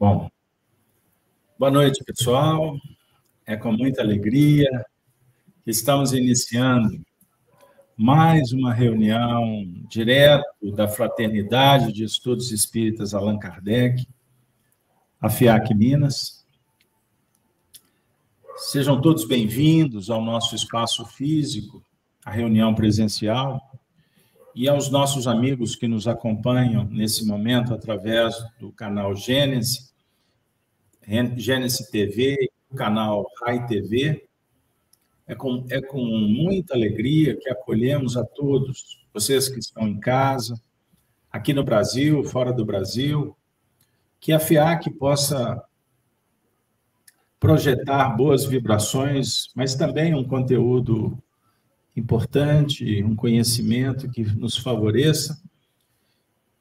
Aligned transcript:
Bom, 0.00 0.30
boa 1.58 1.70
noite, 1.70 2.02
pessoal. 2.02 2.74
É 3.44 3.54
com 3.54 3.70
muita 3.70 4.00
alegria 4.00 4.66
que 5.62 5.70
estamos 5.70 6.14
iniciando 6.14 7.04
mais 7.98 8.50
uma 8.50 8.72
reunião 8.72 9.62
direto 9.90 10.72
da 10.72 10.88
Fraternidade 10.88 11.92
de 11.92 12.02
Estudos 12.02 12.50
Espíritas 12.50 13.12
Allan 13.12 13.38
Kardec, 13.38 14.08
a 15.20 15.28
FIAC 15.28 15.74
Minas. 15.74 16.46
Sejam 18.56 18.98
todos 19.02 19.26
bem-vindos 19.26 20.08
ao 20.08 20.22
nosso 20.22 20.54
espaço 20.54 21.04
físico, 21.04 21.84
a 22.24 22.30
reunião 22.30 22.74
presencial, 22.74 23.60
e 24.54 24.66
aos 24.66 24.90
nossos 24.90 25.28
amigos 25.28 25.76
que 25.76 25.86
nos 25.86 26.08
acompanham 26.08 26.84
nesse 26.84 27.26
momento 27.26 27.74
através 27.74 28.34
do 28.58 28.72
canal 28.72 29.14
Gênesis 29.14 29.89
Gênesis 31.36 31.88
TV, 31.90 32.36
o 32.70 32.76
canal 32.76 33.26
Rai 33.42 33.66
TV. 33.66 34.28
É 35.26 35.34
com, 35.34 35.66
é 35.70 35.80
com 35.80 36.04
muita 36.04 36.74
alegria 36.74 37.36
que 37.36 37.48
acolhemos 37.48 38.16
a 38.16 38.24
todos, 38.24 39.04
vocês 39.12 39.48
que 39.48 39.58
estão 39.58 39.86
em 39.88 39.98
casa, 39.98 40.60
aqui 41.30 41.52
no 41.52 41.64
Brasil, 41.64 42.22
fora 42.24 42.52
do 42.52 42.64
Brasil, 42.64 43.36
que 44.20 44.32
a 44.32 44.40
FIAC 44.40 44.90
possa 44.90 45.62
projetar 47.38 48.10
boas 48.10 48.44
vibrações, 48.44 49.48
mas 49.54 49.74
também 49.74 50.14
um 50.14 50.24
conteúdo 50.24 51.16
importante, 51.96 53.02
um 53.02 53.16
conhecimento 53.16 54.10
que 54.10 54.22
nos 54.22 54.56
favoreça, 54.56 55.40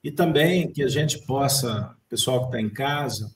e 0.03 0.09
também 0.09 0.71
que 0.71 0.81
a 0.81 0.87
gente 0.87 1.25
possa, 1.25 1.95
pessoal 2.07 2.41
que 2.41 2.45
está 2.47 2.61
em 2.61 2.69
casa, 2.69 3.35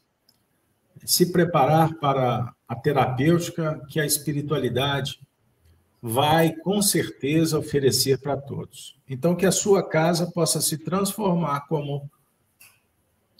se 1.05 1.31
preparar 1.31 1.95
para 1.95 2.53
a 2.67 2.75
terapêutica 2.75 3.81
que 3.89 3.99
a 3.99 4.05
espiritualidade 4.05 5.19
vai 6.01 6.53
com 6.53 6.81
certeza 6.81 7.57
oferecer 7.57 8.19
para 8.19 8.35
todos. 8.35 8.97
Então, 9.07 9.35
que 9.35 9.45
a 9.45 9.51
sua 9.51 9.87
casa 9.87 10.29
possa 10.31 10.59
se 10.59 10.77
transformar 10.77 11.61
como 11.67 12.09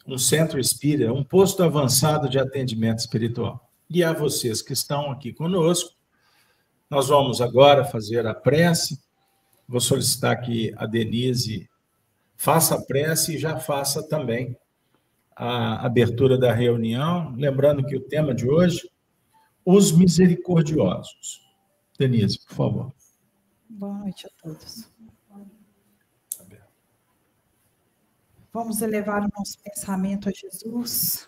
um 0.08 0.17
centro 0.17 0.59
espírita, 0.59 1.11
um 1.11 1.23
posto 1.23 1.64
avançado 1.64 2.30
de 2.30 2.39
atendimento 2.39 3.00
espiritual. 3.00 3.69
E 3.89 4.03
a 4.03 4.14
vocês 4.14 4.61
que 4.61 4.73
estão 4.73 5.11
aqui 5.11 5.34
conosco, 5.34 5.91
nós 6.89 7.08
vamos 7.08 7.41
agora 7.41 7.84
fazer 7.84 8.25
a 8.25 8.34
prece. 8.34 9.00
Vou 9.67 9.81
solicitar 9.81 10.39
que 10.41 10.73
a 10.78 10.86
Denise 10.86 11.69
faça 12.36 12.75
a 12.75 12.81
prece 12.81 13.36
e 13.36 13.38
já 13.38 13.58
faça 13.58 14.08
também 14.08 14.56
a 15.36 15.86
abertura 15.86 16.38
da 16.38 16.53
reunião, 16.53 17.34
lembrando 17.36 17.86
que 17.86 17.95
o 17.95 18.02
tema 18.02 18.34
de 18.34 18.48
hoje, 18.50 18.89
os 19.66 19.92
misericordiosos. 19.92 21.42
Denise, 21.98 22.40
por 22.45 22.56
favor. 22.56 22.94
Boa 23.70 23.98
noite 24.00 24.28
a 24.28 24.30
todos. 24.42 24.92
Vamos 28.52 28.81
elevar 28.84 29.23
o 29.23 29.30
nosso 29.36 29.58
pensamento 29.64 30.30
a 30.30 30.31
Jesus, 30.31 31.28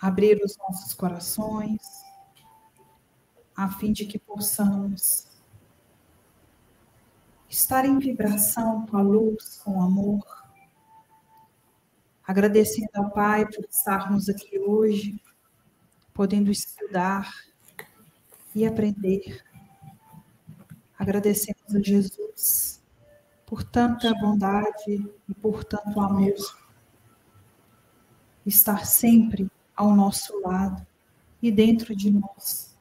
abrir 0.00 0.40
os 0.42 0.56
nossos 0.56 0.94
corações, 0.94 1.82
a 3.54 3.70
fim 3.70 3.92
de 3.92 4.06
que 4.06 4.18
possamos 4.18 5.28
estar 7.46 7.84
em 7.84 7.98
vibração 7.98 8.86
com 8.86 8.96
a 8.96 9.02
luz, 9.02 9.60
com 9.62 9.78
o 9.78 9.82
amor, 9.82 10.45
agradecendo 12.26 12.90
ao 12.94 13.10
Pai 13.10 13.46
por 13.46 13.64
estarmos 13.70 14.28
aqui 14.28 14.58
hoje, 14.58 15.22
podendo 16.12 16.50
estudar 16.50 17.32
e 18.54 18.66
aprender. 18.66 19.44
Agradecemos 20.98 21.74
a 21.74 21.80
Jesus 21.80 22.82
por 23.44 23.62
tanta 23.62 24.12
bondade 24.14 25.08
e 25.28 25.34
por 25.34 25.62
tanto 25.62 26.00
amor. 26.00 26.34
Estar 28.44 28.84
sempre 28.86 29.48
ao 29.76 29.94
nosso 29.94 30.40
lado 30.40 30.84
e 31.40 31.52
dentro 31.52 31.94
de 31.94 32.10
nós, 32.10 32.76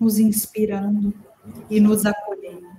nos 0.00 0.18
inspirando 0.18 1.12
e 1.68 1.80
nos 1.80 2.06
acolhendo. 2.06 2.70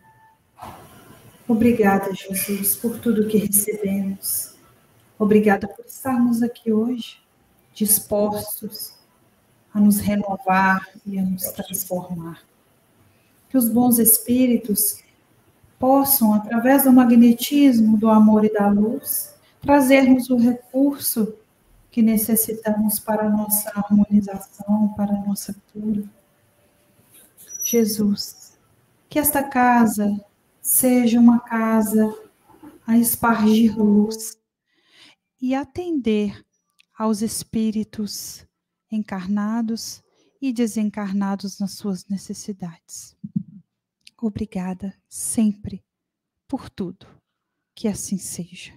Obrigada, 1.48 2.14
Jesus, 2.16 2.76
por 2.78 3.00
tudo 3.00 3.28
que 3.28 3.38
recebemos 3.38 4.53
Obrigada 5.18 5.68
por 5.68 5.86
estarmos 5.86 6.42
aqui 6.42 6.72
hoje, 6.72 7.22
dispostos 7.74 8.94
a 9.74 9.80
nos 9.80 10.00
renovar 10.00 10.88
e 11.06 11.18
a 11.18 11.24
nos 11.24 11.44
transformar. 11.52 12.42
Que 13.50 13.58
os 13.58 13.70
bons 13.70 14.00
espíritos 14.00 15.04
possam, 15.80 16.34
através 16.34 16.84
do 16.84 16.94
magnetismo, 16.94 17.98
do 17.98 18.10
amor 18.10 18.46
e 18.46 18.54
da 18.54 18.70
luz, 18.70 19.34
trazermos 19.62 20.30
o 20.30 20.38
recurso 20.38 21.36
que 21.92 22.02
necessitamos 22.02 23.00
para 23.00 23.28
a 23.28 23.30
nossa 23.30 23.72
harmonização, 23.76 24.94
para 24.96 25.14
a 25.14 25.22
nossa 25.22 25.56
cura. 25.72 26.04
Jesus, 27.64 28.58
que 29.10 29.20
esta 29.20 29.44
casa 29.44 30.20
seja 30.62 31.20
uma 31.20 31.40
casa 31.40 32.14
a 32.86 32.98
espargir 32.98 33.78
luz, 33.78 34.38
e 35.46 35.54
atender 35.54 36.42
aos 36.98 37.22
espíritos 37.22 38.48
encarnados 38.90 40.02
e 40.42 40.54
desencarnados 40.54 41.60
nas 41.60 41.74
suas 41.74 42.08
necessidades. 42.08 43.14
Obrigada 44.22 44.98
sempre 45.10 45.84
por 46.48 46.70
tudo. 46.70 47.06
Que 47.76 47.90
assim 47.90 48.18
seja. 48.18 48.72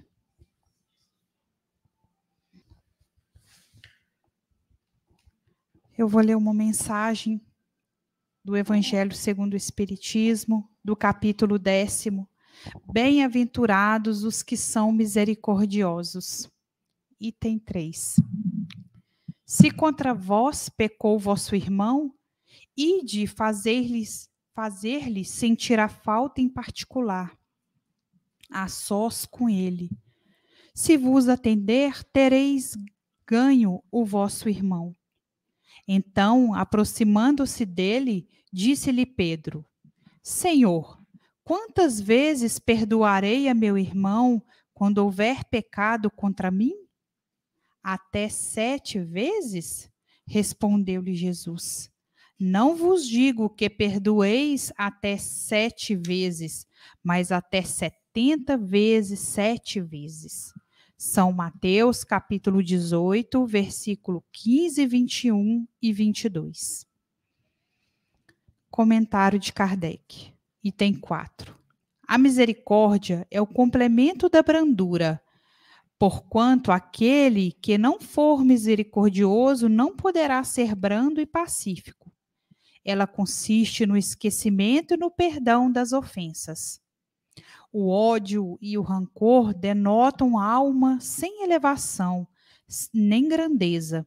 Eu 5.96 6.08
vou 6.08 6.20
ler 6.20 6.36
uma 6.36 6.52
mensagem 6.52 7.40
do 8.44 8.56
Evangelho 8.56 9.14
segundo 9.14 9.52
o 9.52 9.56
Espiritismo, 9.56 10.68
do 10.84 10.96
capítulo 10.96 11.60
décimo. 11.60 12.28
Bem-aventurados 12.92 14.24
os 14.24 14.42
que 14.42 14.56
são 14.56 14.90
misericordiosos 14.90 16.50
item 17.20 17.58
3. 17.58 18.16
Se 19.44 19.70
contra 19.70 20.12
vós 20.12 20.68
pecou 20.68 21.18
vosso 21.18 21.54
irmão, 21.54 22.12
ide 22.76 23.26
fazer-lhe 23.26 24.04
fazer 24.54 25.24
sentir 25.24 25.78
a 25.78 25.88
falta 25.88 26.40
em 26.40 26.48
particular, 26.48 27.38
a 28.50 28.68
sós 28.68 29.26
com 29.26 29.48
ele. 29.50 29.90
Se 30.74 30.96
vos 30.96 31.28
atender, 31.28 32.02
tereis 32.04 32.74
ganho 33.26 33.82
o 33.90 34.04
vosso 34.04 34.48
irmão. 34.48 34.96
Então, 35.86 36.54
aproximando-se 36.54 37.64
dele, 37.64 38.28
disse-lhe 38.52 39.04
Pedro: 39.04 39.64
Senhor, 40.22 40.98
quantas 41.44 42.00
vezes 42.00 42.58
perdoarei 42.58 43.48
a 43.48 43.54
meu 43.54 43.76
irmão 43.76 44.42
quando 44.72 44.98
houver 44.98 45.44
pecado 45.44 46.10
contra 46.10 46.50
mim? 46.50 46.85
Até 47.88 48.28
sete 48.28 48.98
vezes? 48.98 49.88
Respondeu-lhe 50.26 51.14
Jesus. 51.14 51.88
Não 52.36 52.74
vos 52.74 53.06
digo 53.06 53.48
que 53.48 53.70
perdoeis 53.70 54.72
até 54.76 55.16
sete 55.16 55.94
vezes, 55.94 56.66
mas 57.00 57.30
até 57.30 57.62
setenta 57.62 58.58
vezes 58.58 59.20
sete 59.20 59.80
vezes. 59.80 60.52
São 60.98 61.30
Mateus, 61.30 62.02
capítulo 62.02 62.60
18, 62.60 63.46
versículo 63.46 64.24
15, 64.32 64.84
21 64.84 65.68
e 65.80 65.92
22. 65.92 66.84
Comentário 68.68 69.38
de 69.38 69.52
Kardec, 69.52 70.32
item 70.60 70.92
4. 70.94 71.56
A 72.04 72.18
misericórdia 72.18 73.24
é 73.30 73.40
o 73.40 73.46
complemento 73.46 74.28
da 74.28 74.42
brandura, 74.42 75.22
Porquanto 75.98 76.70
aquele 76.70 77.52
que 77.52 77.78
não 77.78 77.98
for 77.98 78.44
misericordioso 78.44 79.68
não 79.68 79.96
poderá 79.96 80.44
ser 80.44 80.74
brando 80.74 81.20
e 81.20 81.26
pacífico. 81.26 82.12
Ela 82.84 83.06
consiste 83.06 83.86
no 83.86 83.96
esquecimento 83.96 84.94
e 84.94 84.96
no 84.96 85.10
perdão 85.10 85.72
das 85.72 85.92
ofensas. 85.92 86.80
O 87.72 87.90
ódio 87.90 88.58
e 88.60 88.76
o 88.78 88.82
rancor 88.82 89.54
denotam 89.54 90.38
alma 90.38 91.00
sem 91.00 91.42
elevação, 91.42 92.28
nem 92.92 93.28
grandeza. 93.28 94.06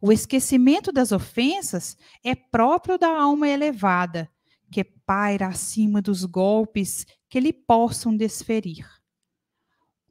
O 0.00 0.12
esquecimento 0.12 0.92
das 0.92 1.12
ofensas 1.12 1.96
é 2.22 2.34
próprio 2.34 2.98
da 2.98 3.08
alma 3.08 3.48
elevada, 3.48 4.30
que 4.70 4.84
paira 4.84 5.46
acima 5.46 6.02
dos 6.02 6.24
golpes 6.24 7.06
que 7.28 7.40
lhe 7.40 7.52
possam 7.52 8.16
desferir. 8.16 8.97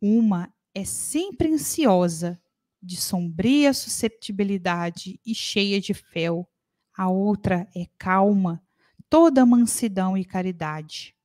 Uma 0.01 0.53
é 0.73 0.85
sempre 0.85 1.51
ansiosa 1.51 2.39
de 2.81 2.95
sombria 2.95 3.73
susceptibilidade 3.73 5.19
e 5.25 5.33
cheia 5.33 5.81
de 5.81 5.94
fel. 5.94 6.47
A 6.95 7.09
outra 7.09 7.67
é 7.75 7.88
calma, 7.97 8.63
toda 9.09 9.45
mansidão 9.45 10.17
e 10.17 10.23
caridade. 10.23 11.15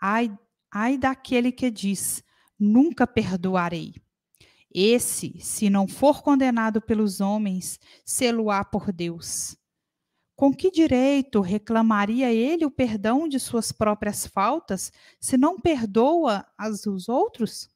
Ai, 0.00 0.36
ai 0.70 0.98
daquele 0.98 1.50
que 1.50 1.70
diz: 1.70 2.22
nunca 2.58 3.06
perdoarei. 3.06 3.94
Esse, 4.70 5.38
se 5.40 5.70
não 5.70 5.88
for 5.88 6.22
condenado 6.22 6.80
pelos 6.80 7.20
homens, 7.20 7.80
sê-lo-á 8.04 8.64
por 8.64 8.92
Deus. 8.92 9.56
Com 10.36 10.54
que 10.54 10.70
direito 10.70 11.40
reclamaria 11.40 12.32
ele 12.32 12.64
o 12.64 12.70
perdão 12.70 13.26
de 13.26 13.40
suas 13.40 13.72
próprias 13.72 14.26
faltas, 14.26 14.92
se 15.18 15.36
não 15.36 15.58
perdoa 15.58 16.46
as 16.56 16.82
dos 16.82 17.08
outros? 17.08 17.68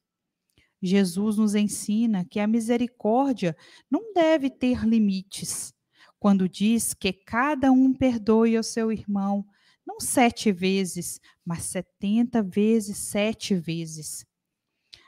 Jesus 0.85 1.37
nos 1.37 1.55
ensina 1.55 2.25
que 2.25 2.41
a 2.41 2.45
misericórdia 2.45 3.55
não 3.89 4.13
deve 4.13 4.49
ter 4.49 4.85
limites. 4.85 5.73
Quando 6.19 6.49
diz 6.49 6.93
que 6.93 7.13
cada 7.13 7.71
um 7.71 7.93
perdoe 7.93 8.57
ao 8.57 8.63
seu 8.63 8.91
irmão, 8.91 9.45
não 9.87 10.01
sete 10.01 10.51
vezes, 10.51 11.21
mas 11.45 11.63
setenta 11.63 12.43
vezes 12.43 12.97
sete 12.97 13.55
vezes. 13.55 14.25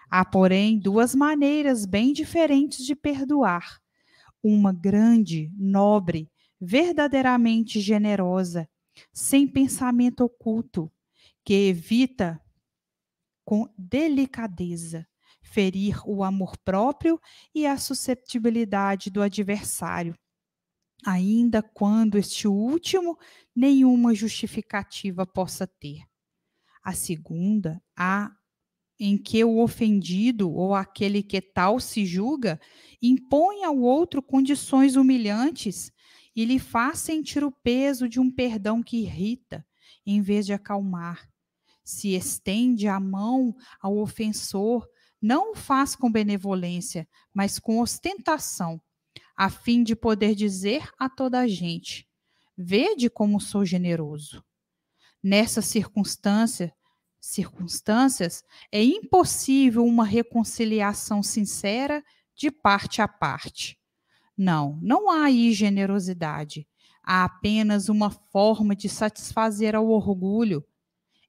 Há, 0.10 0.24
porém, 0.24 0.80
duas 0.80 1.14
maneiras 1.14 1.86
bem 1.86 2.14
diferentes 2.14 2.86
de 2.86 2.96
perdoar. 2.96 3.82
Uma 4.42 4.72
grande, 4.72 5.52
nobre, 5.58 6.32
verdadeiramente 6.58 7.82
generosa, 7.82 8.70
sem 9.12 9.46
pensamento 9.46 10.22
oculto, 10.22 10.90
que 11.44 11.68
evita 11.68 12.42
com 13.44 13.70
delicadeza 13.78 15.06
ferir 15.46 16.02
o 16.06 16.24
amor 16.24 16.58
próprio 16.58 17.22
e 17.54 17.66
a 17.66 17.78
susceptibilidade 17.78 19.10
do 19.10 19.22
adversário, 19.22 20.18
ainda 21.06 21.62
quando 21.62 22.18
este 22.18 22.48
último 22.48 23.18
nenhuma 23.56 24.14
justificativa 24.14 25.26
possa 25.26 25.68
ter. 25.68 26.02
A 26.84 26.94
segunda, 26.94 27.82
a 27.96 28.32
em 29.00 29.18
que 29.18 29.44
o 29.44 29.60
ofendido 29.60 30.50
ou 30.52 30.74
aquele 30.74 31.22
que 31.22 31.42
tal 31.42 31.80
se 31.80 32.06
julga 32.06 32.60
impõe 33.02 33.64
ao 33.64 33.78
outro 33.78 34.24
condições 34.24 34.96
humilhantes 34.96 35.92
e 36.34 36.46
lhe 36.46 36.60
faz 36.60 37.00
sentir 37.00 37.44
o 37.44 37.52
peso 37.52 38.08
de 38.08 38.20
um 38.20 38.32
perdão 38.32 38.82
que 38.82 38.98
irrita, 38.98 39.66
em 40.06 40.22
vez 40.22 40.46
de 40.46 40.54
acalmar. 40.54 41.30
Se 41.84 42.16
estende 42.16 42.88
a 42.88 43.00
mão 43.00 43.56
ao 43.82 43.98
ofensor, 43.98 44.88
não 45.22 45.52
o 45.52 45.56
faz 45.56 45.96
com 45.96 46.12
benevolência, 46.12 47.08
mas 47.34 47.60
com 47.60 47.80
ostentação, 47.80 48.82
a 49.36 49.50
fim 49.50 49.84
de 49.84 49.96
poder 49.96 50.36
dizer 50.36 50.90
a 50.98 51.10
toda 51.10 51.40
a 51.40 51.48
gente: 51.48 52.08
Vede 52.58 53.10
como 53.10 53.40
sou 53.40 53.66
generoso. 53.66 54.44
Nessa 55.22 55.62
circunstância, 55.62 56.74
circunstâncias, 57.20 58.44
é 58.72 58.84
impossível 58.84 59.84
uma 59.84 60.06
reconciliação 60.06 61.24
sincera 61.24 62.04
de 62.36 62.52
parte 62.52 63.02
a 63.02 63.08
parte. 63.08 63.80
Não, 64.38 64.78
não 64.82 65.10
há 65.10 65.26
aí 65.26 65.52
generosidade. 65.54 66.68
Há 67.04 67.24
apenas 67.24 67.90
uma 67.90 68.10
forma 68.10 68.76
de 68.76 68.90
satisfazer 68.90 69.76
ao 69.76 69.88
orgulho. 69.90 70.66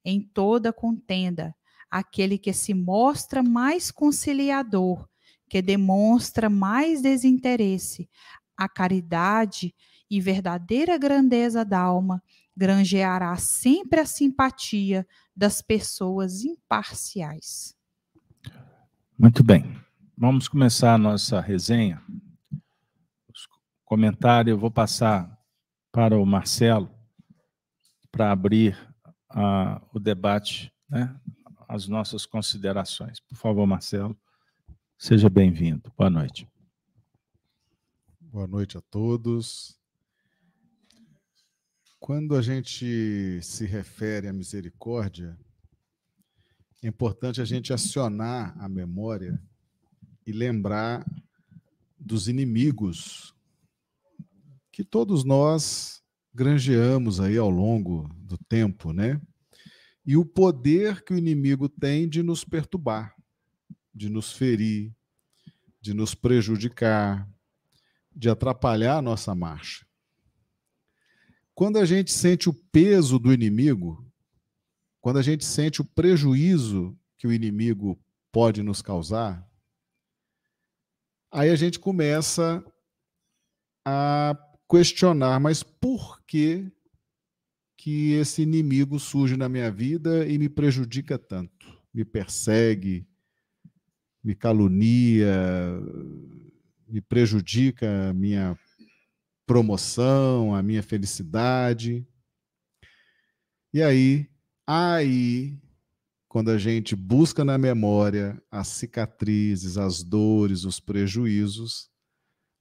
Em 0.05 0.21
toda 0.21 0.73
contenda, 0.73 1.55
aquele 1.91 2.39
que 2.39 2.53
se 2.53 2.75
mostra 2.75 3.43
mais 3.43 3.91
conciliador, 3.91 5.09
que 5.49 5.63
demonstra 5.63 6.51
mais 6.51 7.01
desinteresse, 7.01 8.09
a 8.57 8.69
caridade 8.69 9.75
e 10.11 10.21
verdadeira 10.21 10.97
grandeza 10.97 11.65
da 11.65 11.81
alma, 11.81 12.23
granjeará 12.57 13.37
sempre 13.37 14.01
a 14.01 14.07
simpatia 14.07 15.07
das 15.35 15.61
pessoas 15.61 16.43
imparciais. 16.43 17.77
Muito 19.19 19.45
bem. 19.45 19.77
Vamos 20.17 20.49
começar 20.49 20.95
a 20.95 20.99
nossa 20.99 21.41
resenha. 21.41 22.03
Comentário, 23.85 24.51
eu 24.51 24.59
vou 24.59 24.71
passar 24.71 25.39
para 25.93 26.19
o 26.19 26.27
Marcelo 26.27 26.91
para 28.11 28.33
abrir 28.33 28.77
uh, 29.33 29.81
o 29.93 30.01
debate, 30.01 30.73
né, 30.89 31.15
as 31.69 31.89
nossas 31.89 32.25
considerações. 32.27 33.21
Por 33.21 33.37
favor, 33.37 33.67
Marcelo, 33.67 34.17
seja 34.99 35.29
bem-vindo. 35.29 35.93
Boa 35.97 36.11
noite. 36.11 36.49
Boa 38.21 38.47
noite 38.47 38.77
a 38.79 38.81
todos. 38.81 39.79
Quando 41.99 42.37
a 42.37 42.43
gente 42.43 43.41
se 43.43 43.67
refere 43.67 44.29
à 44.29 44.33
misericórdia, 44.33 45.37
é 46.83 46.89
importante 46.89 47.41
a 47.41 47.45
gente 47.45 47.73
acionar 47.73 48.55
a 48.63 48.69
memória 48.69 49.43
e 50.27 50.33
lembrar 50.33 51.05
dos 51.99 52.29
inimigos 52.29 53.35
que 54.71 54.85
todos 54.85 55.25
nós 55.25 56.03
granjeamos 56.35 57.19
aí 57.19 57.39
ao 57.39 57.49
longo 57.49 58.09
do 58.19 58.37
tempo, 58.37 58.93
né? 58.93 59.21
E 60.07 60.17
o 60.17 60.25
poder 60.25 61.03
que 61.03 61.13
o 61.13 61.19
inimigo 61.19 61.69
tem 61.69 62.09
de 62.09 62.23
nos 62.23 62.45
perturbar, 62.45 63.17
de 63.93 64.09
nos 64.09 64.33
ferir, 64.33 64.95
de 65.81 65.93
nos 65.93 66.15
prejudicar, 66.15 67.29
de 68.15 68.29
atrapalhar 68.29 68.99
a 68.99 69.03
nossa 69.03 69.35
marcha. 69.35 69.85
Quando 71.55 71.79
a 71.79 71.85
gente 71.85 72.13
sente 72.13 72.49
o 72.49 72.55
peso 72.55 73.19
do 73.19 73.33
inimigo, 73.33 74.07
quando 75.01 75.19
a 75.19 75.23
gente 75.23 75.45
sente 75.45 75.81
o 75.81 75.85
prejuízo 75.85 76.97
que 77.17 77.27
o 77.27 77.33
inimigo 77.33 77.99
pode 78.31 78.63
nos 78.63 78.83
causar, 78.83 79.45
aí 81.33 81.51
a 81.51 81.57
gente 81.57 81.79
começa 81.79 82.65
a 83.85 84.37
questionar, 84.69 85.41
mas 85.41 85.63
por 85.63 86.21
que 86.23 86.71
que 87.77 88.13
esse 88.13 88.43
inimigo 88.43 88.99
surge 88.99 89.37
na 89.37 89.49
minha 89.49 89.71
vida 89.71 90.27
e 90.27 90.39
me 90.39 90.49
prejudica 90.49 91.19
tanto? 91.19 91.67
Me 91.93 92.05
persegue, 92.05 93.07
me 94.23 94.35
calunia, 94.35 95.81
me 96.89 97.01
prejudica 97.01 98.11
a 98.11 98.13
minha 98.13 98.59
promoção, 99.47 100.55
a 100.55 100.63
minha 100.63 100.83
felicidade. 100.83 102.07
E 103.73 103.83
aí, 103.83 104.29
aí, 104.67 105.57
quando 106.29 106.51
a 106.51 106.59
gente 106.59 106.97
busca 106.97 107.45
na 107.45 107.57
memória 107.57 108.43
as 108.51 108.69
cicatrizes, 108.69 109.79
as 109.79 110.03
dores, 110.03 110.65
os 110.65 110.81
prejuízos, 110.81 111.89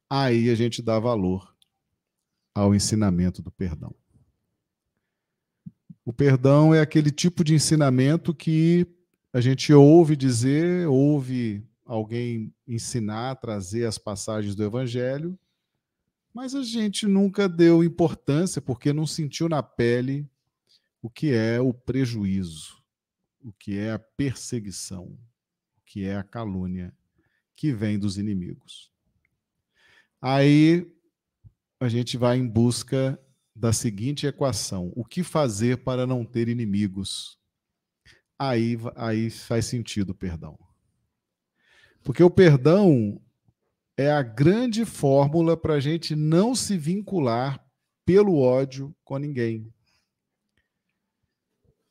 aí 0.09 0.49
a 0.49 0.55
gente 0.55 0.81
dá 0.81 0.99
valor 0.99 1.55
ao 2.53 2.75
ensinamento 2.75 3.41
do 3.41 3.51
perdão. 3.51 3.93
O 6.05 6.13
perdão 6.13 6.71
é 6.71 6.79
aquele 6.79 7.09
tipo 7.09 7.43
de 7.43 7.55
ensinamento 7.55 8.31
que 8.31 8.85
a 9.33 9.41
gente 9.41 9.73
ouve 9.73 10.15
dizer, 10.15 10.87
ouve 10.87 11.67
alguém 11.83 12.53
ensinar, 12.67 13.35
trazer 13.37 13.85
as 13.85 13.97
passagens 13.97 14.53
do 14.53 14.63
evangelho, 14.63 15.37
mas 16.31 16.53
a 16.53 16.61
gente 16.61 17.07
nunca 17.07 17.49
deu 17.49 17.83
importância 17.83 18.61
porque 18.61 18.93
não 18.93 19.07
sentiu 19.07 19.49
na 19.49 19.63
pele 19.63 20.29
o 21.01 21.09
que 21.09 21.33
é 21.33 21.59
o 21.59 21.73
prejuízo, 21.73 22.83
o 23.43 23.51
que 23.51 23.77
é 23.77 23.91
a 23.91 23.99
perseguição, 23.99 25.05
o 25.05 25.81
que 25.85 26.05
é 26.05 26.15
a 26.17 26.23
calúnia 26.23 26.93
que 27.55 27.71
vem 27.71 27.97
dos 27.97 28.17
inimigos. 28.17 28.91
Aí 30.21 30.87
a 31.79 31.87
gente 31.87 32.15
vai 32.15 32.37
em 32.37 32.47
busca 32.47 33.19
da 33.55 33.71
seguinte 33.71 34.27
equação: 34.27 34.91
o 34.95 35.05
que 35.05 35.23
fazer 35.23 35.77
para 35.77 36.05
não 36.05 36.25
ter 36.25 36.49
inimigos? 36.49 37.37
Aí, 38.37 38.77
aí 38.95 39.29
faz 39.29 39.65
sentido 39.65 40.09
o 40.09 40.15
perdão. 40.15 40.59
Porque 42.03 42.21
o 42.21 42.29
perdão 42.29 43.21
é 43.97 44.11
a 44.11 44.21
grande 44.21 44.83
fórmula 44.83 45.55
para 45.55 45.75
a 45.75 45.79
gente 45.79 46.15
não 46.15 46.53
se 46.53 46.77
vincular 46.77 47.65
pelo 48.05 48.37
ódio 48.37 48.93
com 49.03 49.17
ninguém. 49.17 49.73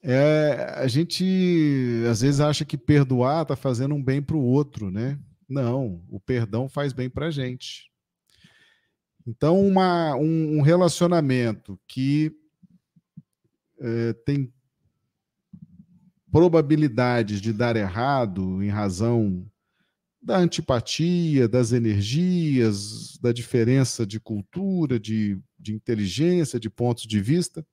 É, 0.02 0.74
a 0.76 0.86
gente 0.86 2.04
às 2.10 2.20
vezes 2.20 2.38
acha 2.38 2.62
que 2.62 2.76
perdoar 2.76 3.42
está 3.42 3.56
fazendo 3.56 3.94
um 3.94 4.02
bem 4.02 4.20
para 4.20 4.36
o 4.36 4.44
outro, 4.44 4.90
né? 4.90 5.18
Não, 5.48 6.04
o 6.10 6.20
perdão 6.20 6.68
faz 6.68 6.92
bem 6.92 7.08
para 7.08 7.28
a 7.28 7.30
gente. 7.30 7.90
Então, 9.26 9.58
uma, 9.66 10.14
um, 10.16 10.58
um 10.58 10.60
relacionamento 10.60 11.78
que 11.86 12.30
é, 13.80 14.12
tem 14.12 14.52
probabilidades 16.30 17.40
de 17.40 17.52
dar 17.52 17.76
errado 17.76 18.62
em 18.62 18.68
razão 18.68 19.48
da 20.20 20.36
antipatia, 20.36 21.46
das 21.46 21.72
energias, 21.72 23.18
da 23.18 23.30
diferença 23.30 24.06
de 24.06 24.18
cultura, 24.18 24.98
de, 24.98 25.38
de 25.58 25.74
inteligência, 25.74 26.58
de 26.58 26.68
pontos 26.68 27.06
de 27.06 27.20
vista. 27.20 27.64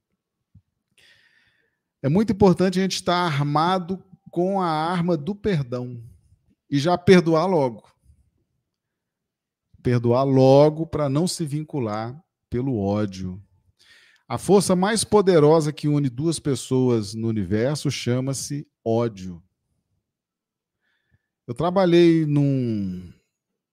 É 2.01 2.09
muito 2.09 2.33
importante 2.33 2.79
a 2.79 2.81
gente 2.81 2.95
estar 2.95 3.15
armado 3.15 4.03
com 4.29 4.61
a 4.61 4.67
arma 4.67 5.17
do 5.17 5.35
perdão 5.35 6.01
e 6.69 6.79
já 6.79 6.97
perdoar 6.97 7.45
logo. 7.45 7.90
Perdoar 9.83 10.23
logo 10.23 10.85
para 10.85 11.09
não 11.09 11.27
se 11.27 11.45
vincular 11.45 12.21
pelo 12.49 12.77
ódio. 12.79 13.41
A 14.27 14.37
força 14.37 14.75
mais 14.75 15.03
poderosa 15.03 15.73
que 15.73 15.87
une 15.87 16.09
duas 16.09 16.39
pessoas 16.39 17.13
no 17.13 17.27
universo 17.27 17.91
chama-se 17.91 18.67
ódio. 18.83 19.43
Eu 21.45 21.53
trabalhei 21.53 22.25
num, 22.25 23.11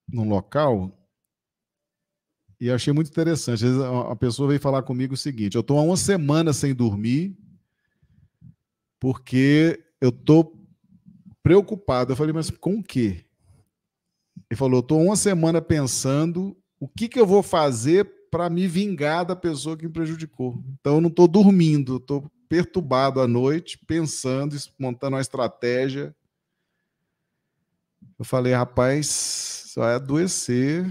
num 0.09 0.29
local 0.29 0.93
e 2.61 2.71
achei 2.71 2.93
muito 2.93 3.09
interessante. 3.09 3.65
A 4.11 4.17
pessoa 4.17 4.49
veio 4.49 4.61
falar 4.61 4.83
comigo 4.83 5.15
o 5.15 5.17
seguinte: 5.17 5.55
eu 5.55 5.61
estou 5.61 5.79
há 5.79 5.83
uma 5.83 5.97
semana 5.97 6.53
sem 6.53 6.75
dormir 6.75 7.37
porque 8.99 9.83
eu 10.00 10.09
estou 10.09 10.61
preocupado. 11.43 12.12
Eu 12.12 12.17
falei, 12.17 12.33
mas 12.33 12.50
com 12.50 12.79
o 12.79 12.83
quê? 12.83 13.25
Ele 14.50 14.59
falou: 14.59 14.81
estou 14.81 15.02
uma 15.02 15.17
semana 15.17 15.61
pensando 15.61 16.57
o 16.81 16.88
que, 16.88 17.09
que 17.09 17.21
eu 17.21 17.26
vou 17.26 17.43
fazer 17.43 18.05
para 18.31 18.50
me 18.50 18.67
vingar 18.67 19.25
da 19.25 19.35
pessoa 19.35 19.76
que 19.76 19.87
me 19.87 19.93
prejudicou. 19.93 20.62
Então 20.81 20.97
eu 20.97 21.00
não 21.00 21.09
estou 21.09 21.26
dormindo, 21.26 21.97
estou 21.97 22.31
perturbado 22.49 23.21
à 23.21 23.26
noite, 23.26 23.78
pensando, 23.87 24.57
montando 24.78 25.17
uma 25.17 25.23
estratégia 25.23 26.14
eu 28.19 28.25
falei, 28.25 28.52
rapaz, 28.52 29.73
vai 29.76 29.95
adoecer, 29.95 30.85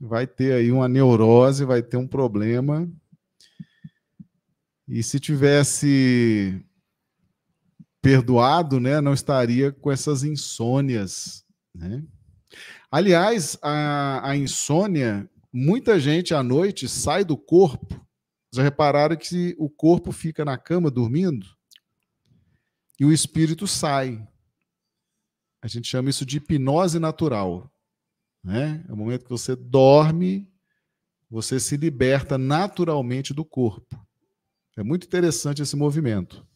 vai 0.00 0.26
ter 0.26 0.52
aí 0.52 0.72
uma 0.72 0.88
neurose, 0.88 1.64
vai 1.64 1.80
ter 1.80 1.96
um 1.96 2.08
problema. 2.08 2.90
E 4.88 5.00
se 5.00 5.20
tivesse 5.20 6.60
perdoado, 8.02 8.80
né, 8.80 9.00
não 9.00 9.14
estaria 9.14 9.70
com 9.70 9.92
essas 9.92 10.24
insônias, 10.24 11.44
né? 11.72 12.02
Aliás, 12.90 13.58
a, 13.62 14.30
a 14.30 14.36
insônia, 14.36 15.28
muita 15.52 15.98
gente 15.98 16.34
à 16.34 16.42
noite 16.42 16.88
sai 16.88 17.24
do 17.24 17.36
corpo. 17.36 18.04
Já 18.52 18.62
repararam 18.62 19.16
que 19.16 19.54
o 19.58 19.68
corpo 19.68 20.12
fica 20.12 20.44
na 20.44 20.56
cama 20.56 20.90
dormindo 20.90 21.46
e 22.98 23.04
o 23.04 23.12
espírito 23.12 23.66
sai. 23.66 24.26
A 25.60 25.68
gente 25.68 25.88
chama 25.88 26.10
isso 26.10 26.24
de 26.24 26.38
hipnose 26.38 26.98
natural. 26.98 27.70
Né? 28.42 28.84
É 28.88 28.92
o 28.92 28.96
momento 28.96 29.24
que 29.24 29.30
você 29.30 29.56
dorme, 29.56 30.48
você 31.28 31.58
se 31.58 31.76
liberta 31.76 32.38
naturalmente 32.38 33.34
do 33.34 33.44
corpo. 33.44 34.00
É 34.76 34.82
muito 34.82 35.06
interessante 35.06 35.62
esse 35.62 35.74
movimento. 35.74 36.46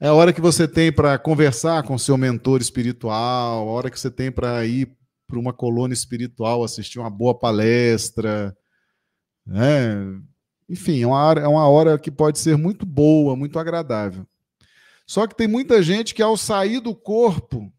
É 0.00 0.06
a 0.06 0.14
hora 0.14 0.32
que 0.32 0.40
você 0.40 0.68
tem 0.68 0.92
para 0.92 1.18
conversar 1.18 1.82
com 1.82 1.98
seu 1.98 2.16
mentor 2.16 2.60
espiritual, 2.60 3.68
a 3.68 3.72
hora 3.72 3.90
que 3.90 3.98
você 3.98 4.08
tem 4.08 4.30
para 4.30 4.64
ir 4.64 4.96
para 5.26 5.38
uma 5.38 5.52
colônia 5.52 5.92
espiritual, 5.92 6.62
assistir 6.62 7.00
uma 7.00 7.10
boa 7.10 7.36
palestra. 7.36 8.56
Né? 9.44 10.20
Enfim, 10.68 11.02
é 11.02 11.06
uma, 11.06 11.16
hora, 11.16 11.40
é 11.40 11.48
uma 11.48 11.68
hora 11.68 11.98
que 11.98 12.12
pode 12.12 12.38
ser 12.38 12.56
muito 12.56 12.86
boa, 12.86 13.34
muito 13.34 13.58
agradável. 13.58 14.24
Só 15.04 15.26
que 15.26 15.34
tem 15.34 15.48
muita 15.48 15.82
gente 15.82 16.14
que, 16.14 16.22
ao 16.22 16.36
sair 16.36 16.78
do 16.78 16.94
corpo, 16.94 17.72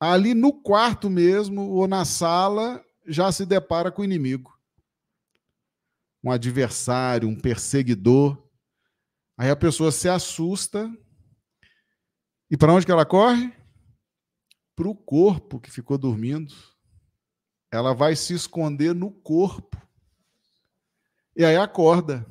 ali 0.00 0.34
no 0.34 0.52
quarto 0.52 1.08
mesmo, 1.08 1.62
ou 1.62 1.86
na 1.86 2.04
sala, 2.04 2.84
já 3.06 3.30
se 3.30 3.46
depara 3.46 3.92
com 3.92 4.02
o 4.02 4.04
inimigo. 4.04 4.52
Um 6.24 6.30
adversário, 6.30 7.28
um 7.28 7.36
perseguidor. 7.36 8.43
Aí 9.36 9.50
a 9.50 9.56
pessoa 9.56 9.90
se 9.90 10.08
assusta. 10.08 10.90
E 12.50 12.56
para 12.56 12.72
onde 12.72 12.86
que 12.86 12.92
ela 12.92 13.06
corre? 13.06 13.52
Para 14.76 14.88
o 14.88 14.94
corpo 14.94 15.60
que 15.60 15.70
ficou 15.70 15.98
dormindo. 15.98 16.54
Ela 17.70 17.92
vai 17.94 18.14
se 18.14 18.34
esconder 18.34 18.94
no 18.94 19.10
corpo. 19.10 19.76
E 21.36 21.44
aí 21.44 21.56
acorda 21.56 22.26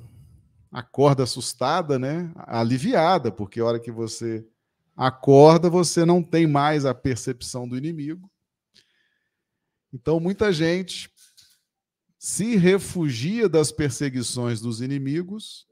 acorda 0.73 1.23
assustada, 1.23 1.99
né? 1.99 2.33
Aliviada, 2.35 3.31
porque 3.31 3.59
a 3.59 3.65
hora 3.65 3.79
que 3.79 3.91
você 3.91 4.43
acorda, 4.97 5.69
você 5.69 6.03
não 6.03 6.23
tem 6.23 6.47
mais 6.47 6.83
a 6.83 6.95
percepção 6.95 7.67
do 7.67 7.77
inimigo. 7.77 8.29
Então, 9.93 10.19
muita 10.19 10.51
gente 10.51 11.11
se 12.17 12.55
refugia 12.55 13.47
das 13.47 13.71
perseguições 13.71 14.59
dos 14.59 14.81
inimigos 14.81 15.67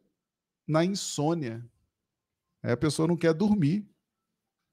na 0.71 0.85
insônia. 0.85 1.63
Aí 2.63 2.71
a 2.71 2.77
pessoa 2.77 3.07
não 3.07 3.17
quer 3.17 3.33
dormir, 3.33 3.87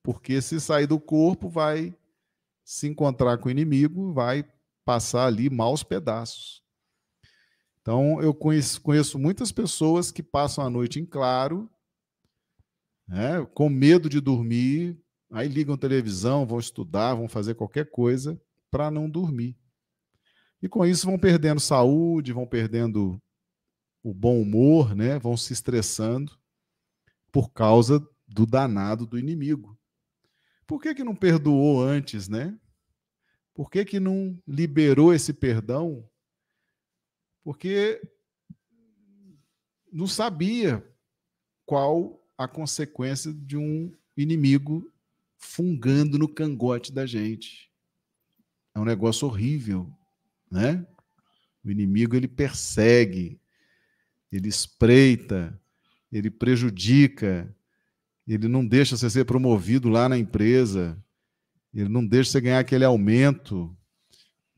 porque 0.02 0.40
se 0.40 0.60
sair 0.60 0.86
do 0.86 1.00
corpo, 1.00 1.48
vai 1.48 1.94
se 2.64 2.86
encontrar 2.86 3.38
com 3.38 3.48
o 3.48 3.50
inimigo, 3.50 4.12
vai 4.12 4.48
passar 4.84 5.26
ali 5.26 5.50
maus 5.50 5.82
pedaços. 5.82 6.62
Então, 7.80 8.20
eu 8.22 8.34
conheço, 8.34 8.80
conheço 8.80 9.18
muitas 9.18 9.50
pessoas 9.50 10.12
que 10.12 10.22
passam 10.22 10.64
a 10.64 10.70
noite 10.70 11.00
em 11.00 11.06
claro, 11.06 11.68
né, 13.06 13.44
com 13.54 13.68
medo 13.70 14.08
de 14.08 14.20
dormir, 14.20 14.98
aí 15.30 15.48
ligam 15.48 15.76
televisão, 15.76 16.46
vão 16.46 16.58
estudar, 16.58 17.14
vão 17.14 17.28
fazer 17.28 17.54
qualquer 17.54 17.90
coisa 17.90 18.40
para 18.70 18.90
não 18.90 19.08
dormir. 19.08 19.56
E 20.62 20.68
com 20.68 20.84
isso 20.84 21.06
vão 21.06 21.18
perdendo 21.18 21.60
saúde, 21.60 22.32
vão 22.32 22.46
perdendo 22.46 23.20
o 24.10 24.14
bom 24.14 24.40
humor, 24.40 24.94
né? 24.94 25.18
vão 25.18 25.36
se 25.36 25.52
estressando 25.52 26.38
por 27.30 27.50
causa 27.50 28.06
do 28.26 28.46
danado 28.46 29.06
do 29.06 29.18
inimigo. 29.18 29.78
Por 30.66 30.80
que, 30.80 30.94
que 30.94 31.04
não 31.04 31.14
perdoou 31.14 31.82
antes, 31.82 32.28
né? 32.28 32.58
Por 33.54 33.70
que, 33.70 33.84
que 33.84 33.98
não 33.98 34.40
liberou 34.46 35.12
esse 35.12 35.32
perdão 35.32 36.08
porque 37.48 38.02
não 39.90 40.06
sabia 40.06 40.86
qual 41.64 42.22
a 42.36 42.46
consequência 42.46 43.32
de 43.32 43.56
um 43.56 43.90
inimigo 44.14 44.92
fungando 45.38 46.18
no 46.18 46.28
cangote 46.28 46.92
da 46.92 47.06
gente. 47.06 47.72
É 48.74 48.78
um 48.78 48.84
negócio 48.84 49.26
horrível, 49.26 49.90
né? 50.50 50.86
O 51.64 51.70
inimigo 51.70 52.14
ele 52.14 52.28
persegue, 52.28 53.40
ele 54.30 54.48
espreita, 54.48 55.58
ele 56.10 56.30
prejudica, 56.30 57.54
ele 58.26 58.48
não 58.48 58.66
deixa 58.66 58.96
você 58.96 59.08
ser 59.08 59.24
promovido 59.24 59.88
lá 59.88 60.08
na 60.08 60.18
empresa, 60.18 61.02
ele 61.72 61.88
não 61.88 62.06
deixa 62.06 62.32
você 62.32 62.40
ganhar 62.40 62.58
aquele 62.58 62.84
aumento, 62.84 63.76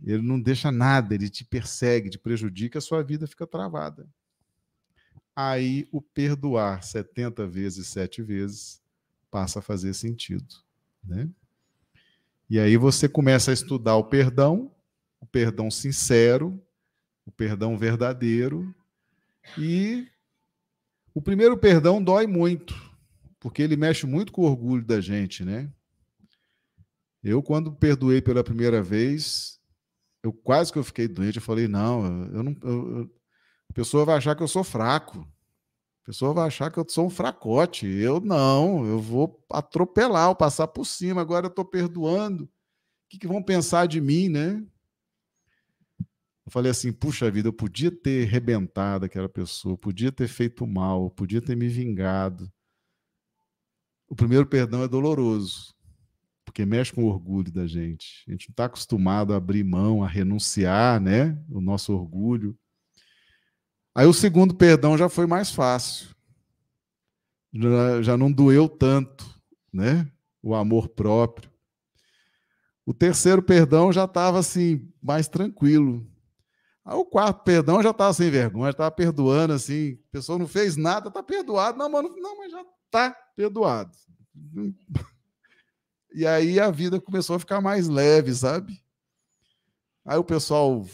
ele 0.02 0.22
não 0.22 0.40
deixa 0.40 0.72
nada, 0.72 1.14
ele 1.14 1.28
te 1.28 1.44
persegue, 1.44 2.10
te 2.10 2.18
prejudica, 2.18 2.78
a 2.78 2.82
sua 2.82 3.02
vida 3.02 3.26
fica 3.26 3.46
travada. 3.46 4.08
Aí 5.34 5.88
o 5.92 6.02
perdoar 6.02 6.82
70 6.82 7.46
vezes, 7.46 7.88
sete 7.88 8.22
vezes, 8.22 8.82
passa 9.30 9.60
a 9.60 9.62
fazer 9.62 9.94
sentido. 9.94 10.54
Né? 11.04 11.28
E 12.48 12.58
aí 12.58 12.76
você 12.76 13.08
começa 13.08 13.50
a 13.50 13.54
estudar 13.54 13.96
o 13.96 14.04
perdão, 14.04 14.74
o 15.20 15.26
perdão 15.26 15.70
sincero, 15.70 16.60
o 17.24 17.30
perdão 17.30 17.78
verdadeiro. 17.78 18.74
E 19.58 20.06
o 21.14 21.20
primeiro 21.20 21.56
perdão 21.56 22.02
dói 22.02 22.26
muito, 22.26 22.74
porque 23.38 23.62
ele 23.62 23.76
mexe 23.76 24.06
muito 24.06 24.32
com 24.32 24.42
o 24.42 24.46
orgulho 24.46 24.84
da 24.84 25.00
gente, 25.00 25.44
né? 25.44 25.70
Eu, 27.22 27.42
quando 27.42 27.72
perdoei 27.72 28.22
pela 28.22 28.42
primeira 28.42 28.82
vez, 28.82 29.60
eu 30.22 30.32
quase 30.32 30.72
que 30.72 30.78
eu 30.78 30.84
fiquei 30.84 31.06
doente. 31.06 31.36
Eu 31.36 31.42
falei, 31.42 31.68
não, 31.68 32.04
eu 32.32 32.42
não. 32.42 32.56
Eu, 32.62 33.10
a 33.68 33.72
pessoa 33.72 34.04
vai 34.04 34.16
achar 34.16 34.34
que 34.34 34.42
eu 34.42 34.48
sou 34.48 34.64
fraco. 34.64 35.20
A 36.02 36.06
pessoa 36.06 36.32
vai 36.32 36.46
achar 36.46 36.70
que 36.70 36.78
eu 36.78 36.86
sou 36.88 37.06
um 37.06 37.10
fracote. 37.10 37.86
Eu 37.86 38.20
não, 38.20 38.86
eu 38.86 38.98
vou 38.98 39.44
atropelar, 39.50 40.30
eu 40.30 40.34
passar 40.34 40.66
por 40.68 40.86
cima. 40.86 41.20
Agora 41.20 41.46
eu 41.46 41.50
estou 41.50 41.64
perdoando. 41.64 42.44
O 42.44 42.48
que, 43.10 43.18
que 43.18 43.28
vão 43.28 43.42
pensar 43.42 43.86
de 43.86 44.00
mim, 44.00 44.28
né? 44.28 44.64
Eu 46.50 46.52
falei 46.52 46.72
assim, 46.72 46.92
puxa 46.92 47.30
vida, 47.30 47.46
eu 47.46 47.52
podia 47.52 47.92
ter 47.92 48.24
rebentado 48.24 49.04
aquela 49.04 49.28
pessoa, 49.28 49.78
podia 49.78 50.10
ter 50.10 50.26
feito 50.26 50.66
mal, 50.66 51.08
podia 51.08 51.40
ter 51.40 51.56
me 51.56 51.68
vingado. 51.68 52.52
O 54.08 54.16
primeiro 54.16 54.44
perdão 54.44 54.82
é 54.82 54.88
doloroso 54.88 55.72
porque 56.44 56.66
mexe 56.66 56.92
com 56.92 57.04
o 57.04 57.06
orgulho 57.06 57.52
da 57.52 57.68
gente. 57.68 58.24
A 58.26 58.32
gente 58.32 58.48
não 58.48 58.52
está 58.52 58.64
acostumado 58.64 59.32
a 59.32 59.36
abrir 59.36 59.62
mão, 59.62 60.02
a 60.02 60.08
renunciar, 60.08 61.00
né? 61.00 61.40
O 61.48 61.60
nosso 61.60 61.92
orgulho. 61.92 62.58
Aí 63.94 64.08
o 64.08 64.12
segundo 64.12 64.52
perdão 64.52 64.98
já 64.98 65.08
foi 65.08 65.28
mais 65.28 65.52
fácil. 65.52 66.08
Já, 67.52 68.02
já 68.02 68.16
não 68.16 68.32
doeu 68.32 68.68
tanto, 68.68 69.40
né? 69.72 70.10
O 70.42 70.52
amor 70.52 70.88
próprio. 70.88 71.48
O 72.84 72.92
terceiro 72.92 73.40
perdão 73.40 73.92
já 73.92 74.02
estava 74.02 74.40
assim, 74.40 74.92
mais 75.00 75.28
tranquilo. 75.28 76.04
Aí 76.90 76.96
o 76.96 77.04
quarto 77.04 77.44
perdão 77.44 77.80
já 77.80 77.90
estava 77.90 78.12
sem 78.12 78.28
vergonha, 78.28 78.70
estava 78.70 78.90
perdoando 78.90 79.52
assim. 79.52 79.92
A 80.08 80.10
pessoa 80.10 80.36
não 80.36 80.48
fez 80.48 80.76
nada, 80.76 81.06
está 81.06 81.22
perdoado. 81.22 81.78
Não, 81.78 81.88
mano, 81.88 82.08
não, 82.16 82.36
mas 82.36 82.50
já 82.50 82.64
está 82.86 83.10
perdoado. 83.36 83.96
E 86.12 86.26
aí 86.26 86.58
a 86.58 86.72
vida 86.72 87.00
começou 87.00 87.36
a 87.36 87.38
ficar 87.38 87.60
mais 87.60 87.86
leve, 87.86 88.34
sabe? 88.34 88.82
Aí 90.04 90.18
o 90.18 90.24
pessoal 90.24 90.84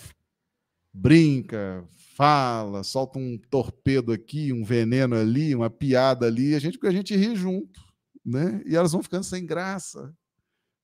brinca, 0.92 1.88
fala, 2.14 2.84
solta 2.84 3.18
um 3.18 3.38
torpedo 3.48 4.12
aqui, 4.12 4.52
um 4.52 4.62
veneno 4.62 5.16
ali, 5.16 5.54
uma 5.54 5.70
piada 5.70 6.26
ali, 6.26 6.54
a 6.54 6.58
gente, 6.58 6.78
a 6.86 6.90
gente 6.90 7.16
ri 7.16 7.34
junto, 7.34 7.80
né? 8.22 8.62
E 8.66 8.76
elas 8.76 8.92
vão 8.92 9.02
ficando 9.02 9.24
sem 9.24 9.46
graça, 9.46 10.14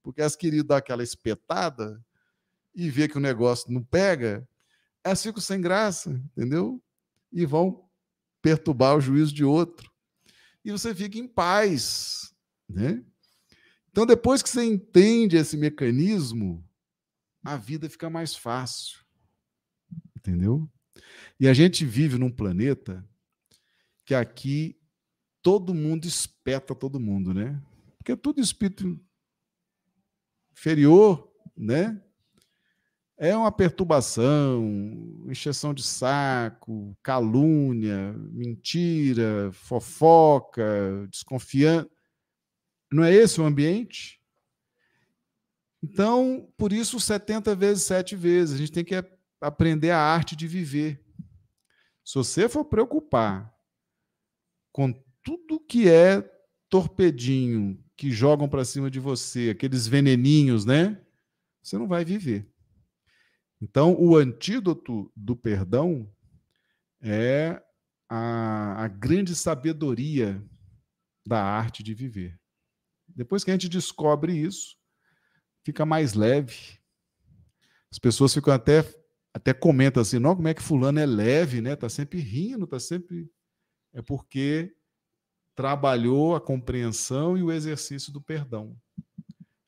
porque 0.02 0.22
elas 0.22 0.34
queriam 0.34 0.64
dar 0.64 0.78
aquela 0.78 1.02
espetada 1.02 2.02
e 2.74 2.88
ver 2.88 3.08
que 3.08 3.18
o 3.18 3.20
negócio 3.20 3.70
não 3.70 3.84
pega, 3.84 4.48
elas 5.04 5.22
ficam 5.22 5.40
sem 5.40 5.60
graça, 5.60 6.10
entendeu? 6.10 6.82
E 7.32 7.44
vão 7.44 7.88
perturbar 8.40 8.96
o 8.96 9.00
juízo 9.00 9.32
de 9.32 9.44
outro. 9.44 9.90
E 10.64 10.70
você 10.70 10.94
fica 10.94 11.18
em 11.18 11.26
paz, 11.26 12.34
né? 12.68 13.04
Então, 13.90 14.06
depois 14.06 14.42
que 14.42 14.48
você 14.48 14.64
entende 14.64 15.36
esse 15.36 15.56
mecanismo, 15.56 16.64
a 17.44 17.56
vida 17.56 17.90
fica 17.90 18.08
mais 18.08 18.34
fácil. 18.34 19.00
Entendeu? 20.16 20.70
E 21.38 21.48
a 21.48 21.52
gente 21.52 21.84
vive 21.84 22.16
num 22.16 22.30
planeta 22.30 23.06
que 24.04 24.14
aqui 24.14 24.80
todo 25.42 25.74
mundo 25.74 26.06
espeta 26.06 26.74
todo 26.74 27.00
mundo, 27.00 27.34
né? 27.34 27.60
Porque 27.98 28.12
é 28.12 28.16
tudo 28.16 28.40
espírito 28.40 28.98
inferior, 30.52 31.30
né? 31.56 32.00
É 33.22 33.36
uma 33.36 33.52
perturbação, 33.52 35.24
encheção 35.28 35.72
de 35.72 35.84
saco, 35.84 36.92
calúnia, 37.04 38.12
mentira, 38.32 39.52
fofoca, 39.52 41.06
desconfiança. 41.08 41.88
Não 42.90 43.04
é 43.04 43.14
esse 43.14 43.40
o 43.40 43.44
ambiente? 43.44 44.20
Então, 45.80 46.52
por 46.56 46.72
isso, 46.72 46.98
70 46.98 47.54
vezes, 47.54 47.84
7 47.84 48.16
vezes. 48.16 48.56
A 48.56 48.58
gente 48.58 48.72
tem 48.72 48.84
que 48.84 48.96
aprender 49.40 49.92
a 49.92 50.00
arte 50.00 50.34
de 50.34 50.48
viver. 50.48 51.00
Se 52.04 52.16
você 52.16 52.48
for 52.48 52.64
preocupar 52.64 53.54
com 54.72 54.92
tudo 55.22 55.60
que 55.60 55.88
é 55.88 56.28
torpedinho 56.68 57.80
que 57.96 58.10
jogam 58.10 58.48
para 58.48 58.64
cima 58.64 58.90
de 58.90 58.98
você, 58.98 59.50
aqueles 59.50 59.86
veneninhos, 59.86 60.64
né? 60.64 61.00
Você 61.62 61.78
não 61.78 61.86
vai 61.86 62.04
viver. 62.04 62.51
Então, 63.62 63.94
o 63.96 64.16
antídoto 64.16 65.08
do 65.14 65.36
perdão 65.36 66.12
é 67.00 67.62
a, 68.08 68.82
a 68.82 68.88
grande 68.88 69.36
sabedoria 69.36 70.44
da 71.24 71.40
arte 71.40 71.80
de 71.80 71.94
viver. 71.94 72.36
Depois 73.06 73.44
que 73.44 73.52
a 73.52 73.54
gente 73.54 73.68
descobre 73.68 74.36
isso, 74.36 74.76
fica 75.64 75.86
mais 75.86 76.14
leve. 76.14 76.80
As 77.88 78.00
pessoas 78.00 78.34
ficam 78.34 78.52
até 78.52 78.84
até 79.32 79.54
comentam 79.54 80.00
assim, 80.00 80.18
não, 80.18 80.34
como 80.34 80.48
é 80.48 80.54
que 80.54 80.60
fulano 80.60 80.98
é 80.98 81.06
leve, 81.06 81.60
né? 81.60 81.76
Tá 81.76 81.88
sempre 81.88 82.18
rindo, 82.18 82.66
tá 82.66 82.80
sempre 82.80 83.30
é 83.94 84.02
porque 84.02 84.74
trabalhou 85.54 86.34
a 86.34 86.40
compreensão 86.40 87.38
e 87.38 87.42
o 87.44 87.52
exercício 87.52 88.12
do 88.12 88.20
perdão. 88.20 88.76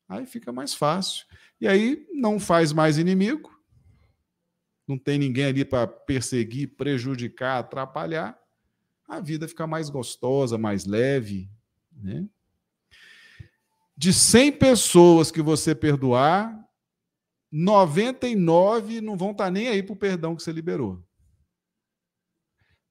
Aí 0.07 0.25
fica 0.25 0.51
mais 0.51 0.73
fácil. 0.73 1.25
E 1.61 1.67
aí 1.67 2.05
não 2.13 2.39
faz 2.39 2.73
mais 2.73 2.97
inimigo. 2.97 3.54
Não 4.87 4.97
tem 4.97 5.17
ninguém 5.17 5.45
ali 5.45 5.65
para 5.65 5.87
perseguir, 5.87 6.75
prejudicar, 6.75 7.59
atrapalhar. 7.59 8.39
A 9.07 9.19
vida 9.19 9.47
fica 9.47 9.65
mais 9.65 9.89
gostosa, 9.89 10.57
mais 10.57 10.85
leve, 10.85 11.49
né? 11.91 12.27
de 13.97 14.11
100 14.11 14.51
pessoas 14.53 15.31
que 15.31 15.41
você 15.41 15.73
perdoar, 15.73 16.61
99 17.51 18.99
não 18.99 19.15
vão 19.15 19.31
estar 19.31 19.45
tá 19.45 19.51
nem 19.51 19.69
aí 19.69 19.81
para 19.81 19.93
o 19.93 19.97
perdão 19.97 20.35
que 20.35 20.43
você 20.43 20.51
liberou. 20.51 21.01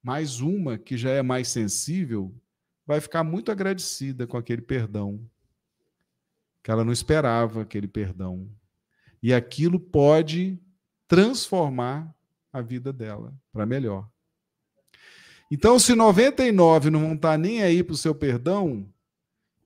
Mais 0.02 0.40
uma 0.40 0.78
que 0.78 0.96
já 0.96 1.10
é 1.10 1.22
mais 1.22 1.48
sensível 1.48 2.34
vai 2.86 3.00
ficar 3.00 3.22
muito 3.24 3.50
agradecida 3.50 4.26
com 4.26 4.36
aquele 4.36 4.62
perdão, 4.62 5.20
que 6.62 6.70
ela 6.70 6.84
não 6.84 6.92
esperava 6.92 7.62
aquele 7.62 7.88
perdão. 7.88 8.50
E 9.22 9.32
aquilo 9.32 9.78
pode 9.80 10.58
transformar 11.06 12.14
a 12.52 12.60
vida 12.60 12.92
dela 12.92 13.34
para 13.52 13.66
melhor. 13.66 14.08
Então, 15.50 15.78
se 15.78 15.94
99 15.94 16.90
não 16.90 17.00
vão 17.00 17.14
estar 17.14 17.32
tá 17.32 17.38
nem 17.38 17.62
aí 17.62 17.82
para 17.82 17.94
o 17.94 17.96
seu 17.96 18.14
perdão, 18.14 18.88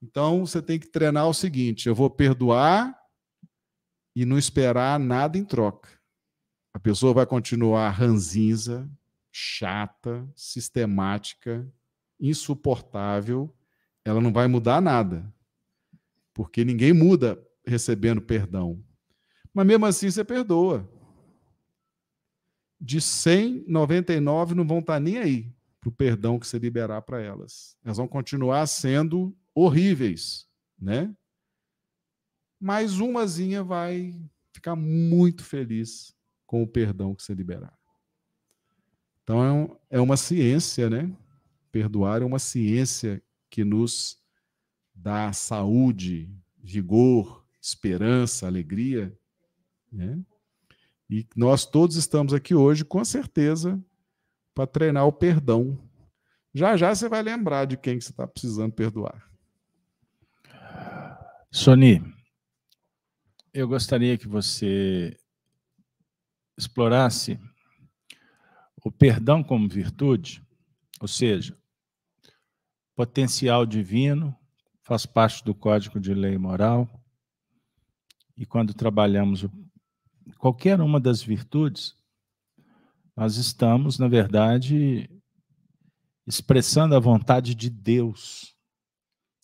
então 0.03 0.45
você 0.45 0.61
tem 0.61 0.79
que 0.79 0.89
treinar 0.89 1.29
o 1.29 1.35
seguinte: 1.35 1.89
eu 1.89 1.95
vou 1.95 2.11
perdoar 2.11 2.97
e 4.15 4.25
não 4.25 4.39
esperar 4.39 4.99
nada 4.99 5.39
em 5.39 5.45
troca. 5.45 5.89
A 6.75 6.79
pessoa 6.79 7.13
vai 7.15 7.27
continuar 7.27 7.91
ranzinza, 7.91 8.89
chata, 9.31 10.29
sistemática, 10.35 11.67
insuportável, 12.21 13.55
ela 14.05 14.21
não 14.21 14.33
vai 14.33 14.47
mudar 14.47 14.81
nada. 14.81 15.33
Porque 16.35 16.65
ninguém 16.65 16.93
muda 16.93 17.41
recebendo 17.67 18.21
perdão. 18.21 18.83
Mas 19.53 19.67
mesmo 19.67 19.87
assim 19.87 20.11
você 20.11 20.25
perdoa. 20.25 20.89
De 22.81 23.01
100, 23.01 23.65
99 23.67 24.55
não 24.55 24.67
vão 24.67 24.79
estar 24.79 25.01
nem 25.01 25.19
aí 25.19 25.53
para 25.81 25.89
o 25.89 25.93
perdão 25.93 26.39
que 26.39 26.47
você 26.47 26.59
liberar 26.59 27.03
para 27.03 27.21
elas. 27.21 27.77
Elas 27.85 27.97
vão 27.97 28.09
continuar 28.09 28.67
sendo 28.67 29.37
horríveis, 29.55 30.47
né? 30.79 31.15
Mas 32.61 32.99
umazinha 32.99 33.63
vai 33.63 34.15
ficar 34.53 34.75
muito 34.75 35.45
feliz 35.45 36.15
com 36.47 36.63
o 36.63 36.67
perdão 36.67 37.15
que 37.15 37.23
você 37.23 37.35
liberar. 37.35 37.77
Então 39.23 39.45
é, 39.45 39.53
um, 39.53 39.77
é 39.91 40.01
uma 40.01 40.17
ciência, 40.17 40.89
né? 40.89 41.15
Perdoar 41.71 42.23
é 42.23 42.25
uma 42.25 42.39
ciência 42.39 43.23
que 43.51 43.65
nos 43.65 44.19
dá 44.95 45.33
saúde, 45.33 46.31
vigor, 46.57 47.45
esperança, 47.61 48.47
alegria, 48.47 49.17
né? 49.93 50.19
E 51.11 51.27
nós 51.35 51.65
todos 51.65 51.97
estamos 51.97 52.35
aqui 52.35 52.55
hoje, 52.55 52.85
com 52.85 53.03
certeza, 53.05 53.83
para 54.55 54.67
treinar 54.67 55.07
o 55.07 55.13
perdão. 55.13 55.79
Já 56.53 56.77
já 56.77 56.95
você 56.95 57.09
vai 57.09 57.23
lembrar 57.23 57.65
de 57.65 57.77
quem 57.77 57.99
que 57.99 58.05
você 58.05 58.11
está 58.11 58.27
precisando 58.27 58.73
perdoar. 58.73 59.27
Sony, 61.51 62.03
eu 63.55 63.67
gostaria 63.67 64.19
que 64.19 64.29
você 64.29 65.19
explorasse 66.57 67.41
o 68.85 68.93
perdão 68.93 69.43
como 69.43 69.69
virtude, 69.69 70.43
ou 71.01 71.09
seja, 71.09 71.57
potencial 72.95 73.65
divino, 73.65 74.37
faz 74.83 75.07
parte 75.07 75.45
do 75.45 75.55
código 75.55 76.01
de 76.01 76.13
lei 76.13 76.37
moral, 76.37 76.89
e 78.37 78.47
quando 78.47 78.75
trabalhamos 78.75 79.45
qualquer 80.37 80.81
uma 80.81 81.01
das 81.01 81.23
virtudes, 81.23 81.97
nós 83.17 83.37
estamos, 83.37 83.99
na 83.99 84.09
verdade, 84.09 85.11
expressando 86.27 86.95
a 86.95 87.01
vontade 87.01 87.55
de 87.55 87.71
Deus 87.71 88.55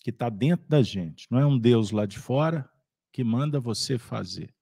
que 0.02 0.10
está 0.10 0.28
dentro 0.28 0.68
da 0.68 0.82
gente. 0.82 1.26
Não 1.30 1.38
é 1.38 1.46
um 1.46 1.58
Deus 1.58 1.90
lá 1.90 2.04
de 2.04 2.18
fora 2.18 2.68
que 3.10 3.24
manda 3.24 3.58
você 3.58 3.96
fazer. 3.98 4.54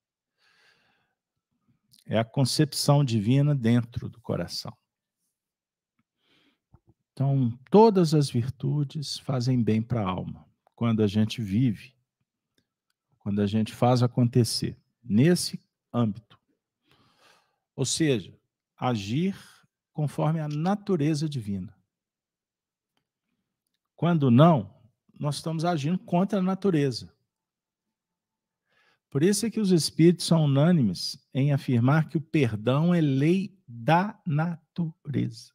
É 2.06 2.18
a 2.18 2.24
concepção 2.24 3.04
divina 3.04 3.54
dentro 3.54 4.08
do 4.08 4.20
coração. 4.20 4.72
Então, 7.12 7.58
todas 7.70 8.14
as 8.14 8.30
virtudes 8.30 9.18
fazem 9.18 9.62
bem 9.62 9.82
para 9.82 10.00
a 10.00 10.08
alma 10.08 10.46
quando 10.74 11.02
a 11.02 11.06
gente 11.06 11.42
vive, 11.42 11.94
quando 13.18 13.40
a 13.40 13.46
gente 13.46 13.72
faz 13.72 14.02
acontecer 14.02 14.76
nesse 15.02 15.61
âmbito. 15.92 16.38
Ou 17.74 17.85
seja, 17.85 18.37
agir 18.76 19.37
conforme 19.92 20.40
a 20.40 20.48
natureza 20.48 21.28
divina. 21.28 21.76
Quando 23.94 24.31
não, 24.31 24.74
nós 25.18 25.37
estamos 25.37 25.64
agindo 25.64 25.98
contra 25.98 26.38
a 26.38 26.42
natureza. 26.42 27.12
Por 29.09 29.22
isso 29.22 29.44
é 29.44 29.50
que 29.50 29.61
os 29.61 29.70
espíritos 29.70 30.26
são 30.26 30.44
unânimes 30.44 31.22
em 31.35 31.52
afirmar 31.52 32.09
que 32.09 32.16
o 32.16 32.20
perdão 32.20 32.94
é 32.94 33.00
lei 33.00 33.57
da 33.68 34.18
natureza. 34.26 35.52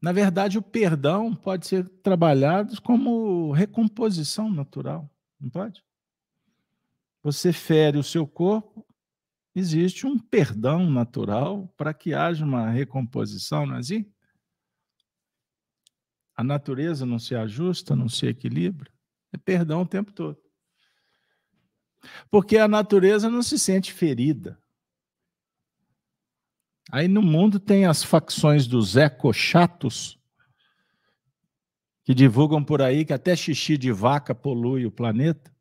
Na 0.00 0.12
verdade, 0.12 0.58
o 0.58 0.62
perdão 0.62 1.34
pode 1.34 1.66
ser 1.66 1.88
trabalhado 2.00 2.80
como 2.82 3.52
recomposição 3.52 4.50
natural. 4.50 5.08
Não 5.40 5.48
pode? 5.48 5.84
Você 7.24 7.54
fere 7.54 7.96
o 7.96 8.02
seu 8.02 8.26
corpo, 8.26 8.86
existe 9.54 10.06
um 10.06 10.18
perdão 10.18 10.90
natural 10.90 11.66
para 11.74 11.94
que 11.94 12.12
haja 12.12 12.44
uma 12.44 12.68
recomposição, 12.68 13.64
não 13.64 13.76
é 13.76 13.78
assim? 13.78 14.12
A 16.36 16.44
natureza 16.44 17.06
não 17.06 17.18
se 17.18 17.34
ajusta, 17.34 17.96
não 17.96 18.10
se 18.10 18.26
equilibra. 18.26 18.92
É 19.32 19.38
perdão 19.38 19.80
o 19.80 19.88
tempo 19.88 20.12
todo. 20.12 20.38
Porque 22.30 22.58
a 22.58 22.68
natureza 22.68 23.30
não 23.30 23.42
se 23.42 23.58
sente 23.58 23.90
ferida. 23.90 24.60
Aí 26.92 27.08
no 27.08 27.22
mundo 27.22 27.58
tem 27.58 27.86
as 27.86 28.04
facções 28.04 28.66
dos 28.66 28.96
ecochatos, 28.96 30.20
que 32.04 32.12
divulgam 32.12 32.62
por 32.62 32.82
aí 32.82 33.02
que 33.02 33.14
até 33.14 33.34
xixi 33.34 33.78
de 33.78 33.90
vaca 33.90 34.34
polui 34.34 34.84
o 34.84 34.92
planeta, 34.92 35.53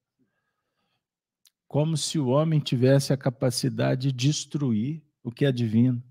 como 1.73 1.97
se 1.97 2.19
o 2.19 2.27
homem 2.27 2.59
tivesse 2.59 3.11
a 3.11 3.17
capacidade 3.17 4.11
de 4.11 4.27
destruir 4.27 5.01
o 5.23 5.31
que 5.31 5.43
é 5.43 5.51
divino. 5.51 6.03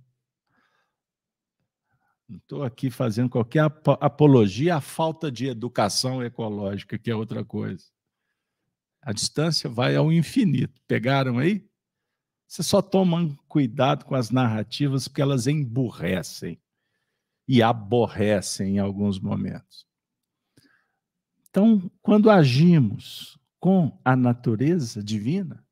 Não 2.29 2.38
estou 2.38 2.64
aqui 2.64 2.90
fazendo 2.90 3.31
qualquer 3.31 3.70
apologia 4.01 4.75
à 4.75 4.81
falta 4.81 5.31
de 5.31 5.46
educação 5.46 6.20
ecológica, 6.20 6.98
que 6.98 7.12
é 7.12 7.14
outra 7.14 7.44
coisa. 7.44 7.85
A 9.01 9.12
distância 9.12 9.70
vai 9.70 9.94
ao 9.94 10.11
infinito. 10.11 10.83
Pegaram 10.88 11.38
aí? 11.38 11.64
Você 12.48 12.64
só 12.64 12.83
toma 12.83 13.33
cuidado 13.46 14.05
com 14.05 14.16
as 14.16 14.33
narrativas 14.33 15.07
porque 15.07 15.22
elas 15.22 15.46
emburrecem 15.46 16.61
e 17.46 17.62
aborrecem 17.62 18.79
em 18.79 18.79
alguns 18.81 19.20
momentos. 19.20 19.87
Então, 21.48 21.88
quando 22.03 22.31
agimos 22.31 23.40
com 23.62 23.96
a 24.05 24.16
natureza 24.16 25.01
divina, 25.01 25.64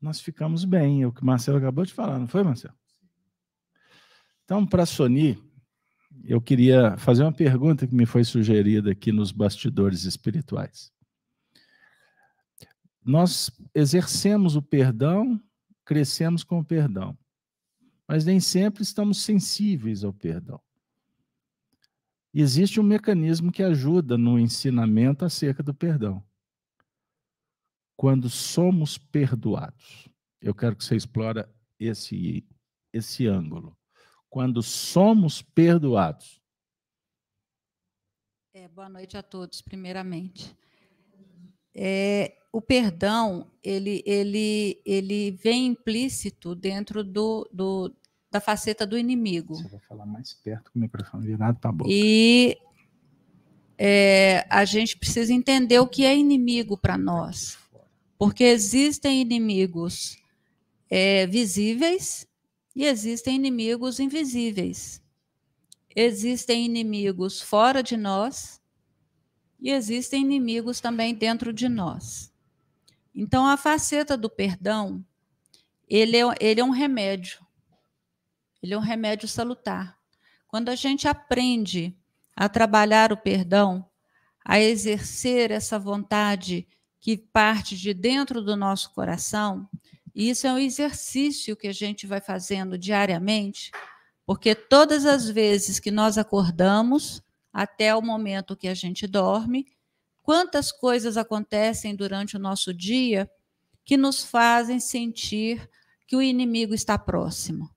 nós 0.00 0.20
ficamos 0.20 0.64
bem. 0.64 1.02
É 1.02 1.06
o 1.06 1.12
que 1.12 1.24
Marcelo 1.24 1.58
acabou 1.58 1.86
de 1.86 1.92
falar, 1.92 2.18
não 2.18 2.26
foi, 2.26 2.42
Marcelo? 2.42 2.74
Então, 4.42 4.66
para 4.66 4.82
a 4.82 4.86
Sony, 4.86 5.38
eu 6.24 6.40
queria 6.40 6.96
fazer 6.96 7.22
uma 7.22 7.32
pergunta 7.32 7.86
que 7.86 7.94
me 7.94 8.04
foi 8.04 8.24
sugerida 8.24 8.90
aqui 8.90 9.12
nos 9.12 9.30
bastidores 9.30 10.02
espirituais. 10.02 10.92
Nós 13.04 13.48
exercemos 13.72 14.56
o 14.56 14.62
perdão, 14.62 15.40
crescemos 15.84 16.42
com 16.42 16.58
o 16.58 16.64
perdão, 16.64 17.16
mas 18.08 18.24
nem 18.24 18.40
sempre 18.40 18.82
estamos 18.82 19.22
sensíveis 19.22 20.02
ao 20.02 20.12
perdão. 20.12 20.60
Existe 22.36 22.80
um 22.80 22.82
mecanismo 22.82 23.52
que 23.52 23.62
ajuda 23.62 24.18
no 24.18 24.40
ensinamento 24.40 25.24
acerca 25.24 25.62
do 25.62 25.72
perdão. 25.72 26.20
Quando 27.96 28.28
somos 28.28 28.98
perdoados. 28.98 30.08
Eu 30.40 30.52
quero 30.52 30.74
que 30.74 30.84
você 30.84 30.96
explore 30.96 31.46
esse, 31.78 32.44
esse 32.92 33.28
ângulo 33.28 33.78
quando 34.34 34.64
somos 34.64 35.40
perdoados. 35.42 36.42
É, 38.52 38.66
boa 38.66 38.88
noite 38.88 39.16
a 39.16 39.22
todos, 39.22 39.62
primeiramente. 39.62 40.56
É, 41.72 42.36
o 42.52 42.60
perdão, 42.60 43.48
ele, 43.62 44.02
ele, 44.04 44.82
ele 44.84 45.30
vem 45.30 45.66
implícito 45.66 46.52
dentro 46.52 47.04
do, 47.04 47.48
do, 47.52 47.96
da 48.34 48.40
faceta 48.40 48.84
do 48.84 48.98
inimigo. 48.98 49.54
Você 49.54 49.68
vai 49.68 49.78
falar 49.78 50.04
mais 50.06 50.34
perto 50.34 50.72
com 50.72 50.78
o 50.80 50.82
microfone 50.82 51.24
virado 51.24 51.56
para 51.60 51.70
a 51.70 51.72
boca. 51.72 51.88
E 51.88 52.58
é, 53.78 54.44
a 54.50 54.64
gente 54.64 54.98
precisa 54.98 55.32
entender 55.32 55.78
o 55.78 55.86
que 55.86 56.04
é 56.04 56.16
inimigo 56.16 56.76
para 56.76 56.98
nós. 56.98 57.56
Porque 58.18 58.42
existem 58.42 59.20
inimigos 59.20 60.18
é, 60.90 61.28
visíveis 61.28 62.26
e 62.74 62.84
existem 62.84 63.36
inimigos 63.36 64.00
invisíveis. 64.00 65.00
Existem 65.94 66.64
inimigos 66.64 67.40
fora 67.40 67.84
de 67.84 67.96
nós 67.96 68.60
e 69.60 69.70
existem 69.70 70.22
inimigos 70.22 70.80
também 70.80 71.14
dentro 71.14 71.52
de 71.52 71.68
nós. 71.68 72.32
Então, 73.14 73.46
a 73.46 73.56
faceta 73.56 74.16
do 74.16 74.28
perdão, 74.28 75.04
ele 75.88 76.16
é, 76.16 76.24
ele 76.40 76.60
é 76.60 76.64
um 76.64 76.70
remédio. 76.70 77.43
Ele 78.64 78.72
é 78.72 78.78
um 78.78 78.80
remédio 78.80 79.28
salutar. 79.28 79.98
Quando 80.48 80.70
a 80.70 80.74
gente 80.74 81.06
aprende 81.06 81.94
a 82.34 82.48
trabalhar 82.48 83.12
o 83.12 83.16
perdão, 83.16 83.84
a 84.42 84.58
exercer 84.58 85.50
essa 85.50 85.78
vontade 85.78 86.66
que 86.98 87.14
parte 87.14 87.76
de 87.76 87.92
dentro 87.92 88.40
do 88.40 88.56
nosso 88.56 88.90
coração, 88.94 89.68
isso 90.14 90.46
é 90.46 90.52
um 90.54 90.56
exercício 90.56 91.54
que 91.54 91.68
a 91.68 91.74
gente 91.74 92.06
vai 92.06 92.22
fazendo 92.22 92.78
diariamente, 92.78 93.70
porque 94.24 94.54
todas 94.54 95.04
as 95.04 95.28
vezes 95.28 95.78
que 95.78 95.90
nós 95.90 96.16
acordamos, 96.16 97.22
até 97.52 97.94
o 97.94 98.00
momento 98.00 98.56
que 98.56 98.66
a 98.66 98.74
gente 98.74 99.06
dorme, 99.06 99.66
quantas 100.22 100.72
coisas 100.72 101.18
acontecem 101.18 101.94
durante 101.94 102.34
o 102.34 102.40
nosso 102.40 102.72
dia 102.72 103.30
que 103.84 103.98
nos 103.98 104.24
fazem 104.24 104.80
sentir 104.80 105.68
que 106.06 106.16
o 106.16 106.22
inimigo 106.22 106.72
está 106.72 106.96
próximo. 106.96 107.73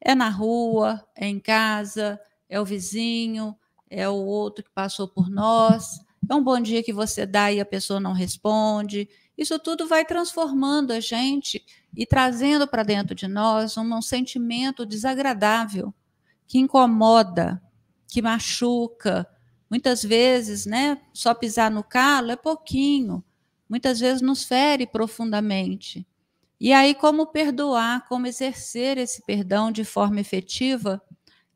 É 0.00 0.14
na 0.14 0.28
rua, 0.28 1.04
é 1.16 1.26
em 1.26 1.40
casa, 1.40 2.20
é 2.48 2.60
o 2.60 2.64
vizinho, 2.64 3.56
é 3.90 4.08
o 4.08 4.14
outro 4.14 4.64
que 4.64 4.70
passou 4.70 5.08
por 5.08 5.28
nós, 5.30 6.00
é 6.28 6.34
um 6.34 6.42
bom 6.42 6.60
dia 6.60 6.82
que 6.82 6.92
você 6.92 7.24
dá 7.24 7.50
e 7.52 7.60
a 7.60 7.66
pessoa 7.66 8.00
não 8.00 8.12
responde, 8.12 9.08
isso 9.36 9.56
tudo 9.58 9.86
vai 9.86 10.04
transformando 10.04 10.92
a 10.92 10.98
gente 10.98 11.64
e 11.96 12.04
trazendo 12.04 12.66
para 12.66 12.82
dentro 12.82 13.14
de 13.14 13.28
nós 13.28 13.76
um, 13.76 13.94
um 13.94 14.02
sentimento 14.02 14.84
desagradável, 14.84 15.94
que 16.46 16.58
incomoda, 16.58 17.62
que 18.08 18.20
machuca. 18.20 19.28
Muitas 19.70 20.02
vezes, 20.02 20.66
né, 20.66 21.00
só 21.12 21.34
pisar 21.34 21.70
no 21.70 21.84
calo 21.84 22.32
é 22.32 22.36
pouquinho, 22.36 23.22
muitas 23.68 24.00
vezes 24.00 24.20
nos 24.22 24.42
fere 24.44 24.86
profundamente. 24.86 26.06
E 26.60 26.72
aí, 26.72 26.94
como 26.94 27.26
perdoar, 27.26 28.06
como 28.08 28.26
exercer 28.26 28.98
esse 28.98 29.22
perdão 29.22 29.70
de 29.70 29.84
forma 29.84 30.20
efetiva, 30.20 31.00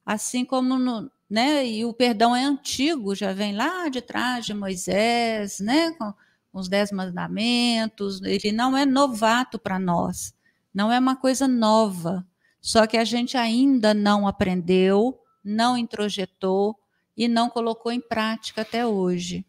assim 0.06 0.44
como 0.44 0.78
no, 0.78 1.10
né, 1.28 1.66
e 1.66 1.84
o 1.84 1.92
perdão 1.92 2.36
é 2.36 2.44
antigo, 2.44 3.14
já 3.14 3.32
vem 3.32 3.56
lá 3.56 3.88
de 3.88 4.00
trás 4.00 4.44
de 4.44 4.54
Moisés, 4.54 5.60
né, 5.60 5.92
com, 5.92 6.12
os 6.52 6.68
Dez 6.68 6.92
Mandamentos, 6.92 8.20
ele 8.22 8.52
não 8.52 8.76
é 8.76 8.84
novato 8.84 9.58
para 9.58 9.78
nós, 9.78 10.34
não 10.74 10.92
é 10.92 10.98
uma 10.98 11.16
coisa 11.16 11.48
nova, 11.48 12.26
só 12.60 12.86
que 12.86 12.98
a 12.98 13.04
gente 13.04 13.36
ainda 13.36 13.94
não 13.94 14.28
aprendeu, 14.28 15.18
não 15.42 15.78
introjetou 15.78 16.78
e 17.16 17.26
não 17.26 17.48
colocou 17.48 17.90
em 17.90 18.00
prática 18.00 18.60
até 18.60 18.86
hoje. 18.86 19.46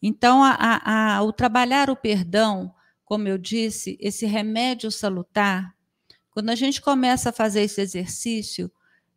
Então, 0.00 0.42
a, 0.42 0.52
a, 0.52 1.16
a, 1.16 1.22
o 1.22 1.32
trabalhar 1.32 1.90
o 1.90 1.96
perdão, 1.96 2.72
como 3.10 3.26
eu 3.26 3.36
disse, 3.36 3.98
esse 4.00 4.24
remédio 4.24 4.88
salutar, 4.88 5.74
quando 6.30 6.50
a 6.50 6.54
gente 6.54 6.80
começa 6.80 7.30
a 7.30 7.32
fazer 7.32 7.62
esse 7.62 7.80
exercício, 7.80 8.70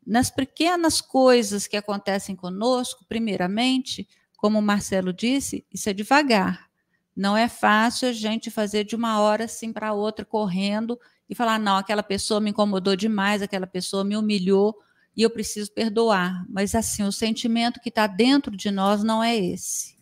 nas 0.03 0.31
pequenas 0.31 0.99
coisas 0.99 1.67
que 1.67 1.77
acontecem 1.77 2.35
conosco, 2.35 3.05
primeiramente, 3.07 4.07
como 4.35 4.57
o 4.57 4.63
Marcelo 4.63 5.13
disse, 5.13 5.63
isso 5.71 5.91
é 5.91 5.93
devagar. 5.93 6.71
Não 7.15 7.37
é 7.37 7.47
fácil 7.47 8.09
a 8.09 8.11
gente 8.11 8.49
fazer 8.49 8.83
de 8.83 8.95
uma 8.95 9.19
hora 9.19 9.45
assim 9.45 9.71
para 9.71 9.93
outra, 9.93 10.25
correndo 10.25 10.99
e 11.29 11.35
falar: 11.35 11.59
não, 11.59 11.77
aquela 11.77 12.01
pessoa 12.01 12.39
me 12.39 12.49
incomodou 12.49 12.95
demais, 12.95 13.43
aquela 13.43 13.67
pessoa 13.67 14.03
me 14.03 14.17
humilhou 14.17 14.75
e 15.15 15.21
eu 15.21 15.29
preciso 15.29 15.71
perdoar. 15.71 16.43
Mas 16.49 16.73
assim, 16.73 17.03
o 17.03 17.11
sentimento 17.11 17.79
que 17.79 17.89
está 17.89 18.07
dentro 18.07 18.57
de 18.57 18.71
nós 18.71 19.03
não 19.03 19.23
é 19.23 19.37
esse. 19.37 19.95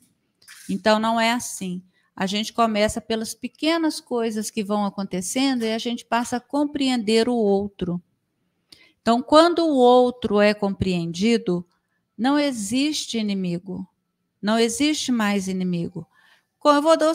Então, 0.70 0.98
não 0.98 1.20
é 1.20 1.34
assim. 1.34 1.84
A 2.22 2.28
gente 2.28 2.54
começa 2.54 3.02
pelas 3.02 3.34
pequenas 3.34 4.00
coisas 4.00 4.52
que 4.52 4.64
vão 4.64 4.86
acontecendo 4.86 5.64
e 5.64 5.74
a 5.74 5.80
gente 5.80 6.06
passa 6.06 6.38
a 6.38 6.40
compreender 6.40 7.28
o 7.28 7.34
outro. 7.34 8.00
Então, 9.02 9.24
quando 9.24 9.66
o 9.66 9.76
outro 9.76 10.40
é 10.40 10.54
compreendido, 10.54 11.66
não 12.16 12.38
existe 12.38 13.18
inimigo. 13.18 13.90
Não 14.40 14.60
existe 14.60 15.12
mais 15.12 15.48
inimigo. 15.48 16.08
Eu 16.64 16.80
vou 16.84 16.96
dar, 16.96 17.12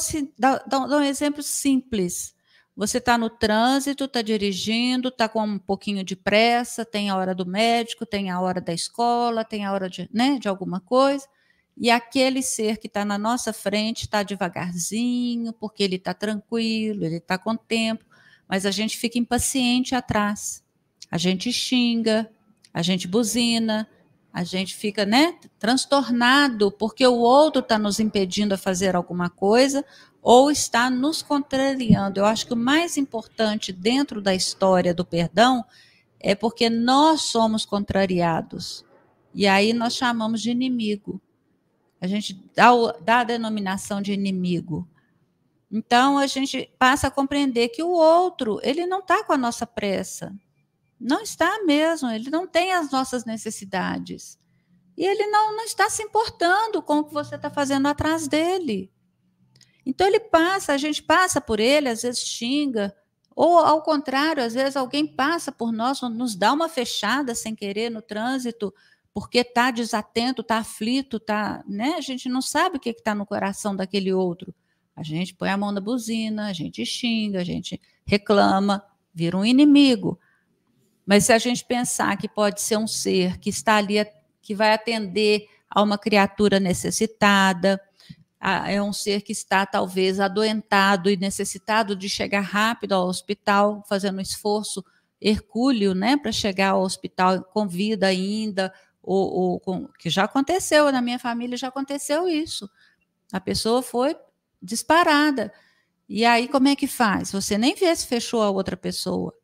um 0.75 1.03
exemplo 1.03 1.41
simples. 1.41 2.35
Você 2.75 2.99
está 2.99 3.17
no 3.17 3.31
trânsito, 3.31 4.07
está 4.07 4.23
dirigindo, 4.23 5.07
está 5.07 5.29
com 5.29 5.45
um 5.45 5.57
pouquinho 5.57 6.03
de 6.03 6.17
pressa, 6.17 6.85
tem 6.85 7.11
a 7.11 7.17
hora 7.17 7.33
do 7.33 7.47
médico, 7.47 8.05
tem 8.05 8.29
a 8.29 8.41
hora 8.41 8.61
da 8.61 8.73
escola, 8.73 9.45
tem 9.45 9.65
a 9.65 9.73
hora 9.73 9.89
de, 9.89 10.11
né, 10.13 10.37
de 10.41 10.49
alguma 10.49 10.81
coisa, 10.81 11.29
e 11.77 11.91
aquele 11.91 12.43
ser 12.43 12.79
que 12.79 12.87
está 12.87 13.05
na 13.05 13.19
nossa 13.19 13.53
frente 13.53 14.03
está 14.03 14.23
devagarzinho, 14.23 15.53
porque 15.53 15.83
ele 15.83 15.97
está 15.97 16.15
tranquilo, 16.15 17.05
ele 17.05 17.17
está 17.17 17.37
com 17.37 17.55
tempo, 17.57 18.05
mas 18.49 18.65
a 18.65 18.71
gente 18.71 18.97
fica 18.97 19.19
impaciente 19.19 19.95
atrás. 19.95 20.65
A 21.11 21.19
gente 21.19 21.53
xinga, 21.53 22.31
a 22.73 22.83
gente 22.83 23.07
buzina, 23.07 23.89
A 24.37 24.45
gente 24.45 24.75
fica, 24.75 25.07
né, 25.07 25.39
transtornado 25.59 26.71
porque 26.71 27.07
o 27.07 27.15
outro 27.15 27.61
está 27.63 27.79
nos 27.79 27.99
impedindo 27.99 28.53
a 28.53 28.59
fazer 28.59 28.95
alguma 28.95 29.31
coisa 29.31 29.83
ou 30.21 30.51
está 30.51 30.91
nos 30.91 31.23
contrariando. 31.23 32.21
Eu 32.21 32.27
acho 32.27 32.47
que 32.47 32.53
o 32.53 32.57
mais 32.57 32.99
importante 32.99 33.73
dentro 33.73 34.21
da 34.21 34.35
história 34.35 34.93
do 34.93 35.07
perdão 35.07 35.65
é 36.21 36.35
porque 36.35 36.69
nós 36.69 37.23
somos 37.23 37.65
contrariados. 37.65 38.85
E 39.35 39.47
aí 39.47 39.73
nós 39.73 39.95
chamamos 39.95 40.43
de 40.43 40.51
inimigo. 40.51 41.19
A 42.01 42.07
gente 42.07 42.35
dá, 42.55 42.71
dá 43.03 43.21
a 43.21 43.25
denominação 43.25 44.03
de 44.03 44.13
inimigo. 44.13 44.89
Então 45.71 46.19
a 46.19 46.27
gente 46.27 46.71
passa 46.79 47.09
a 47.09 47.11
compreender 47.11 47.69
que 47.69 47.83
o 47.83 47.91
outro, 47.91 48.61
ele 48.63 48.87
não 48.87 49.01
está 49.01 49.25
com 49.25 49.33
a 49.33 49.39
nossa 49.39 49.67
pressa. 49.67 50.35
Não 50.99 51.21
está 51.21 51.63
mesmo, 51.65 52.11
ele 52.11 52.31
não 52.31 52.47
tem 52.47 52.73
as 52.73 52.91
nossas 52.91 53.25
necessidades. 53.25 54.39
E 54.97 55.05
ele 55.05 55.27
não, 55.27 55.57
não 55.57 55.65
está 55.65 55.91
se 55.91 56.03
importando 56.03 56.81
com 56.83 56.99
o 56.99 57.05
que 57.05 57.13
você 57.13 57.35
está 57.35 57.51
fazendo 57.51 57.87
atrás 57.87 58.27
dele. 58.27 58.91
Então 59.85 60.07
ele 60.07 60.21
passa, 60.21 60.73
a 60.73 60.79
gente 60.79 61.03
passa 61.03 61.41
por 61.41 61.61
ele, 61.61 61.89
às 61.89 62.03
vezes 62.03 62.21
xinga, 62.21 62.95
ou 63.37 63.59
ao 63.59 63.83
contrário, 63.83 64.43
às 64.43 64.55
vezes 64.55 64.77
alguém 64.77 65.07
passa 65.07 65.53
por 65.53 65.71
nós, 65.71 66.01
nos 66.01 66.35
dá 66.35 66.53
uma 66.53 66.69
fechada 66.69 67.35
sem 67.35 67.55
querer 67.55 67.91
no 67.91 68.01
trânsito, 68.01 68.73
porque 69.17 69.39
está 69.39 69.71
desatento, 69.71 70.43
está 70.43 70.59
aflito, 70.59 71.19
tá, 71.19 71.65
né? 71.67 71.95
A 71.97 72.03
gente 72.03 72.29
não 72.29 72.43
sabe 72.43 72.77
o 72.77 72.79
que 72.79 72.91
está 72.91 73.15
no 73.15 73.25
coração 73.25 73.75
daquele 73.75 74.13
outro. 74.13 74.55
A 74.95 75.03
gente 75.03 75.33
põe 75.33 75.49
a 75.49 75.57
mão 75.57 75.73
na 75.73 75.81
buzina, 75.81 76.49
a 76.49 76.53
gente 76.53 76.85
xinga, 76.85 77.41
a 77.41 77.45
gente 77.45 77.81
reclama, 78.05 78.85
vira 79.15 79.35
um 79.35 79.43
inimigo. 79.43 80.21
Mas 81.07 81.25
se 81.25 81.33
a 81.33 81.39
gente 81.39 81.65
pensar 81.65 82.19
que 82.19 82.29
pode 82.29 82.61
ser 82.61 82.77
um 82.77 82.87
ser 82.87 83.39
que 83.39 83.49
está 83.49 83.77
ali, 83.77 84.07
que 84.43 84.55
vai 84.55 84.75
atender 84.75 85.49
a 85.71 85.83
uma 85.83 85.97
criatura 85.97 86.61
necessitada, 86.61 87.81
é 88.67 88.83
um 88.83 88.93
ser 88.93 89.23
que 89.23 89.33
está 89.33 89.65
talvez 89.65 90.21
adoentado 90.21 91.09
e 91.09 91.17
necessitado 91.17 91.97
de 91.97 92.07
chegar 92.07 92.43
rápido 92.43 92.93
ao 92.93 93.09
hospital, 93.09 93.83
fazendo 93.89 94.19
um 94.19 94.21
esforço 94.21 94.85
hercúleo, 95.19 95.95
né, 95.95 96.19
para 96.19 96.31
chegar 96.31 96.73
ao 96.73 96.83
hospital 96.83 97.43
com 97.45 97.67
vida 97.67 98.09
ainda, 98.09 98.71
ou 99.15 99.61
com, 99.61 99.89
que 99.99 100.11
já 100.11 100.25
aconteceu 100.25 100.91
na 100.91 101.01
minha 101.01 101.19
família, 101.19 101.57
já 101.57 101.69
aconteceu 101.69 102.29
isso. 102.29 102.69
A 103.33 103.41
pessoa 103.41 103.83
foi 103.83 104.17
disparada. 104.61 105.53
E 106.09 106.25
aí, 106.25 106.49
como 106.49 106.69
é 106.69 106.77
que 106.77 106.87
faz? 106.87 107.33
Você 107.33 107.59
nem 107.59 107.75
vê 107.75 107.95
se 107.95 108.07
fechou 108.07 108.43
a 108.43 108.51
outra 108.51 108.77
pessoa, 108.77 109.35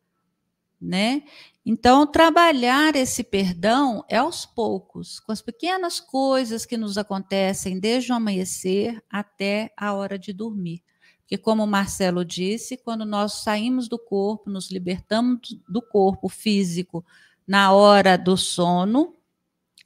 né? 0.80 1.22
Então, 1.64 2.06
trabalhar 2.06 2.96
esse 2.96 3.22
perdão 3.22 4.04
é 4.08 4.16
aos 4.16 4.44
poucos, 4.44 5.20
com 5.20 5.30
as 5.30 5.40
pequenas 5.40 6.00
coisas 6.00 6.66
que 6.66 6.76
nos 6.76 6.98
acontecem 6.98 7.78
desde 7.78 8.10
o 8.10 8.16
amanhecer 8.16 9.00
até 9.08 9.72
a 9.76 9.92
hora 9.92 10.18
de 10.18 10.32
dormir. 10.32 10.82
Porque, 11.20 11.38
como 11.38 11.62
o 11.62 11.66
Marcelo 11.68 12.24
disse, 12.24 12.76
quando 12.76 13.04
nós 13.04 13.42
saímos 13.44 13.88
do 13.88 13.98
corpo, 13.98 14.50
nos 14.50 14.70
libertamos 14.70 15.56
do 15.68 15.80
corpo 15.80 16.28
físico 16.28 17.04
na 17.46 17.72
hora 17.72 18.18
do 18.18 18.36
sono, 18.36 19.14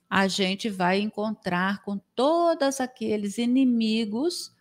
a 0.09 0.29
gente 0.29 0.69
vai 0.71 1.01
encontrar 1.01 1.83
com 1.83 1.99
todos 2.15 2.81
aqueles 2.81 3.39
inimigos 3.39 4.55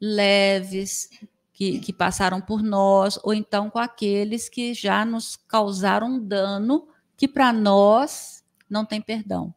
leves 0.00 1.08
que, 1.52 1.78
que 1.78 1.92
passaram 1.92 2.40
por 2.40 2.62
nós, 2.62 3.18
ou 3.22 3.32
então 3.32 3.70
com 3.70 3.78
aqueles 3.78 4.48
que 4.48 4.74
já 4.74 5.04
nos 5.04 5.36
causaram 5.36 6.18
dano 6.18 6.88
que 7.16 7.28
para 7.28 7.52
nós 7.52 8.42
não 8.68 8.84
tem 8.84 9.00
perdão. 9.00 9.54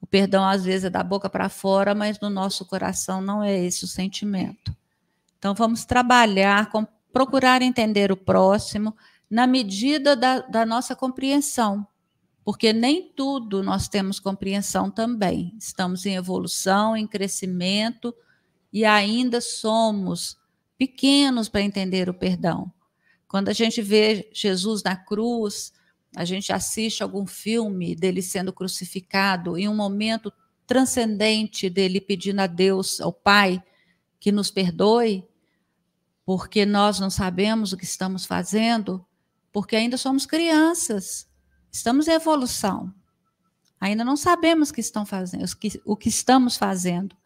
O 0.00 0.06
perdão 0.06 0.44
às 0.44 0.64
vezes 0.64 0.84
é 0.84 0.90
da 0.90 1.02
boca 1.02 1.28
para 1.28 1.48
fora, 1.48 1.94
mas 1.94 2.18
no 2.18 2.30
nosso 2.30 2.64
coração 2.64 3.20
não 3.20 3.42
é 3.42 3.56
esse 3.56 3.84
o 3.84 3.88
sentimento. 3.88 4.74
Então 5.38 5.54
vamos 5.54 5.84
trabalhar 5.84 6.70
com 6.70 6.86
procurar 7.12 7.62
entender 7.62 8.12
o 8.12 8.16
próximo 8.16 8.96
na 9.30 9.46
medida 9.46 10.16
da, 10.16 10.40
da 10.40 10.66
nossa 10.66 10.94
compreensão, 10.96 11.86
porque 12.48 12.72
nem 12.72 13.02
tudo 13.02 13.62
nós 13.62 13.90
temos 13.90 14.18
compreensão 14.18 14.90
também. 14.90 15.54
Estamos 15.58 16.06
em 16.06 16.14
evolução, 16.14 16.96
em 16.96 17.06
crescimento, 17.06 18.14
e 18.72 18.86
ainda 18.86 19.38
somos 19.38 20.34
pequenos 20.78 21.46
para 21.46 21.60
entender 21.60 22.08
o 22.08 22.14
perdão. 22.14 22.72
Quando 23.28 23.50
a 23.50 23.52
gente 23.52 23.82
vê 23.82 24.30
Jesus 24.32 24.82
na 24.82 24.96
cruz, 24.96 25.74
a 26.16 26.24
gente 26.24 26.50
assiste 26.50 27.02
algum 27.02 27.26
filme 27.26 27.94
dele 27.94 28.22
sendo 28.22 28.50
crucificado, 28.50 29.58
em 29.58 29.68
um 29.68 29.76
momento 29.76 30.32
transcendente 30.66 31.68
dele 31.68 32.00
pedindo 32.00 32.40
a 32.40 32.46
Deus, 32.46 32.98
ao 32.98 33.12
Pai, 33.12 33.62
que 34.18 34.32
nos 34.32 34.50
perdoe, 34.50 35.22
porque 36.24 36.64
nós 36.64 36.98
não 36.98 37.10
sabemos 37.10 37.74
o 37.74 37.76
que 37.76 37.84
estamos 37.84 38.24
fazendo, 38.24 39.04
porque 39.52 39.76
ainda 39.76 39.98
somos 39.98 40.24
crianças, 40.24 41.27
estamos 41.70 42.08
em 42.08 42.12
evolução. 42.12 42.92
Ainda 43.80 44.04
não 44.04 44.16
sabemos 44.16 44.70
o 44.70 44.74
que, 44.74 44.80
estão 44.80 45.06
fazendo, 45.06 45.44
o 45.84 45.96
que 45.96 46.08
estamos 46.08 46.56
fazendo. 46.56 47.16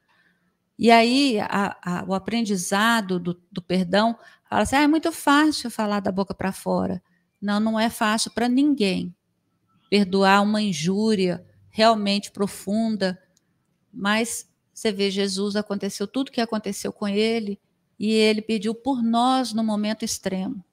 E 0.78 0.90
aí 0.90 1.38
a, 1.40 1.76
a, 1.82 2.04
o 2.06 2.14
aprendizado 2.14 3.18
do, 3.18 3.40
do, 3.50 3.62
perdão 3.62 4.18
fala 4.48 4.62
assim: 4.62 4.76
ah, 4.76 4.82
é 4.82 4.86
muito 4.86 5.10
fácil 5.12 5.70
falar 5.70 6.00
da 6.00 6.12
boca 6.12 6.34
para 6.34 6.52
fora. 6.52 7.02
Não, 7.40 7.58
não 7.58 7.80
é 7.80 7.88
fácil 7.88 8.30
para 8.32 8.48
ninguém. 8.48 9.14
Perdoar 9.88 10.42
uma 10.42 10.60
injúria 10.60 11.44
realmente 11.70 12.30
profunda, 12.30 13.18
mas 13.92 14.48
você 14.72 14.92
vê 14.92 15.10
Jesus 15.10 15.56
aconteceu 15.56 16.06
tudo 16.06 16.28
o 16.28 16.32
que 16.32 16.40
aconteceu 16.40 16.92
com 16.92 17.06
ele 17.06 17.60
e 17.98 18.10
ele 18.12 18.42
pediu 18.42 18.74
por 18.74 19.02
nós 19.02 19.52
no 19.52 19.62
momento 19.62 20.04
extremo. 20.04 20.64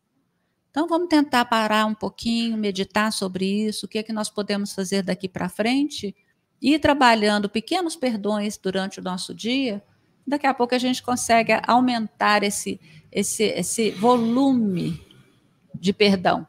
Então 0.70 0.88
vamos 0.88 1.10
tentar 1.10 1.46
parar 1.46 1.86
um 1.86 1.96
pouquinho, 1.96 2.58
meditar 2.58 3.12
sobre 3.12 3.46
isso, 3.68 3.86
o 3.86 3.90
que 3.90 3.98
é 3.98 4.04
que 4.04 4.14
nós 4.14 4.30
podemos 4.30 4.74
fazer 4.74 5.02
daqui 5.02 5.28
para 5.28 5.50
frente, 5.50 6.16
ir 6.62 6.80
trabalhando 6.80 7.50
pequenos 7.50 7.96
perdões 7.96 8.58
durante 8.58 9.00
o 9.00 9.04
nosso 9.04 9.34
dia 9.34 9.84
daqui 10.30 10.46
a 10.46 10.54
pouco 10.54 10.76
a 10.76 10.78
gente 10.78 11.02
consegue 11.02 11.52
aumentar 11.68 12.44
esse, 12.44 12.80
esse, 13.12 13.44
esse 13.44 13.92
volume 13.92 15.04
de 15.74 15.92
perdão, 15.92 16.48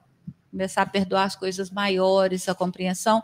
começar 0.51 0.83
a 0.83 0.87
perdoar 0.87 1.25
as 1.25 1.35
coisas 1.35 1.71
maiores, 1.71 2.49
a 2.49 2.55
compreensão. 2.55 3.23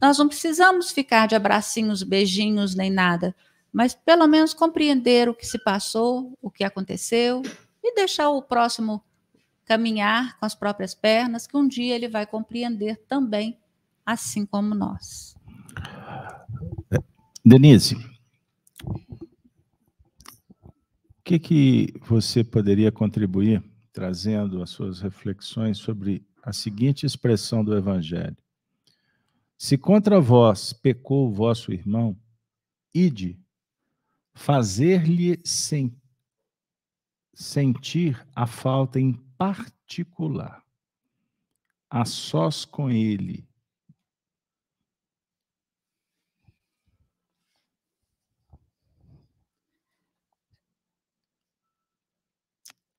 Nós 0.00 0.16
não 0.16 0.28
precisamos 0.28 0.92
ficar 0.92 1.26
de 1.26 1.34
abracinhos, 1.34 2.04
beijinhos, 2.04 2.76
nem 2.76 2.90
nada, 2.90 3.34
mas 3.72 3.92
pelo 3.92 4.26
menos 4.28 4.54
compreender 4.54 5.28
o 5.28 5.34
que 5.34 5.46
se 5.46 5.58
passou, 5.58 6.32
o 6.40 6.50
que 6.50 6.62
aconteceu, 6.62 7.42
e 7.82 7.94
deixar 7.94 8.30
o 8.30 8.42
próximo 8.42 9.02
caminhar 9.70 10.36
com 10.36 10.44
as 10.44 10.52
próprias 10.52 10.96
pernas, 10.96 11.46
que 11.46 11.56
um 11.56 11.68
dia 11.68 11.94
ele 11.94 12.08
vai 12.08 12.26
compreender 12.26 12.96
também, 13.06 13.56
assim 14.04 14.44
como 14.44 14.74
nós. 14.74 15.36
Denise, 17.44 17.96
que, 21.22 21.38
que 21.38 21.94
você 22.00 22.42
poderia 22.42 22.90
contribuir 22.90 23.62
trazendo 23.92 24.60
as 24.60 24.70
suas 24.70 25.00
reflexões 25.00 25.78
sobre 25.78 26.26
a 26.42 26.52
seguinte 26.52 27.06
expressão 27.06 27.62
do 27.62 27.76
Evangelho? 27.76 28.36
Se 29.56 29.78
contra 29.78 30.20
vós 30.20 30.72
pecou 30.72 31.28
o 31.28 31.32
vosso 31.32 31.72
irmão, 31.72 32.18
ide, 32.92 33.38
fazer-lhe 34.34 35.40
sen 35.44 35.96
sentir 37.32 38.26
a 38.34 38.48
falta 38.48 38.98
em 38.98 39.29
particular, 39.40 40.62
a 41.88 42.04
sós 42.04 42.66
com 42.66 42.90
ele, 42.90 43.48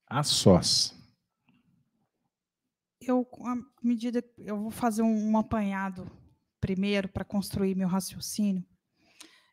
a 0.07 0.23
sós. 0.23 0.99
Eu, 2.99 3.27
à 3.45 3.55
medida 3.83 4.23
eu 4.39 4.57
vou 4.57 4.71
fazer 4.71 5.03
um, 5.03 5.29
um 5.29 5.37
apanhado 5.37 6.09
primeiro 6.59 7.07
para 7.07 7.23
construir 7.23 7.75
meu 7.75 7.87
raciocínio. 7.87 8.65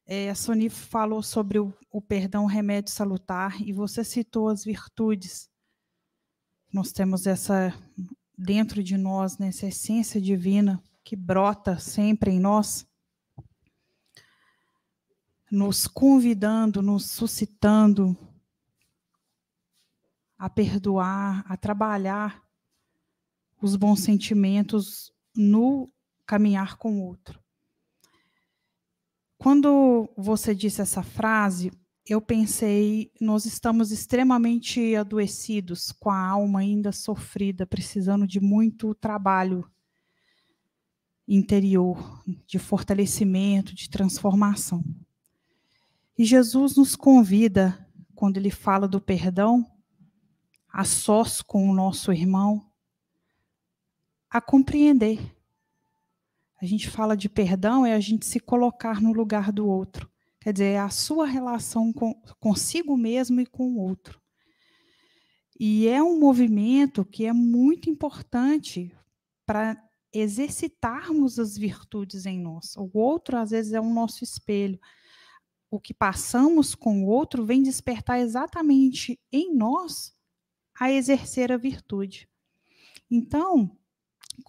É, 0.07 0.31
a 0.31 0.35
Sony 0.35 0.71
falou 0.71 1.23
sobre 1.23 1.59
o, 1.59 1.71
o 1.91 2.01
perdão 2.01 2.47
remédio 2.47 2.91
salutar 2.91 3.61
e 3.61 3.75
você 3.75 4.03
citou 4.03 4.49
as 4.49 4.65
virtudes. 4.65 5.51
Nós 6.73 6.93
temos 6.93 7.27
essa 7.27 7.75
dentro 8.37 8.83
de 8.83 8.97
nós, 8.97 9.39
né, 9.39 9.49
essa 9.49 9.67
essência 9.67 10.21
divina 10.21 10.83
que 11.03 11.17
brota 11.17 11.79
sempre 11.79 12.31
em 12.31 12.39
nós, 12.39 12.87
nos 15.51 15.87
convidando, 15.87 16.83
nos 16.83 17.11
suscitando 17.11 18.17
a 20.39 20.49
perdoar, 20.49 21.43
a 21.51 21.57
trabalhar 21.57 22.43
os 23.61 23.75
bons 23.75 24.01
sentimentos 24.01 25.13
no 25.35 25.91
caminhar 26.27 26.77
com 26.77 26.99
o 26.99 27.03
outro. 27.03 27.43
Quando 29.39 30.09
você 30.17 30.55
disse 30.55 30.83
essa 30.83 31.03
frase, 31.03 31.73
eu 32.09 32.23
pensei, 32.23 33.13
nós 33.21 33.45
estamos 33.45 33.93
extremamente 33.93 34.97
adoecidos, 34.97 35.93
com 35.93 36.09
a 36.09 36.19
alma 36.19 36.61
ainda 36.61 36.91
sofrida, 36.91 37.67
precisando 37.67 38.27
de 38.27 38.41
muito 38.41 38.95
trabalho 38.95 39.71
interior, 41.29 42.23
de 42.47 42.59
fortalecimento, 42.59 43.75
de 43.75 43.91
transformação. 43.91 44.83
E 46.17 46.25
Jesus 46.25 46.77
nos 46.77 46.97
convida, 46.97 47.87
quando 48.15 48.39
ele 48.39 48.51
fala 48.51 48.89
do 48.89 49.01
perdão, 49.01 49.71
a 50.73 50.85
sós 50.85 51.43
com 51.43 51.69
o 51.69 51.75
nosso 51.75 52.11
irmão, 52.11 52.67
a 54.31 54.41
compreender. 54.41 55.37
A 56.61 56.65
gente 56.65 56.89
fala 56.89 57.15
de 57.15 57.29
perdão, 57.29 57.85
é 57.85 57.93
a 57.93 58.01
gente 58.01 58.25
se 58.25 58.41
colocar 58.41 59.03
no 59.03 59.13
lugar 59.13 59.53
do 59.53 59.67
outro. 59.69 60.11
Quer 60.49 60.53
dizer, 60.53 60.65
é 60.65 60.79
a 60.79 60.89
sua 60.89 61.27
relação 61.27 61.93
com, 61.93 62.15
consigo 62.41 62.97
mesmo 62.97 63.39
e 63.39 63.45
com 63.45 63.69
o 63.69 63.81
outro. 63.81 64.19
E 65.61 65.87
é 65.87 66.03
um 66.03 66.19
movimento 66.19 67.05
que 67.05 67.27
é 67.27 67.35
muito 67.35 67.91
importante 67.91 68.91
para 69.45 69.77
exercitarmos 70.11 71.39
as 71.39 71.59
virtudes 71.59 72.25
em 72.25 72.41
nós. 72.41 72.75
O 72.79 72.89
outro, 72.95 73.37
às 73.37 73.51
vezes, 73.51 73.75
é 73.75 73.81
o 73.81 73.93
nosso 73.93 74.25
espelho. 74.25 74.81
O 75.71 75.79
que 75.79 75.93
passamos 75.93 76.75
com 76.75 77.05
o 77.05 77.09
outro 77.09 77.45
vem 77.45 77.63
despertar 77.63 78.19
exatamente 78.19 79.21
em 79.31 79.55
nós 79.55 80.17
a 80.81 80.91
exercer 80.91 81.53
a 81.53 81.59
virtude. 81.59 82.27
Então, 83.11 83.77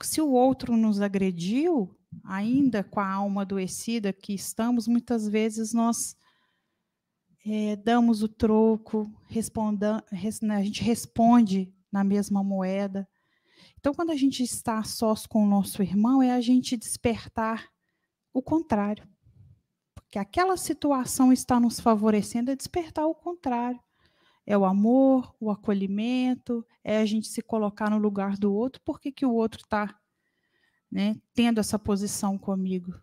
se 0.02 0.22
o 0.22 0.32
outro 0.32 0.78
nos 0.78 1.02
agrediu, 1.02 1.94
ainda 2.24 2.84
com 2.84 3.00
a 3.00 3.12
alma 3.12 3.42
adoecida 3.42 4.14
que 4.14 4.34
estamos, 4.34 4.88
muitas 4.88 5.28
vezes 5.28 5.74
nós 5.74 6.16
é, 7.46 7.76
damos 7.76 8.22
o 8.22 8.28
troco, 8.28 9.12
res, 9.28 9.52
né, 10.42 10.56
a 10.56 10.64
gente 10.64 10.84
responde 10.84 11.74
na 11.92 12.04
mesma 12.04 12.44
moeda. 12.44 13.08
Então, 13.78 13.94
quando 13.94 14.12
a 14.12 14.16
gente 14.16 14.44
está 14.44 14.84
sós 14.84 15.26
com 15.26 15.44
o 15.44 15.48
nosso 15.48 15.82
irmão, 15.82 16.22
é 16.22 16.32
a 16.32 16.42
gente 16.42 16.76
despertar 16.76 17.70
o 18.34 18.42
contrário. 18.42 19.08
Porque 19.96 20.20
aquela 20.20 20.58
situação 20.58 21.32
está 21.32 21.60
nos 21.60 21.80
favorecendo, 21.80 22.52
é 22.52 22.56
despertar 22.56 23.06
o 23.06 23.16
contrário. 23.16 23.80
É 24.46 24.58
o 24.58 24.66
amor, 24.66 25.36
o 25.40 25.52
acolhimento, 25.52 26.66
é 26.84 26.98
a 26.98 27.06
gente 27.06 27.28
se 27.28 27.42
colocar 27.42 27.90
no 27.90 27.98
lugar 27.98 28.36
do 28.36 28.54
outro, 28.54 28.82
porque 28.84 29.12
que 29.12 29.26
o 29.26 29.34
outro 29.34 29.62
está 29.62 29.99
né, 30.92 31.16
tendo 31.34 31.60
essa 31.60 31.78
posição 31.78 32.38
comigo. 32.38 32.94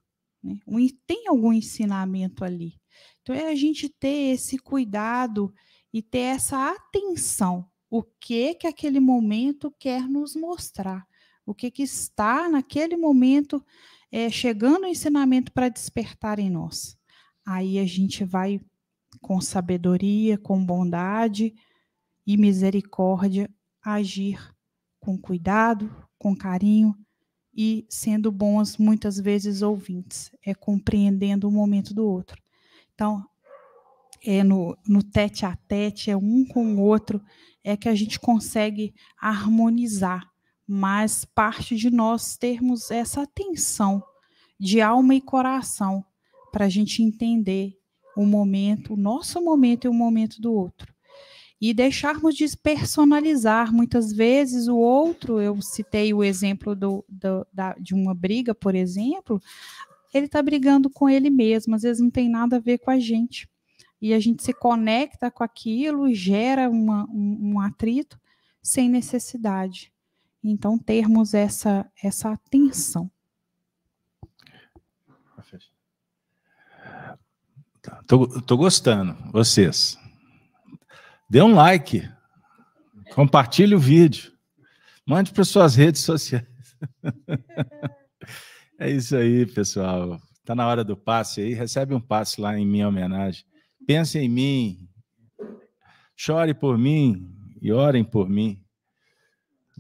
Né? 0.43 0.59
Tem 1.07 1.29
algum 1.29 1.53
ensinamento 1.53 2.45
ali. 2.45 2.75
Então, 3.23 3.35
é 3.35 3.51
a 3.51 3.55
gente 3.55 3.89
ter 3.89 4.35
esse 4.35 4.59
cuidado 4.59 5.53
e 5.93 6.03
ter 6.03 6.19
essa 6.19 6.71
atenção. 6.71 7.69
O 7.91 8.03
que 8.03 8.55
que 8.55 8.67
aquele 8.67 9.01
momento 9.01 9.73
quer 9.79 10.09
nos 10.09 10.35
mostrar? 10.35 11.07
O 11.45 11.55
que, 11.55 11.71
que 11.71 11.83
está 11.83 12.49
naquele 12.49 12.97
momento 12.97 13.65
é, 14.11 14.29
chegando 14.29 14.85
o 14.85 14.89
ensinamento 14.89 15.53
para 15.53 15.69
despertar 15.69 16.39
em 16.39 16.51
nós? 16.51 16.99
Aí 17.47 17.79
a 17.79 17.87
gente 17.87 18.25
vai 18.25 18.61
com 19.21 19.41
sabedoria, 19.41 20.37
com 20.37 20.65
bondade 20.65 21.55
e 22.27 22.37
misericórdia 22.37 23.49
agir 23.81 24.57
com 24.99 25.17
cuidado, 25.17 25.89
com 26.19 26.35
carinho, 26.35 26.93
e 27.57 27.87
sendo 27.89 28.31
bons, 28.31 28.77
muitas 28.77 29.19
vezes, 29.19 29.63
ouvintes, 29.63 30.31
é 30.45 30.55
compreendendo 30.55 31.49
o 31.49 31.53
momento 31.53 31.95
do 31.95 32.07
outro. 32.07 32.41
Então, 32.95 33.25
é 34.25 34.45
no, 34.45 34.77
no 34.87 35.03
tete 35.03 35.47
a 35.47 35.57
tete, 35.57 36.11
é 36.11 36.17
um 36.17 36.45
com 36.45 36.75
o 36.75 36.81
outro, 36.81 37.23
é 37.65 37.77
que 37.77 37.89
a 37.89 37.95
gente 37.95 38.21
consegue 38.21 38.95
harmonizar, 39.21 40.29
mas 40.67 41.25
parte 41.25 41.77
de 41.77 41.91
nós 41.91 42.37
termos 42.37 42.91
essa 42.91 43.23
atenção 43.23 44.03
de 44.59 44.81
alma 44.81 45.15
e 45.15 45.21
coração 45.21 46.05
para 46.53 46.67
a 46.67 46.69
gente 46.69 47.03
entender 47.03 47.79
o 48.17 48.25
momento, 48.27 48.95
o 48.95 48.97
nosso 48.97 49.43
momento 49.43 49.85
e 49.85 49.89
o 49.89 49.95
momento 49.95 50.41
do 50.41 50.53
outro 50.53 50.96
e 51.61 51.73
deixarmos 51.73 52.35
de 52.35 52.45
personalizar. 52.57 53.73
Muitas 53.73 54.13
vezes 54.13 54.69
o 54.69 54.77
outro, 54.77 55.41
eu 55.41 55.61
citei 55.63 56.13
o 56.13 56.23
exemplo 56.23 56.75
do, 56.75 57.05
do 57.09 57.47
da, 57.53 57.75
de 57.75 57.95
uma 57.95 58.15
briga, 58.15 58.55
por 58.55 58.75
exemplo, 58.75 59.41
ele 60.13 60.27
está 60.27 60.43
brigando 60.43 60.89
com 60.91 61.09
ele 61.09 61.31
mesmo, 61.31 61.75
às 61.75 61.83
vezes 61.83 62.03
não 62.03 62.11
tem 62.11 62.29
nada 62.29 62.57
a 62.57 62.61
ver 62.61 62.79
com 62.79 62.91
a 62.91 62.99
gente. 62.99 63.49
E 64.01 64.13
a 64.13 64.21
gente 64.21 64.43
se 64.43 64.53
conecta 64.53 65.31
com 65.31 65.43
aquilo, 65.43 66.13
gera 66.13 66.69
uma, 66.69 67.05
um, 67.11 67.55
um 67.55 67.61
atrito 67.61 68.21
sem 68.63 68.89
necessidade. 68.89 69.93
Então, 70.45 70.79
termos 70.79 71.35
essa, 71.35 71.91
essa 72.03 72.31
atenção. 72.31 73.11
Estou 78.03 78.29
tá, 78.29 78.55
gostando, 78.55 79.17
vocês. 79.33 79.99
Dê 81.29 81.43
um 81.43 81.55
like. 81.55 82.09
Compartilhe 83.15 83.75
o 83.75 83.81
vídeo. 83.81 84.33
Mande 85.05 85.33
para 85.33 85.45
suas 85.45 85.75
redes 85.75 86.03
sociais. 86.03 86.47
é 88.79 88.91
isso 88.91 89.17
aí, 89.17 89.47
pessoal. 89.47 90.21
Está 90.39 90.55
na 90.55 90.67
hora 90.67 90.85
do 90.85 90.97
passe 90.97 91.41
aí. 91.41 91.55
Recebe 91.55 91.95
um 91.95 92.01
passe 92.01 92.41
lá 92.41 92.57
em 92.59 92.67
minha 92.67 92.89
homenagem. 92.89 93.45
Pense 93.87 94.19
em 94.19 94.29
mim. 94.29 94.89
Chore 96.15 96.55
por 96.55 96.79
mim 96.79 97.33
e 97.61 97.73
orem 97.73 98.05
por 98.05 98.29
mim. 98.29 98.63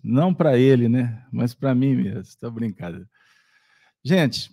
Não 0.02 0.34
para 0.34 0.58
ele, 0.58 0.88
né? 0.88 1.24
Mas 1.32 1.54
para 1.54 1.74
mim 1.74 1.94
mesmo. 1.94 2.20
Estou 2.20 2.50
brincando. 2.50 3.08
Gente, 4.04 4.50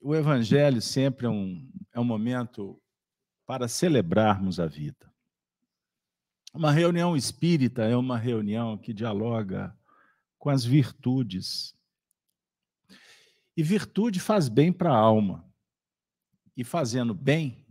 o 0.00 0.14
Evangelho 0.14 0.80
sempre 0.80 1.26
é 1.26 1.30
um, 1.30 1.68
é 1.92 2.00
um 2.00 2.04
momento 2.04 2.80
para 3.46 3.68
celebrarmos 3.68 4.58
a 4.60 4.66
vida. 4.66 5.13
Uma 6.54 6.70
reunião 6.70 7.16
espírita 7.16 7.82
é 7.82 7.96
uma 7.96 8.16
reunião 8.16 8.78
que 8.78 8.94
dialoga 8.94 9.76
com 10.38 10.50
as 10.50 10.64
virtudes. 10.64 11.76
E 13.56 13.62
virtude 13.62 14.20
faz 14.20 14.48
bem 14.48 14.72
para 14.72 14.92
a 14.92 14.96
alma. 14.96 15.44
E 16.56 16.62
fazendo 16.62 17.12
bem, 17.12 17.66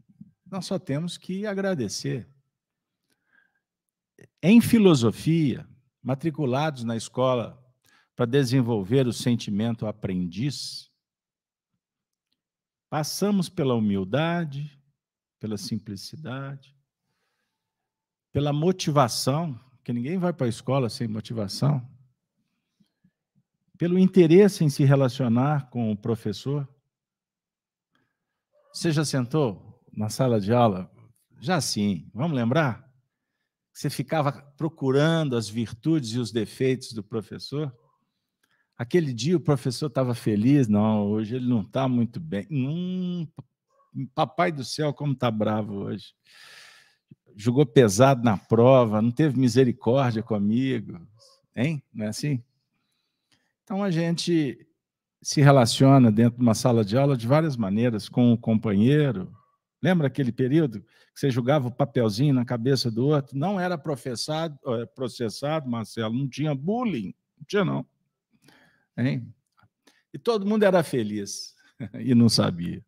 nós 0.46 0.66
só 0.66 0.78
temos 0.78 1.18
que 1.18 1.48
agradecer. 1.48 2.30
Em 4.42 4.60
filosofia, 4.60 5.66
matriculados 6.02 6.84
na 6.84 6.98
escola 6.98 7.58
para 8.18 8.26
desenvolver 8.26 9.08
o 9.08 9.14
sentimento 9.14 9.88
aprendiz, 9.88 10.92
passamos 12.90 13.48
pela 13.48 13.76
humildade, 13.76 14.78
pela 15.40 15.58
simplicidade, 15.58 16.73
pela 18.34 18.52
motivação, 18.52 19.58
que 19.84 19.94
ninguém 19.94 20.18
vai 20.18 20.34
para 20.34 20.48
a 20.48 20.50
escola 20.50 20.90
sem 20.90 21.08
motivação, 21.08 21.88
pelo 23.78 24.00
interesse 24.00 24.64
em 24.64 24.70
se 24.70 24.84
relacionar 24.84 25.70
com 25.70 25.92
o 25.92 25.96
professor. 25.98 26.68
Você 28.74 28.92
já 28.92 29.06
sentou 29.06 29.80
na 29.96 30.10
sala 30.10 30.42
de 30.42 30.52
aula? 30.52 30.92
Já 31.40 31.62
sim. 31.62 32.10
Vamos 32.12 32.36
lembrar? 32.36 32.90
Você 33.72 33.90
ficava 33.90 34.32
procurando 34.58 35.36
as 35.38 35.48
virtudes 35.48 36.12
e 36.12 36.20
os 36.20 36.32
defeitos 36.32 36.92
do 36.92 37.04
professor? 37.04 37.72
Aquele 38.76 39.14
dia 39.14 39.38
o 39.38 39.42
professor 39.42 39.88
estava 39.88 40.16
feliz, 40.16 40.68
não, 40.68 41.06
hoje 41.06 41.36
ele 41.36 41.48
não 41.48 41.62
está 41.62 41.88
muito 41.88 42.20
bem. 42.20 42.48
Hum, 42.50 43.28
papai 44.16 44.52
do 44.52 44.64
céu, 44.64 44.92
como 44.92 45.14
está 45.14 45.30
bravo 45.30 45.76
hoje 45.76 46.16
jogou 47.36 47.66
pesado 47.66 48.24
na 48.24 48.38
prova, 48.38 49.02
não 49.02 49.12
teve 49.12 49.40
misericórdia 49.40 50.22
comigo, 50.22 51.00
hein? 51.56 51.84
Não 51.94 52.06
é 52.06 52.10
assim? 52.10 52.44
Então 53.64 53.84
a 53.84 53.90
gente 53.90 54.68
se 55.22 55.42
relaciona 55.42 56.12
dentro 56.12 56.38
de 56.38 56.44
uma 56.44 56.54
sala 56.54 56.84
de 56.84 56.98
aula 56.98 57.16
de 57.16 57.26
várias 57.26 57.56
maneiras 57.56 58.10
com 58.10 58.34
o 58.34 58.38
companheiro. 58.38 59.34
Lembra 59.82 60.08
aquele 60.08 60.32
período 60.32 60.82
que 60.82 61.20
você 61.20 61.30
jogava 61.30 61.68
o 61.68 61.72
papelzinho 61.72 62.34
na 62.34 62.44
cabeça 62.44 62.92
do 62.92 63.06
outro? 63.08 63.38
Não 63.38 63.60
era 63.60 63.78
professado, 63.78 64.58
é, 64.66 64.86
processado, 64.86 65.70
Marcelo, 65.70 66.14
não 66.14 66.28
tinha 66.28 66.54
bullying, 66.54 67.14
não 67.38 67.46
tinha 67.48 67.64
não. 67.64 67.86
Hein? 68.98 69.34
E 70.14 70.20
todo 70.20 70.46
mundo 70.46 70.64
era 70.64 70.84
feliz 70.84 71.56
e 72.00 72.14
não 72.14 72.28
sabia. 72.28 72.84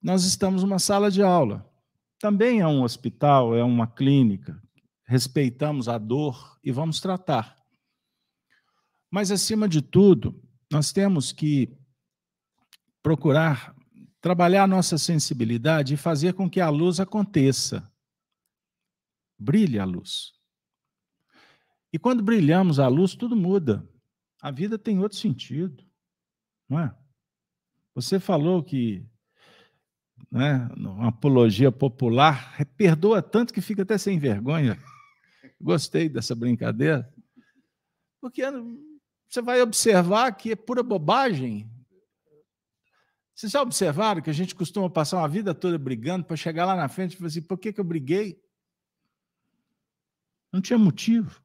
Nós 0.00 0.24
estamos 0.24 0.62
numa 0.62 0.78
sala 0.78 1.10
de 1.10 1.22
aula 1.22 1.67
também 2.18 2.60
é 2.60 2.66
um 2.66 2.82
hospital, 2.82 3.54
é 3.54 3.62
uma 3.62 3.86
clínica. 3.86 4.60
Respeitamos 5.06 5.88
a 5.88 5.98
dor 5.98 6.58
e 6.62 6.70
vamos 6.70 7.00
tratar. 7.00 7.56
Mas, 9.10 9.30
acima 9.30 9.68
de 9.68 9.80
tudo, 9.80 10.42
nós 10.70 10.92
temos 10.92 11.32
que 11.32 11.74
procurar 13.02 13.74
trabalhar 14.20 14.64
a 14.64 14.68
nossa 14.68 14.98
sensibilidade 14.98 15.94
e 15.94 15.96
fazer 15.96 16.34
com 16.34 16.50
que 16.50 16.60
a 16.60 16.68
luz 16.68 17.00
aconteça. 17.00 17.90
Brilhe 19.38 19.78
a 19.78 19.84
luz. 19.84 20.32
E 21.92 21.98
quando 21.98 22.22
brilhamos 22.22 22.78
a 22.78 22.88
luz, 22.88 23.14
tudo 23.14 23.36
muda. 23.36 23.88
A 24.40 24.50
vida 24.50 24.78
tem 24.78 24.98
outro 24.98 25.16
sentido, 25.16 25.84
não 26.68 26.80
é? 26.80 26.96
Você 27.94 28.20
falou 28.20 28.62
que 28.62 29.06
né, 30.30 30.68
uma 30.76 31.08
apologia 31.08 31.72
popular 31.72 32.56
perdoa 32.76 33.22
tanto 33.22 33.52
que 33.52 33.60
fica 33.60 33.82
até 33.82 33.96
sem 33.96 34.18
vergonha. 34.18 34.78
Gostei 35.60 36.08
dessa 36.08 36.34
brincadeira. 36.34 37.12
Porque 38.20 38.42
você 39.28 39.42
vai 39.42 39.60
observar 39.60 40.32
que 40.32 40.52
é 40.52 40.56
pura 40.56 40.82
bobagem. 40.82 41.70
Vocês 43.34 43.52
já 43.52 43.62
observaram 43.62 44.20
que 44.20 44.30
a 44.30 44.34
gente 44.34 44.54
costuma 44.54 44.90
passar 44.90 45.18
uma 45.18 45.28
vida 45.28 45.54
toda 45.54 45.78
brigando 45.78 46.24
para 46.24 46.36
chegar 46.36 46.64
lá 46.64 46.74
na 46.74 46.88
frente 46.88 47.12
e 47.12 47.16
falar 47.16 47.28
assim: 47.28 47.42
por 47.42 47.58
que, 47.58 47.72
que 47.72 47.80
eu 47.80 47.84
briguei? 47.84 48.40
Não 50.52 50.60
tinha 50.60 50.78
motivo. 50.78 51.40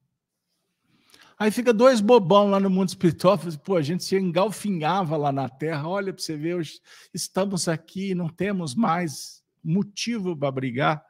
Aí 1.37 1.51
fica 1.51 1.73
dois 1.73 1.99
bobão 1.99 2.49
lá 2.49 2.59
no 2.59 2.69
mundo 2.69 2.89
espiritual, 2.89 3.33
assim, 3.33 3.57
pô, 3.57 3.75
a 3.75 3.81
gente 3.81 4.03
se 4.03 4.15
engalfinhava 4.15 5.17
lá 5.17 5.31
na 5.31 5.49
terra, 5.49 5.87
olha 5.87 6.13
para 6.13 6.21
você 6.21 6.37
ver, 6.37 6.55
hoje 6.55 6.79
estamos 7.13 7.67
aqui, 7.67 8.13
não 8.13 8.29
temos 8.29 8.75
mais 8.75 9.43
motivo 9.63 10.37
para 10.37 10.51
brigar. 10.51 11.05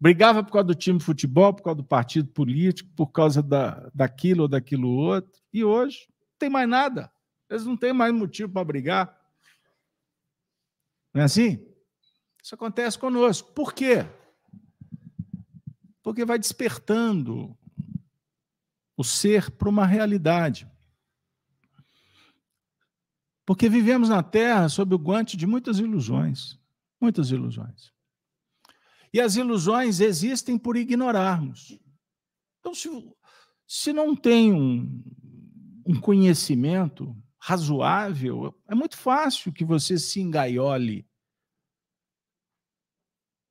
Brigava 0.00 0.44
por 0.44 0.52
causa 0.52 0.68
do 0.68 0.74
time 0.76 0.98
de 0.98 1.04
futebol, 1.04 1.52
por 1.52 1.64
causa 1.64 1.76
do 1.78 1.84
partido 1.84 2.28
político, 2.28 2.88
por 2.94 3.08
causa 3.08 3.42
da, 3.42 3.90
daquilo 3.92 4.42
ou 4.42 4.48
daquilo 4.48 4.88
outro. 4.88 5.40
E 5.52 5.64
hoje 5.64 6.06
não 6.08 6.38
tem 6.38 6.48
mais 6.48 6.68
nada. 6.68 7.10
Eles 7.50 7.64
não 7.64 7.76
têm 7.76 7.92
mais 7.92 8.14
motivo 8.14 8.52
para 8.52 8.64
brigar. 8.64 9.18
Não 11.12 11.22
é 11.22 11.24
assim? 11.24 11.66
Isso 12.40 12.54
acontece 12.54 12.96
conosco. 12.96 13.52
Por 13.52 13.74
quê? 13.74 14.06
Porque 16.00 16.24
vai 16.24 16.38
despertando 16.38 17.57
o 18.98 19.04
ser 19.04 19.52
para 19.52 19.68
uma 19.68 19.86
realidade. 19.86 20.68
Porque 23.46 23.68
vivemos 23.68 24.08
na 24.08 24.24
Terra 24.24 24.68
sob 24.68 24.92
o 24.92 24.98
guante 24.98 25.36
de 25.36 25.46
muitas 25.46 25.78
ilusões. 25.78 26.58
Muitas 27.00 27.30
ilusões. 27.30 27.92
E 29.12 29.20
as 29.20 29.36
ilusões 29.36 30.00
existem 30.00 30.58
por 30.58 30.76
ignorarmos. 30.76 31.78
Então, 32.58 32.74
se, 32.74 32.88
se 33.68 33.92
não 33.92 34.16
tem 34.16 34.52
um, 34.52 35.02
um 35.86 36.00
conhecimento 36.00 37.16
razoável, 37.38 38.52
é 38.66 38.74
muito 38.74 38.96
fácil 38.96 39.52
que 39.52 39.64
você 39.64 39.96
se 39.96 40.20
engaiole, 40.20 41.08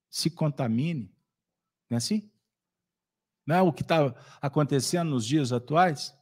se 0.09 0.29
contamine. 0.29 1.09
Não 1.89 1.95
é 1.95 1.97
assim? 1.99 2.29
Não 3.47 3.55
é 3.55 3.61
o 3.61 3.71
que 3.71 3.81
está 3.81 4.13
acontecendo 4.41 5.11
nos 5.11 5.25
dias 5.25 5.53
atuais? 5.53 6.13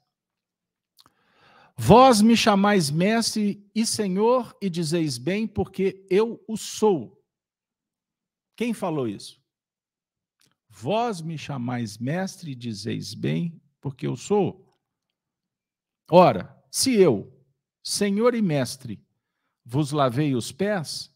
Vós 1.76 2.21
me 2.21 2.38
chamais 2.38 2.91
mestre 2.91 3.67
e 3.73 3.84
senhor 3.84 4.55
e 4.61 4.69
dizeis 4.69 5.17
bem, 5.17 5.47
porque 5.47 6.05
eu 6.07 6.41
o 6.47 6.55
sou. 6.55 7.19
Quem 8.55 8.73
falou 8.73 9.07
isso? 9.07 9.43
Vós 10.69 11.19
me 11.19 11.36
chamais 11.36 11.97
mestre 11.97 12.51
e 12.51 12.55
dizeis 12.55 13.15
bem, 13.15 13.59
porque 13.82 14.05
eu 14.05 14.15
sou. 14.15 14.63
Ora, 16.09 16.55
se 16.69 16.93
eu, 16.93 17.36
senhor 17.84 18.36
e 18.36 18.41
mestre, 18.41 19.03
vos 19.65 19.91
lavei 19.91 20.36
os 20.36 20.51
pés, 20.51 21.11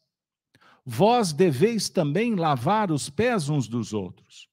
vós 0.84 1.32
deveis 1.32 1.88
também 1.88 2.34
lavar 2.36 2.92
os 2.92 3.12
pés 3.12 3.48
uns 3.48 3.68
dos 3.68 3.94
outros 3.94 4.49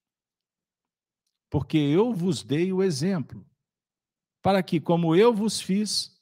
porque 1.51 1.79
eu 1.79 2.13
vos 2.13 2.43
dei 2.43 2.73
o 2.73 2.83
exemplo, 2.83 3.47
para 4.43 4.63
que, 4.63 4.81
como 4.81 5.15
eu 5.15 5.33
vos 5.35 5.61
fiz, 5.61 6.21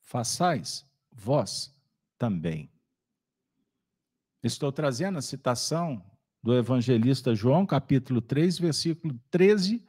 façais 0.00 0.86
vós 1.12 1.74
também. 2.18 2.70
Estou 4.42 4.70
trazendo 4.70 5.18
a 5.18 5.22
citação 5.22 6.04
do 6.42 6.54
evangelista 6.54 7.34
João, 7.34 7.66
capítulo 7.66 8.20
3, 8.20 8.58
versículo 8.58 9.18
13 9.30 9.84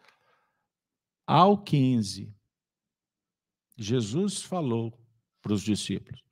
ao 1.26 1.58
15. 1.58 2.34
Jesus 3.78 4.42
falou 4.42 4.98
para 5.42 5.54
os 5.54 5.62
discípulos. 5.62 6.24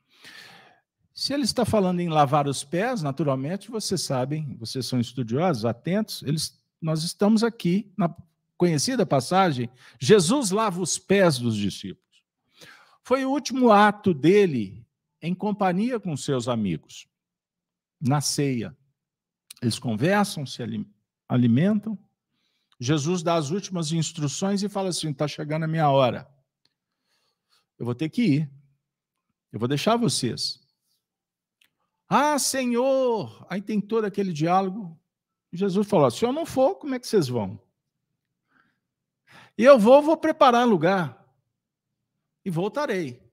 Se 1.14 1.34
ele 1.34 1.44
está 1.44 1.64
falando 1.64 2.00
em 2.00 2.10
lavar 2.10 2.48
os 2.48 2.64
pés, 2.64 3.02
naturalmente, 3.02 3.70
vocês 3.70 4.02
sabem, 4.02 4.58
vocês 4.58 4.86
são 4.86 5.00
estudiosos, 5.00 5.64
atentos, 5.64 6.24
eles 6.24 6.60
nós 6.82 7.04
estamos 7.04 7.44
aqui 7.44 7.92
na 7.98 8.14
conhecida 8.58 9.06
passagem, 9.06 9.70
Jesus 10.00 10.52
lava 10.52 10.82
os 10.82 10.98
pés 10.98 11.38
dos 11.38 11.56
discípulos. 11.56 12.24
Foi 13.04 13.26
o 13.26 13.32
último 13.32 13.72
ato 13.72 14.14
dele 14.14 14.86
em 15.22 15.34
companhia 15.34 16.00
com 16.00 16.16
seus 16.16 16.48
amigos, 16.48 17.08
na 18.00 18.22
ceia. 18.22 18.76
Eles 19.62 19.80
conversam, 19.80 20.46
se 20.46 20.62
alimentam. 21.28 21.98
Jesus 22.80 23.24
dá 23.24 23.36
as 23.36 23.52
últimas 23.52 23.92
instruções 23.92 24.64
e 24.64 24.70
fala 24.70 24.90
assim: 24.90 25.12
está 25.12 25.28
chegando 25.28 25.64
a 25.64 25.68
minha 25.68 25.90
hora. 25.90 26.28
Eu 27.78 27.86
vou 27.86 27.96
ter 27.96 28.10
que 28.10 28.22
ir. 28.24 28.52
Eu 29.52 29.60
vou 29.60 29.68
deixar 29.68 29.98
vocês. 29.98 30.60
Ah, 32.08 32.38
Senhor! 32.38 33.46
Aí 33.50 33.62
tem 33.62 33.82
todo 33.82 34.06
aquele 34.06 34.32
diálogo. 34.32 35.00
Jesus 35.56 35.88
falou: 35.88 36.10
se 36.12 36.26
eu 36.26 36.32
não 36.32 36.46
for, 36.46 36.76
como 36.76 36.96
é 36.96 37.00
que 37.00 37.08
vocês 37.08 37.28
vão? 37.28 37.60
E 39.58 39.64
eu 39.64 39.80
vou, 39.80 40.02
vou 40.02 40.18
preparar 40.18 40.68
lugar. 40.68 41.24
E 42.44 42.50
voltarei. 42.50 43.24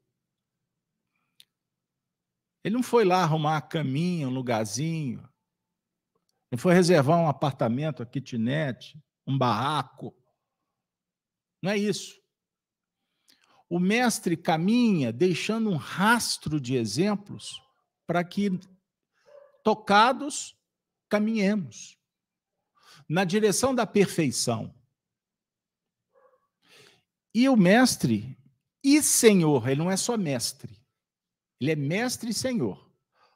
Ele 2.64 2.76
não 2.76 2.82
foi 2.82 3.04
lá 3.04 3.22
arrumar 3.22 3.56
a 3.56 3.62
caminha, 3.62 4.28
um 4.28 4.32
lugarzinho. 4.32 5.28
Ele 6.50 6.60
foi 6.60 6.74
reservar 6.74 7.18
um 7.18 7.28
apartamento, 7.28 8.00
uma 8.00 8.06
kitnet, 8.06 8.96
um 9.26 9.36
barraco. 9.36 10.14
Não 11.60 11.70
é 11.70 11.76
isso. 11.76 12.20
O 13.68 13.78
mestre 13.78 14.36
caminha 14.36 15.12
deixando 15.12 15.70
um 15.70 15.76
rastro 15.76 16.60
de 16.60 16.76
exemplos 16.76 17.60
para 18.06 18.22
que, 18.22 18.50
tocados, 19.64 20.56
caminhemos 21.08 21.98
na 23.12 23.24
direção 23.24 23.74
da 23.74 23.86
perfeição. 23.86 24.74
E 27.34 27.46
o 27.46 27.54
mestre 27.54 28.38
e 28.82 29.02
senhor, 29.02 29.68
ele 29.68 29.80
não 29.80 29.90
é 29.90 29.98
só 29.98 30.16
mestre, 30.16 30.80
ele 31.60 31.72
é 31.72 31.76
mestre 31.76 32.30
e 32.30 32.34
senhor. 32.34 32.90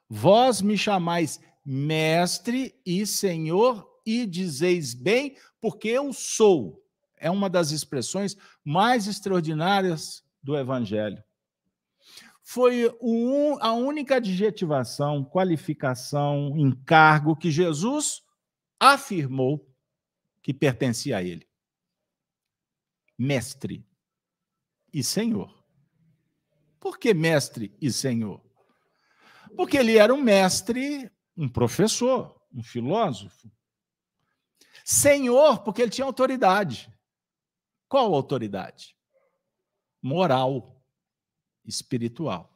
Vós 0.08 0.62
me 0.62 0.78
chamais 0.78 1.38
mestre 1.62 2.74
e 2.86 3.06
senhor 3.06 3.86
e 4.06 4.24
dizeis 4.24 4.94
bem, 4.94 5.36
porque 5.60 5.88
eu 5.88 6.10
sou. 6.10 6.82
É 7.18 7.30
uma 7.30 7.50
das 7.50 7.70
expressões 7.70 8.34
mais 8.64 9.06
extraordinárias 9.06 10.24
do 10.42 10.56
evangelho. 10.56 11.22
Foi 12.42 12.90
a 13.60 13.72
única 13.72 14.16
adjetivação, 14.16 15.22
qualificação, 15.22 16.56
encargo 16.56 17.36
que 17.36 17.50
Jesus 17.50 18.22
afirmou 18.80 19.65
que 20.46 20.54
pertencia 20.54 21.16
a 21.16 21.24
ele. 21.24 21.44
Mestre 23.18 23.84
e 24.92 25.02
Senhor. 25.02 25.52
Por 26.78 27.00
que 27.00 27.12
mestre 27.12 27.76
e 27.82 27.90
Senhor? 27.90 28.40
Porque 29.56 29.76
ele 29.76 29.98
era 29.98 30.14
um 30.14 30.22
mestre, 30.22 31.10
um 31.36 31.48
professor, 31.48 32.40
um 32.54 32.62
filósofo. 32.62 33.50
Senhor, 34.84 35.64
porque 35.64 35.82
ele 35.82 35.90
tinha 35.90 36.04
autoridade. 36.04 36.96
Qual 37.88 38.14
autoridade? 38.14 38.96
Moral, 40.00 40.80
espiritual. 41.64 42.55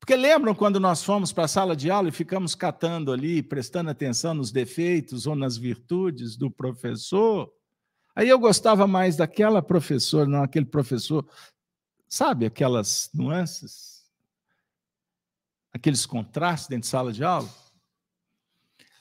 Porque 0.00 0.16
lembram 0.16 0.54
quando 0.54 0.80
nós 0.80 1.04
fomos 1.04 1.30
para 1.30 1.44
a 1.44 1.48
sala 1.48 1.76
de 1.76 1.90
aula 1.90 2.08
e 2.08 2.12
ficamos 2.12 2.54
catando 2.54 3.12
ali, 3.12 3.42
prestando 3.42 3.90
atenção 3.90 4.32
nos 4.32 4.50
defeitos 4.50 5.26
ou 5.26 5.36
nas 5.36 5.58
virtudes 5.58 6.36
do 6.36 6.50
professor? 6.50 7.52
Aí 8.16 8.26
eu 8.26 8.38
gostava 8.38 8.86
mais 8.86 9.14
daquela 9.14 9.62
professora, 9.62 10.26
não 10.26 10.42
aquele 10.42 10.64
professor, 10.64 11.28
sabe 12.08 12.46
aquelas 12.46 13.10
nuances? 13.12 14.10
Aqueles 15.72 16.06
contrastes 16.06 16.68
dentro 16.68 16.82
de 16.82 16.88
sala 16.88 17.12
de 17.12 17.22
aula? 17.22 17.48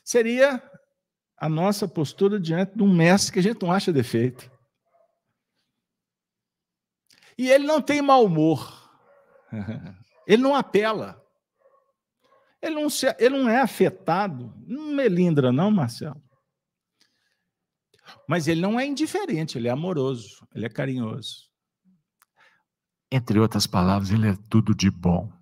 Seria 0.04 0.62
a 1.38 1.48
nossa 1.48 1.88
postura 1.88 2.40
diante 2.40 2.76
de 2.76 2.84
um 2.84 2.94
mestre 2.94 3.32
que 3.32 3.40
a 3.40 3.44
gente 3.44 3.62
não 3.62 3.72
acha 3.72 3.94
defeito. 3.94 4.52
E 7.38 7.50
ele 7.50 7.66
não 7.66 7.82
tem 7.82 8.02
mau 8.02 8.26
humor. 8.26 8.92
Ele 10.30 10.44
não 10.44 10.54
apela. 10.54 11.20
Ele 12.62 12.76
não, 12.76 12.88
se, 12.88 13.08
ele 13.18 13.36
não 13.36 13.50
é 13.50 13.60
afetado, 13.60 14.54
não 14.68 14.92
melindra, 14.94 15.52
não, 15.52 15.72
Marcelo. 15.72 16.22
Mas 18.28 18.48
ele 18.48 18.62
não 18.62 18.80
é 18.80 18.86
indiferente, 18.86 19.58
ele 19.58 19.68
é 19.68 19.72
amoroso, 19.72 20.48
ele 20.54 20.68
é 20.68 20.70
carinhoso. 20.70 21.50
Entre 23.12 23.40
outras 23.40 23.66
palavras, 23.66 24.12
ele 24.12 24.30
é 24.30 24.38
tudo 24.48 24.76
de 24.76 24.92
bom. 24.92 25.34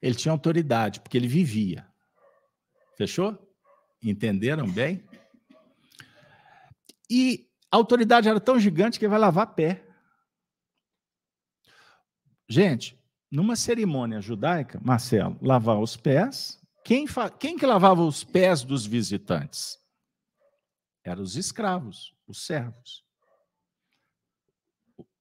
Ele 0.00 0.14
tinha 0.14 0.32
autoridade, 0.32 1.00
porque 1.00 1.18
ele 1.18 1.28
vivia. 1.28 1.86
Fechou? 2.96 3.38
Entenderam 4.02 4.66
bem? 4.70 5.04
E 7.10 7.46
a 7.70 7.76
autoridade 7.76 8.26
era 8.26 8.40
tão 8.40 8.58
gigante 8.58 8.98
que 8.98 9.04
ele 9.04 9.10
vai 9.10 9.18
lavar 9.18 9.54
pé. 9.54 9.89
Gente, 12.50 13.00
numa 13.30 13.54
cerimônia 13.54 14.20
judaica, 14.20 14.80
Marcelo, 14.82 15.38
lavar 15.40 15.78
os 15.78 15.96
pés, 15.96 16.60
quem, 16.84 17.06
quem 17.38 17.56
que 17.56 17.64
lavava 17.64 18.02
os 18.02 18.24
pés 18.24 18.64
dos 18.64 18.84
visitantes? 18.84 19.78
Eram 21.04 21.22
os 21.22 21.36
escravos, 21.36 22.12
os 22.26 22.44
servos. 22.44 23.04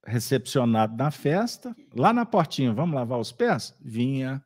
Recepcionado 0.04 0.98
na 0.98 1.12
festa, 1.12 1.76
lá 1.94 2.12
na 2.12 2.26
portinha, 2.26 2.74
vamos 2.74 2.96
lavar 2.96 3.20
os 3.20 3.32
pés? 3.32 3.76
Vinha 3.80 4.44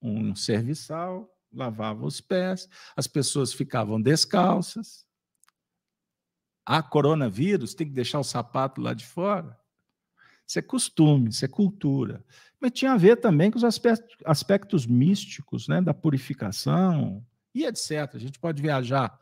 um 0.00 0.32
serviçal, 0.36 1.28
lavava 1.52 2.06
os 2.06 2.20
pés, 2.20 2.68
as 2.94 3.08
pessoas 3.08 3.52
ficavam 3.52 4.00
descalças. 4.00 5.04
Há 6.64 6.80
coronavírus, 6.84 7.74
tem 7.74 7.88
que 7.88 7.92
deixar 7.92 8.20
o 8.20 8.24
sapato 8.24 8.80
lá 8.80 8.94
de 8.94 9.04
fora. 9.04 9.60
Isso 10.46 10.58
é 10.58 10.62
costume, 10.62 11.30
isso 11.30 11.44
é 11.44 11.48
cultura. 11.48 12.24
Mas 12.60 12.72
tinha 12.72 12.92
a 12.92 12.96
ver 12.96 13.16
também 13.16 13.50
com 13.50 13.56
os 13.56 13.64
aspectos, 13.64 14.16
aspectos 14.24 14.86
místicos, 14.86 15.68
né, 15.68 15.80
da 15.80 15.94
purificação 15.94 17.24
e 17.54 17.64
etc. 17.64 18.14
A 18.14 18.18
gente 18.18 18.38
pode 18.38 18.60
viajar 18.60 19.18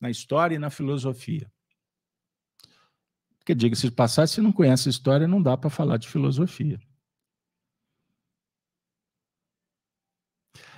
na 0.00 0.10
história 0.10 0.54
e 0.54 0.58
na 0.58 0.70
filosofia. 0.70 1.50
Porque, 3.38 3.54
diga-se 3.54 3.88
de 3.88 3.94
passagem, 3.94 4.34
se 4.34 4.40
não 4.40 4.52
conhece 4.52 4.88
a 4.88 4.90
história, 4.90 5.26
não 5.26 5.42
dá 5.42 5.56
para 5.56 5.70
falar 5.70 5.96
de 5.96 6.08
filosofia. 6.08 6.78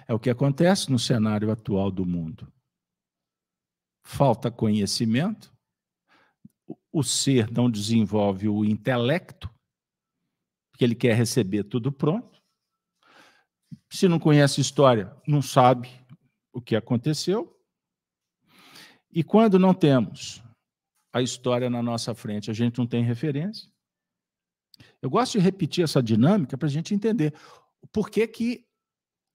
É 0.07 0.15
o 0.15 0.19
que 0.19 0.31
acontece 0.31 0.91
no 0.91 0.99
cenário 0.99 1.51
atual 1.51 1.91
do 1.91 2.05
mundo. 2.05 2.53
Falta 4.03 4.51
conhecimento, 4.51 5.53
o 6.93 7.03
ser 7.03 7.51
não 7.51 7.71
desenvolve 7.71 8.49
o 8.49 8.65
intelecto, 8.65 9.49
porque 10.81 10.85
ele 10.87 10.95
quer 10.95 11.15
receber 11.15 11.65
tudo 11.65 11.93
pronto. 11.93 12.43
Se 13.91 14.09
não 14.09 14.19
conhece 14.19 14.63
história, 14.63 15.15
não 15.29 15.43
sabe 15.43 15.91
o 16.55 16.63
que 16.63 16.75
aconteceu. 16.75 17.55
E 19.13 19.23
quando 19.23 19.59
não 19.59 19.75
temos 19.75 20.43
a 21.13 21.21
história 21.21 21.69
na 21.69 21.83
nossa 21.83 22.15
frente, 22.15 22.51
a 22.51 22.55
gente 22.55 22.79
não 22.79 22.87
tem 22.87 23.05
referência. 23.05 23.71
Eu 25.03 25.11
gosto 25.11 25.33
de 25.33 25.45
repetir 25.45 25.85
essa 25.85 26.03
dinâmica 26.03 26.57
para 26.57 26.67
a 26.67 26.71
gente 26.71 26.95
entender 26.95 27.35
por 27.93 28.09
que, 28.09 28.27
que 28.27 28.67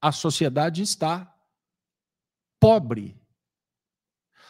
a 0.02 0.12
sociedade 0.12 0.82
está 0.82 1.32
pobre. 2.60 3.22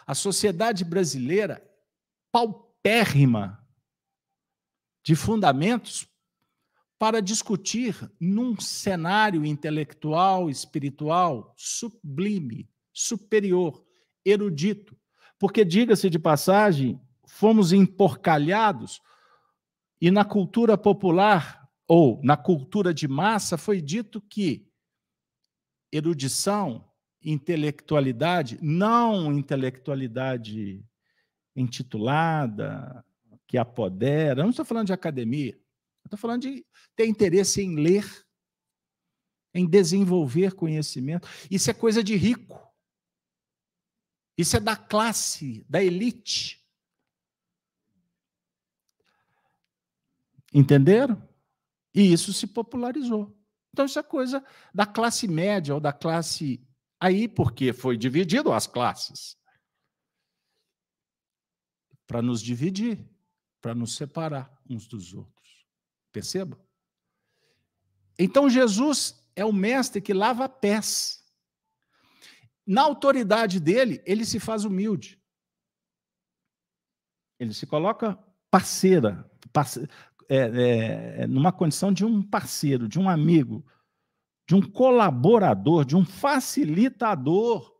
A 0.07 0.15
sociedade 0.15 0.85
brasileira, 0.85 1.61
paupérrima 2.31 3.67
de 5.03 5.13
fundamentos 5.13 6.07
para 6.97 7.21
discutir 7.21 8.09
num 8.19 8.59
cenário 8.59 9.45
intelectual, 9.45 10.49
espiritual 10.49 11.53
sublime, 11.57 12.69
superior, 12.93 13.83
erudito. 14.23 14.97
Porque, 15.37 15.65
diga-se 15.65 16.09
de 16.09 16.17
passagem, 16.17 16.99
fomos 17.27 17.73
emporcalhados 17.73 19.01
e 19.99 20.09
na 20.09 20.23
cultura 20.23 20.77
popular 20.77 21.67
ou 21.87 22.21
na 22.23 22.37
cultura 22.37 22.93
de 22.93 23.07
massa 23.07 23.57
foi 23.57 23.81
dito 23.81 24.21
que 24.21 24.67
erudição, 25.91 26.89
intelectualidade, 27.21 28.57
não 28.61 29.33
intelectualidade 29.33 30.83
intitulada, 31.55 33.03
que 33.47 33.57
apodera. 33.57 34.43
Não 34.43 34.49
estou 34.49 34.65
falando 34.65 34.87
de 34.87 34.93
academia. 34.93 35.57
Eu 36.05 36.07
estou 36.07 36.19
falando 36.19 36.43
de 36.43 36.63
ter 36.95 37.07
interesse 37.07 37.61
em 37.61 37.75
ler, 37.75 38.05
em 39.55 39.67
desenvolver 39.67 40.53
conhecimento. 40.53 41.27
Isso 41.49 41.71
é 41.71 41.73
coisa 41.73 42.03
de 42.03 42.15
rico. 42.15 42.61
Isso 44.37 44.55
é 44.55 44.59
da 44.59 44.75
classe, 44.75 45.65
da 45.67 45.83
elite. 45.83 46.63
Entenderam? 50.53 51.27
E 51.93 52.13
isso 52.13 52.31
se 52.31 52.45
popularizou. 52.45 53.35
Então, 53.73 53.85
isso 53.85 53.97
é 53.97 54.03
coisa 54.03 54.45
da 54.73 54.85
classe 54.85 55.27
média 55.27 55.73
ou 55.73 55.81
da 55.81 55.91
classe. 55.91 56.63
Aí, 56.99 57.27
porque 57.27 57.73
foi 57.73 57.97
dividido 57.97 58.53
as 58.53 58.67
classes 58.67 59.35
para 62.05 62.21
nos 62.21 62.41
dividir, 62.41 63.03
para 63.59 63.73
nos 63.73 63.95
separar 63.95 64.55
uns 64.69 64.87
dos 64.87 65.13
outros. 65.13 65.34
Perceba? 66.15 66.57
Então, 68.17 68.49
Jesus 68.49 69.21
é 69.35 69.43
o 69.43 69.51
mestre 69.51 69.99
que 69.99 70.13
lava 70.13 70.47
pés. 70.47 71.21
Na 72.65 72.83
autoridade 72.83 73.59
dele, 73.59 74.01
ele 74.05 74.23
se 74.23 74.39
faz 74.39 74.63
humilde. 74.63 75.21
Ele 77.37 77.53
se 77.53 77.67
coloca 77.67 78.17
parceira, 78.49 79.29
é, 80.29 80.37
é, 80.37 81.23
é, 81.23 81.27
numa 81.27 81.51
condição 81.51 81.91
de 81.91 82.05
um 82.05 82.23
parceiro, 82.23 82.87
de 82.87 82.97
um 82.97 83.09
amigo, 83.09 83.65
de 84.47 84.55
um 84.55 84.61
colaborador, 84.61 85.83
de 85.83 85.97
um 85.97 86.05
facilitador. 86.05 87.75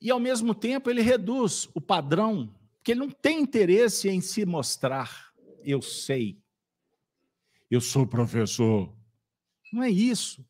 E, 0.00 0.10
ao 0.10 0.18
mesmo 0.18 0.54
tempo, 0.54 0.88
ele 0.88 1.02
reduz 1.02 1.68
o 1.74 1.80
padrão, 1.82 2.54
porque 2.78 2.92
ele 2.92 3.00
não 3.00 3.10
tem 3.10 3.42
interesse 3.42 4.08
em 4.08 4.22
se 4.22 4.46
mostrar. 4.46 5.27
Eu 5.68 5.82
sei. 5.82 6.40
Eu 7.70 7.78
sou 7.78 8.06
professor. 8.06 8.90
Não 9.70 9.82
é 9.82 9.90
isso. 9.90 10.42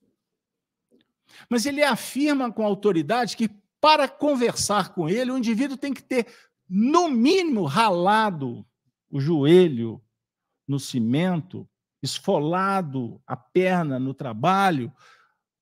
Mas 1.50 1.66
ele 1.66 1.82
afirma 1.82 2.52
com 2.52 2.64
autoridade 2.64 3.36
que, 3.36 3.48
para 3.80 4.08
conversar 4.08 4.94
com 4.94 5.08
ele, 5.08 5.32
o 5.32 5.36
indivíduo 5.36 5.76
tem 5.76 5.92
que 5.92 6.04
ter, 6.04 6.28
no 6.68 7.08
mínimo, 7.08 7.64
ralado 7.64 8.64
o 9.10 9.20
joelho 9.20 10.00
no 10.68 10.78
cimento, 10.78 11.68
esfolado 12.00 13.20
a 13.26 13.36
perna 13.36 13.98
no 13.98 14.14
trabalho, 14.14 14.92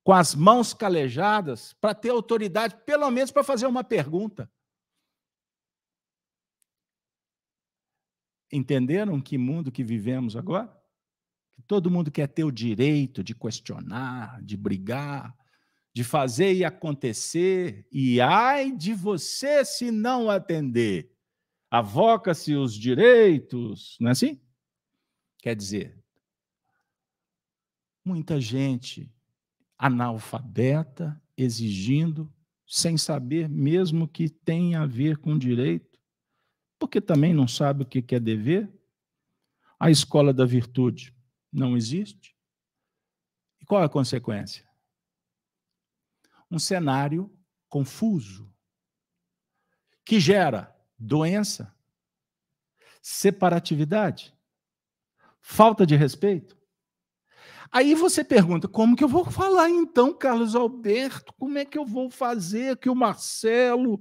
com 0.05 0.13
as 0.13 0.35
mãos 0.35 0.75
calejadas, 0.75 1.73
para 1.81 1.95
ter 1.95 2.11
autoridade, 2.11 2.77
pelo 2.85 3.11
menos 3.11 3.31
para 3.31 3.43
fazer 3.43 3.67
uma 3.67 3.83
pergunta. 3.83 4.51
Entenderam 8.53 9.21
que 9.21 9.37
mundo 9.37 9.73
que 9.73 9.83
vivemos 9.83 10.37
agora? 10.37 10.73
Que 11.55 11.63
todo 11.63 11.91
mundo 11.91 12.11
quer 12.11 12.29
ter 12.29 12.45
o 12.45 12.53
direito 12.53 13.25
de 13.25 13.35
questionar, 13.35 14.43
de 14.43 14.57
brigar, 14.57 15.35
de 15.95 16.05
fazer 16.05 16.53
e 16.55 16.65
acontecer, 16.65 17.87
e 17.91 18.21
ai 18.21 18.71
de 18.71 18.93
você 18.93 19.65
se 19.65 19.91
não 19.91 20.29
atender 20.31 21.17
avoca-se 21.71 22.55
os 22.55 22.75
direitos, 22.75 23.97
não 24.01 24.09
é 24.09 24.13
assim? 24.13 24.41
Quer 25.39 25.55
dizer, 25.55 26.03
muita 28.05 28.41
gente 28.41 29.13
analfabeta, 29.79 31.21
exigindo, 31.37 32.33
sem 32.67 32.97
saber 32.97 33.49
mesmo 33.49 34.09
que 34.09 34.29
tem 34.29 34.75
a 34.75 34.87
ver 34.87 35.19
com 35.19 35.39
direito, 35.39 35.96
porque 36.79 37.01
também 37.01 37.33
não 37.33 37.49
sabe 37.49 37.83
o 37.83 37.87
que 37.87 38.15
é 38.15 38.21
dever. 38.21 38.73
A 39.79 39.91
escola 39.91 40.33
da 40.33 40.45
virtude 40.45 41.15
não 41.53 41.77
existe. 41.77 42.37
E 43.61 43.65
qual 43.65 43.83
é 43.83 43.87
a 43.87 43.91
consequência? 43.91 44.67
Um 46.51 46.59
cenário 46.59 47.33
confuso, 47.69 48.53
que 50.05 50.21
gera 50.21 50.75
doença, 50.99 51.75
separatividade, 53.03 54.35
falta 55.41 55.85
de 55.85 55.97
respeito. 55.97 56.57
Aí 57.71 57.95
você 57.95 58.23
pergunta: 58.25 58.69
como 58.69 58.97
que 58.97 59.03
eu 59.03 59.09
vou 59.09 59.25
falar 59.25 59.69
então, 59.69 60.13
Carlos 60.13 60.55
Alberto? 60.55 61.33
Como 61.35 61.59
é 61.59 61.65
que 61.65 61.77
eu 61.77 61.85
vou 61.85 62.11
fazer 62.11 62.77
que 62.77 62.89
o 62.89 62.95
Marcelo, 62.95 64.01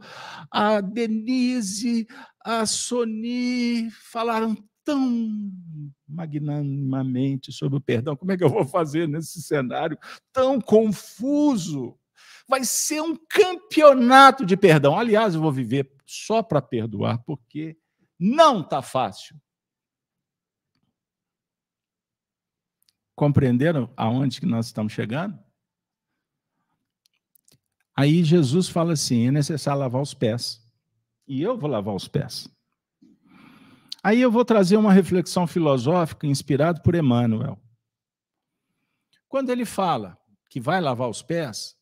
a 0.51 0.82
Denise, 0.82 2.07
a 2.46 2.64
Sony 2.68 3.89
falaram 3.89 4.56
tão 4.84 5.52
magnanimamente 6.08 7.52
sobre 7.52 7.80
o 7.80 7.82
perdão. 7.82 8.16
Como 8.16 8.32
é 8.32 8.38
que 8.38 8.43
eu 8.43 8.50
vou 8.50 8.64
fazer 8.64 9.08
nesse 9.08 9.41
cenário 9.41 9.98
tão 10.32 10.62
confuso? 10.62 12.00
Vai 12.48 12.64
ser 12.64 13.02
um 13.02 13.16
campeonato 13.16 14.46
de 14.46 14.56
perdão. 14.56 14.96
Aliás, 14.96 15.34
eu 15.34 15.41
vou 15.41 15.52
viver 15.52 15.91
só 16.06 16.43
para 16.43 16.62
perdoar, 16.62 17.18
porque 17.26 17.76
não 18.20 18.62
está 18.62 18.80
fácil. 18.80 19.36
Compreenderam 23.16 23.91
aonde 23.98 24.39
que 24.39 24.46
nós 24.46 24.68
estamos 24.68 24.93
chegando? 24.93 25.39
Aí 27.96 28.24
Jesus 28.24 28.70
fala 28.70 28.93
assim: 28.93 29.30
é 29.30 29.32
necessário 29.32 29.80
lavar 29.80 30.02
os 30.02 30.14
pés. 30.14 30.64
E 31.28 31.41
eu 31.41 31.57
vou 31.57 31.69
lavar 31.69 31.95
os 31.95 32.07
pés. 32.07 32.49
Aí 34.03 34.21
eu 34.21 34.32
vou 34.32 34.45
trazer 34.45 34.78
uma 34.78 34.93
reflexão 34.93 35.47
filosófica 35.47 36.28
inspirada 36.28 36.82
por 36.82 36.93
Emmanuel. 36.93 37.59
Quando 39.28 39.49
ele 39.49 39.65
fala 39.65 40.17
que 40.49 40.59
vai 40.59 40.80
lavar 40.80 41.09
os 41.09 41.21
pés, 41.21 41.76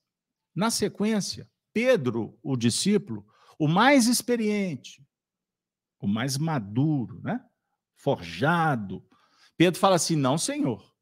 na 0.55 0.71
sequência, 0.71 1.49
Pedro, 1.73 2.39
o 2.41 2.55
discípulo, 2.55 3.25
o 3.59 3.67
mais 3.67 4.07
experiente, 4.07 5.05
o 5.99 6.07
mais 6.07 6.37
maduro, 6.37 7.21
né? 7.21 7.43
forjado, 7.95 9.05
Pedro 9.57 9.79
fala 9.79 9.95
assim: 9.95 10.15
Não, 10.15 10.37
senhor, 10.37 10.93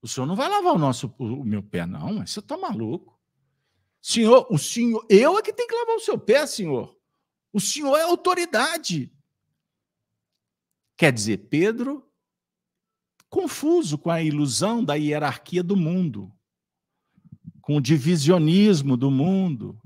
o 0.00 0.08
senhor 0.08 0.26
não 0.26 0.36
vai 0.36 0.48
lavar 0.48 0.74
o, 0.74 0.78
nosso, 0.78 1.14
o 1.18 1.44
meu 1.44 1.62
pé, 1.62 1.86
não, 1.86 2.24
você 2.24 2.40
está 2.40 2.56
maluco. 2.56 3.18
Senhor, 4.00 4.46
o 4.50 4.58
senhor, 4.58 5.04
eu 5.08 5.36
é 5.36 5.42
que 5.42 5.52
tenho 5.52 5.68
que 5.68 5.74
lavar 5.74 5.96
o 5.96 6.00
seu 6.00 6.18
pé, 6.18 6.46
senhor. 6.46 6.95
O 7.56 7.60
senhor 7.60 7.96
é 7.96 8.02
autoridade. 8.02 9.10
Quer 10.94 11.10
dizer, 11.10 11.48
Pedro, 11.48 12.06
confuso 13.30 13.96
com 13.96 14.10
a 14.10 14.20
ilusão 14.22 14.84
da 14.84 14.92
hierarquia 14.92 15.62
do 15.62 15.74
mundo, 15.74 16.30
com 17.62 17.78
o 17.78 17.80
divisionismo 17.80 18.94
do 18.94 19.10
mundo, 19.10 19.80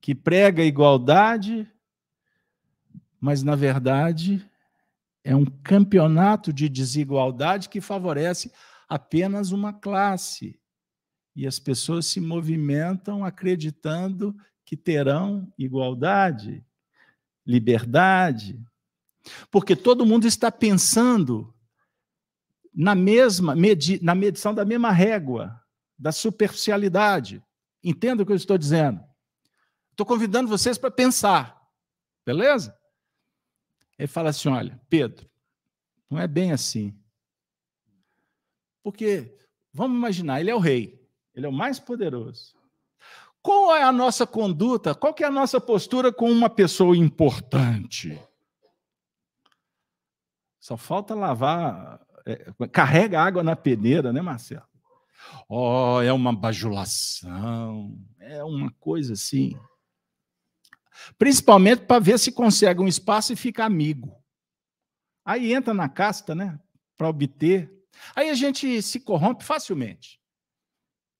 que 0.00 0.14
prega 0.14 0.64
igualdade, 0.64 1.70
mas, 3.20 3.42
na 3.42 3.54
verdade, 3.54 4.42
é 5.22 5.36
um 5.36 5.44
campeonato 5.44 6.50
de 6.50 6.66
desigualdade 6.66 7.68
que 7.68 7.82
favorece 7.82 8.50
apenas 8.88 9.52
uma 9.52 9.74
classe. 9.74 10.58
E 11.36 11.46
as 11.46 11.58
pessoas 11.58 12.06
se 12.06 12.22
movimentam 12.22 13.22
acreditando 13.22 14.34
que 14.68 14.76
terão 14.76 15.50
igualdade, 15.56 16.62
liberdade, 17.46 18.62
porque 19.50 19.74
todo 19.74 20.04
mundo 20.04 20.26
está 20.26 20.52
pensando 20.52 21.54
na 22.74 22.94
mesma 22.94 23.56
medi 23.56 23.98
na 24.02 24.14
medição 24.14 24.52
da 24.52 24.66
mesma 24.66 24.92
régua 24.92 25.58
da 25.98 26.12
superficialidade. 26.12 27.42
Entenda 27.82 28.22
o 28.22 28.26
que 28.26 28.32
eu 28.32 28.36
estou 28.36 28.58
dizendo. 28.58 29.02
Estou 29.90 30.04
convidando 30.04 30.50
vocês 30.50 30.76
para 30.76 30.90
pensar, 30.90 31.58
beleza? 32.26 32.78
Ele 33.98 34.06
fala 34.06 34.28
assim: 34.28 34.50
olha, 34.50 34.78
Pedro, 34.90 35.30
não 36.10 36.20
é 36.20 36.28
bem 36.28 36.52
assim. 36.52 36.94
Porque, 38.82 39.34
vamos 39.72 39.96
imaginar, 39.96 40.42
ele 40.42 40.50
é 40.50 40.54
o 40.54 40.58
rei, 40.58 41.02
ele 41.34 41.46
é 41.46 41.48
o 41.48 41.52
mais 41.52 41.80
poderoso. 41.80 42.57
Qual 43.42 43.74
é 43.74 43.82
a 43.82 43.92
nossa 43.92 44.26
conduta? 44.26 44.94
Qual 44.94 45.14
é 45.18 45.24
a 45.24 45.30
nossa 45.30 45.60
postura 45.60 46.12
com 46.12 46.30
uma 46.30 46.50
pessoa 46.50 46.96
importante? 46.96 48.20
Só 50.60 50.76
falta 50.76 51.14
lavar, 51.14 52.00
é, 52.26 52.52
carrega 52.70 53.22
água 53.22 53.42
na 53.42 53.56
peneira, 53.56 54.12
né, 54.12 54.20
Marcelo? 54.20 54.66
Oh, 55.48 56.00
é 56.02 56.12
uma 56.12 56.34
bajulação, 56.34 57.98
é 58.18 58.42
uma 58.44 58.70
coisa 58.72 59.14
assim. 59.14 59.58
Principalmente 61.16 61.86
para 61.86 62.00
ver 62.00 62.18
se 62.18 62.32
consegue 62.32 62.80
um 62.80 62.88
espaço 62.88 63.32
e 63.32 63.36
fica 63.36 63.64
amigo. 63.64 64.22
Aí 65.24 65.52
entra 65.52 65.72
na 65.72 65.88
casta, 65.88 66.34
né? 66.34 66.58
Para 66.96 67.08
obter. 67.08 67.72
Aí 68.14 68.30
a 68.30 68.34
gente 68.34 68.82
se 68.82 69.00
corrompe 69.00 69.44
facilmente. 69.44 70.20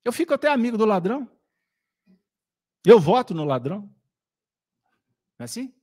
Eu 0.05 0.13
fico 0.13 0.35
até 0.35 0.51
amigo 0.51 0.77
do 0.77 0.85
ladrão. 0.85 1.29
Eu 2.89 2.99
voto 2.99 3.35
no 3.35 3.45
ladrão. 3.45 3.83
Não 5.39 5.41
é 5.41 5.45
assim? 5.45 5.75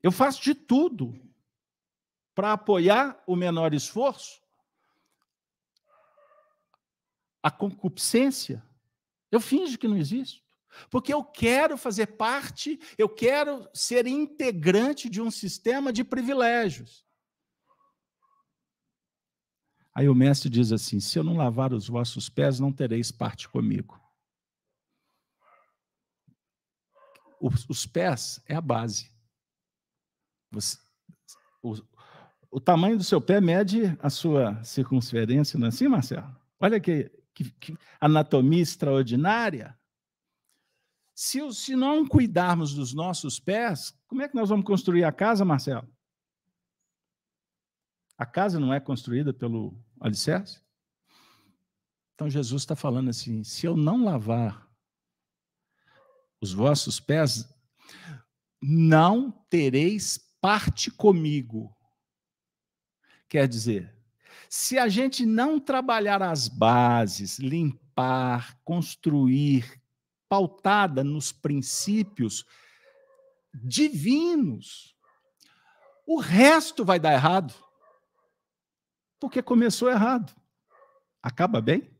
Eu 0.00 0.12
faço 0.12 0.40
de 0.40 0.54
tudo 0.54 1.20
para 2.32 2.52
apoiar 2.52 3.20
o 3.26 3.34
menor 3.34 3.74
esforço, 3.74 4.40
a 7.42 7.50
concupiscência, 7.50 8.64
eu 9.32 9.40
finjo 9.40 9.76
que 9.78 9.88
não 9.88 9.96
existe. 9.96 10.44
Porque 10.88 11.12
eu 11.12 11.24
quero 11.24 11.76
fazer 11.76 12.06
parte, 12.16 12.78
eu 12.96 13.08
quero 13.08 13.68
ser 13.74 14.06
integrante 14.06 15.10
de 15.10 15.20
um 15.20 15.30
sistema 15.30 15.92
de 15.92 16.04
privilégios. 16.04 17.04
Aí 19.92 20.08
o 20.08 20.14
mestre 20.14 20.48
diz 20.48 20.70
assim: 20.70 21.00
se 21.00 21.18
eu 21.18 21.24
não 21.24 21.36
lavar 21.36 21.72
os 21.72 21.88
vossos 21.88 22.28
pés, 22.28 22.60
não 22.60 22.72
tereis 22.72 23.10
parte 23.10 23.48
comigo. 23.48 24.01
Os, 27.42 27.68
os 27.68 27.84
pés 27.84 28.40
é 28.46 28.54
a 28.54 28.60
base. 28.60 29.10
Você, 30.52 30.78
o 32.48 32.60
tamanho 32.60 32.96
do 32.96 33.02
seu 33.02 33.20
pé 33.20 33.40
mede 33.40 33.98
a 34.00 34.08
sua 34.08 34.62
circunferência, 34.62 35.58
não 35.58 35.66
é 35.66 35.68
assim, 35.70 35.88
Marcelo? 35.88 36.36
Olha 36.60 36.78
que, 36.78 37.10
que, 37.34 37.50
que 37.50 37.76
anatomia 38.00 38.62
extraordinária. 38.62 39.76
Se, 41.12 41.40
se 41.52 41.74
não 41.74 42.06
cuidarmos 42.06 42.74
dos 42.74 42.94
nossos 42.94 43.40
pés, 43.40 43.92
como 44.06 44.22
é 44.22 44.28
que 44.28 44.36
nós 44.36 44.48
vamos 44.48 44.64
construir 44.64 45.02
a 45.02 45.10
casa, 45.10 45.44
Marcelo? 45.44 45.88
A 48.16 48.24
casa 48.24 48.60
não 48.60 48.72
é 48.72 48.78
construída 48.78 49.32
pelo 49.32 49.76
alicerce? 50.00 50.62
Então 52.14 52.30
Jesus 52.30 52.62
está 52.62 52.76
falando 52.76 53.10
assim: 53.10 53.42
se 53.42 53.66
eu 53.66 53.76
não 53.76 54.04
lavar 54.04 54.71
os 56.42 56.52
vossos 56.52 56.98
pés, 56.98 57.48
não 58.60 59.30
tereis 59.48 60.18
parte 60.40 60.90
comigo. 60.90 61.74
Quer 63.28 63.46
dizer, 63.46 63.94
se 64.50 64.76
a 64.76 64.88
gente 64.88 65.24
não 65.24 65.60
trabalhar 65.60 66.20
as 66.20 66.48
bases, 66.48 67.38
limpar, 67.38 68.58
construir, 68.64 69.80
pautada 70.28 71.04
nos 71.04 71.30
princípios 71.30 72.44
divinos, 73.54 74.96
o 76.04 76.18
resto 76.18 76.84
vai 76.84 76.98
dar 76.98 77.12
errado. 77.12 77.54
Porque 79.20 79.40
começou 79.40 79.88
errado. 79.88 80.34
Acaba 81.22 81.60
bem? 81.60 81.91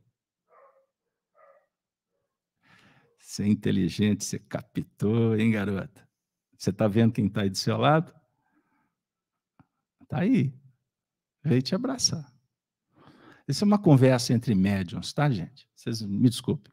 Você 3.32 3.44
é 3.44 3.48
inteligente, 3.48 4.26
você 4.26 4.38
captou, 4.38 5.34
hein, 5.34 5.52
garota? 5.52 6.06
Você 6.54 6.68
está 6.68 6.86
vendo 6.86 7.14
quem 7.14 7.28
está 7.28 7.40
aí 7.40 7.48
do 7.48 7.56
seu 7.56 7.78
lado? 7.78 8.14
Está 10.02 10.18
aí 10.18 10.52
veio 11.42 11.62
te 11.62 11.74
abraçar. 11.74 12.30
Isso 13.48 13.64
é 13.64 13.66
uma 13.66 13.78
conversa 13.78 14.34
entre 14.34 14.54
médiums, 14.54 15.14
tá, 15.14 15.30
gente? 15.30 15.66
Vocês 15.74 16.02
me 16.02 16.28
desculpem. 16.28 16.70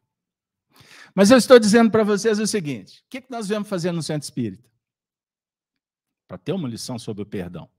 Mas 1.14 1.30
eu 1.30 1.38
estou 1.38 1.58
dizendo 1.58 1.90
para 1.90 2.04
vocês 2.04 2.38
o 2.38 2.46
seguinte: 2.46 3.02
o 3.06 3.08
que 3.08 3.24
nós 3.30 3.48
vamos 3.48 3.66
fazer 3.66 3.90
no 3.90 4.02
centro 4.02 4.24
espírita? 4.24 4.70
Para 6.28 6.36
ter 6.36 6.52
uma 6.52 6.68
lição 6.68 6.98
sobre 6.98 7.22
o 7.22 7.26
perdão. 7.26 7.70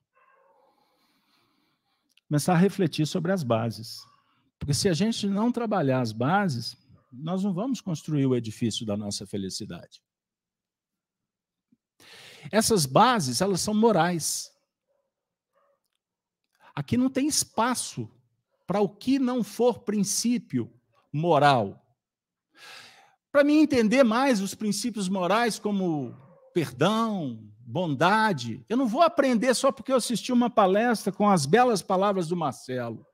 Começar 2.27 2.53
a 2.53 2.57
refletir 2.57 3.05
sobre 3.05 3.31
as 3.31 3.43
bases. 3.43 4.03
Porque 4.57 4.73
se 4.73 4.89
a 4.89 4.93
gente 4.93 5.27
não 5.27 5.51
trabalhar 5.51 6.01
as 6.01 6.11
bases, 6.11 6.80
nós 7.11 7.43
não 7.43 7.53
vamos 7.53 7.81
construir 7.81 8.25
o 8.25 8.35
edifício 8.35 8.85
da 8.85 8.95
nossa 8.95 9.27
felicidade. 9.27 10.01
Essas 12.51 12.85
bases, 12.85 13.41
elas 13.41 13.61
são 13.61 13.73
morais. 13.73 14.51
Aqui 16.73 16.95
não 16.97 17.09
tem 17.09 17.27
espaço 17.27 18.09
para 18.65 18.79
o 18.79 18.87
que 18.87 19.19
não 19.19 19.43
for 19.43 19.79
princípio 19.79 20.71
moral. 21.11 21.85
Para 23.31 23.43
mim 23.43 23.59
entender 23.59 24.03
mais 24.03 24.41
os 24.41 24.55
princípios 24.55 25.09
morais 25.09 25.59
como 25.59 26.15
perdão, 26.53 27.51
bondade, 27.59 28.65
eu 28.67 28.75
não 28.75 28.87
vou 28.87 29.01
aprender 29.01 29.53
só 29.53 29.71
porque 29.71 29.91
eu 29.91 29.97
assisti 29.97 30.31
uma 30.31 30.49
palestra 30.49 31.11
com 31.11 31.29
as 31.29 31.45
belas 31.45 31.81
palavras 31.81 32.27
do 32.27 32.35
Marcelo. 32.35 33.05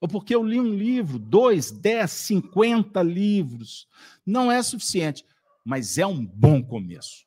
Ou 0.00 0.08
porque 0.08 0.34
eu 0.34 0.42
li 0.42 0.60
um 0.60 0.74
livro, 0.74 1.18
dois, 1.18 1.70
dez, 1.70 2.10
cinquenta 2.10 3.02
livros. 3.02 3.88
Não 4.24 4.52
é 4.52 4.62
suficiente, 4.62 5.24
mas 5.64 5.98
é 5.98 6.06
um 6.06 6.24
bom 6.24 6.62
começo. 6.62 7.24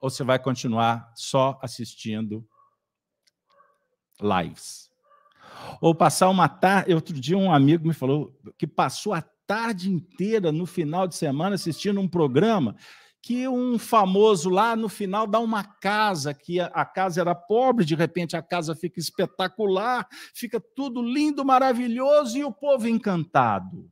Ou 0.00 0.08
você 0.08 0.22
vai 0.22 0.38
continuar 0.38 1.12
só 1.16 1.58
assistindo 1.62 2.46
lives. 4.20 4.90
Ou 5.80 5.94
passar 5.94 6.28
uma 6.28 6.48
tarde. 6.48 6.94
Outro 6.94 7.18
dia, 7.18 7.36
um 7.36 7.52
amigo 7.52 7.86
me 7.86 7.94
falou 7.94 8.38
que 8.56 8.66
passou 8.66 9.12
a 9.12 9.22
tarde 9.22 9.90
inteira 9.90 10.52
no 10.52 10.66
final 10.66 11.06
de 11.06 11.16
semana 11.16 11.54
assistindo 11.54 12.00
um 12.00 12.08
programa 12.08 12.76
que 13.24 13.48
um 13.48 13.78
famoso 13.78 14.50
lá 14.50 14.76
no 14.76 14.86
final 14.86 15.26
dá 15.26 15.40
uma 15.40 15.64
casa, 15.64 16.34
que 16.34 16.60
a 16.60 16.84
casa 16.84 17.22
era 17.22 17.34
pobre, 17.34 17.82
de 17.82 17.94
repente 17.94 18.36
a 18.36 18.42
casa 18.42 18.76
fica 18.76 19.00
espetacular, 19.00 20.06
fica 20.34 20.60
tudo 20.60 21.00
lindo, 21.00 21.42
maravilhoso 21.42 22.36
e 22.36 22.44
o 22.44 22.52
povo 22.52 22.86
encantado. 22.86 23.90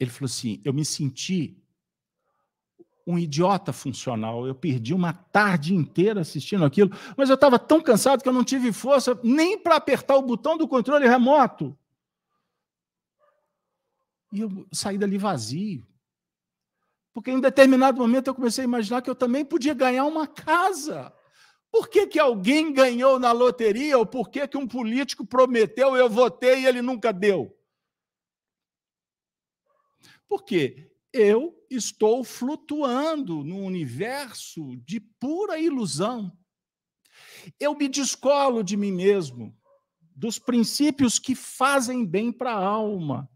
Ele 0.00 0.08
falou 0.08 0.24
assim: 0.24 0.58
eu 0.64 0.72
me 0.72 0.86
senti 0.86 1.62
um 3.06 3.18
idiota 3.18 3.70
funcional. 3.70 4.46
Eu 4.46 4.54
perdi 4.54 4.94
uma 4.94 5.12
tarde 5.12 5.74
inteira 5.74 6.22
assistindo 6.22 6.64
aquilo, 6.64 6.92
mas 7.14 7.28
eu 7.28 7.34
estava 7.34 7.58
tão 7.58 7.78
cansado 7.82 8.22
que 8.22 8.28
eu 8.28 8.32
não 8.32 8.42
tive 8.42 8.72
força 8.72 9.20
nem 9.22 9.58
para 9.58 9.76
apertar 9.76 10.16
o 10.16 10.22
botão 10.22 10.56
do 10.56 10.66
controle 10.66 11.06
remoto. 11.06 11.78
E 14.32 14.40
eu 14.40 14.66
saí 14.72 14.96
dali 14.96 15.18
vazio. 15.18 15.86
Porque 17.16 17.30
em 17.30 17.40
determinado 17.40 17.96
momento 17.96 18.26
eu 18.26 18.34
comecei 18.34 18.62
a 18.62 18.66
imaginar 18.66 19.00
que 19.00 19.08
eu 19.08 19.14
também 19.14 19.42
podia 19.42 19.72
ganhar 19.72 20.04
uma 20.04 20.26
casa. 20.26 21.10
Por 21.72 21.88
que, 21.88 22.06
que 22.06 22.18
alguém 22.18 22.70
ganhou 22.70 23.18
na 23.18 23.32
loteria 23.32 23.96
ou 23.96 24.04
por 24.04 24.28
que, 24.28 24.46
que 24.46 24.58
um 24.58 24.68
político 24.68 25.26
prometeu, 25.26 25.96
eu 25.96 26.10
votei 26.10 26.60
e 26.60 26.66
ele 26.66 26.82
nunca 26.82 27.14
deu? 27.14 27.58
Por 30.28 30.44
quê? 30.44 30.92
Eu 31.10 31.58
estou 31.70 32.22
flutuando 32.22 33.42
num 33.42 33.64
universo 33.64 34.76
de 34.84 35.00
pura 35.00 35.58
ilusão. 35.58 36.30
Eu 37.58 37.74
me 37.74 37.88
descolo 37.88 38.62
de 38.62 38.76
mim 38.76 38.92
mesmo, 38.92 39.56
dos 40.14 40.38
princípios 40.38 41.18
que 41.18 41.34
fazem 41.34 42.04
bem 42.04 42.30
para 42.30 42.52
a 42.52 42.62
alma. 42.62 43.26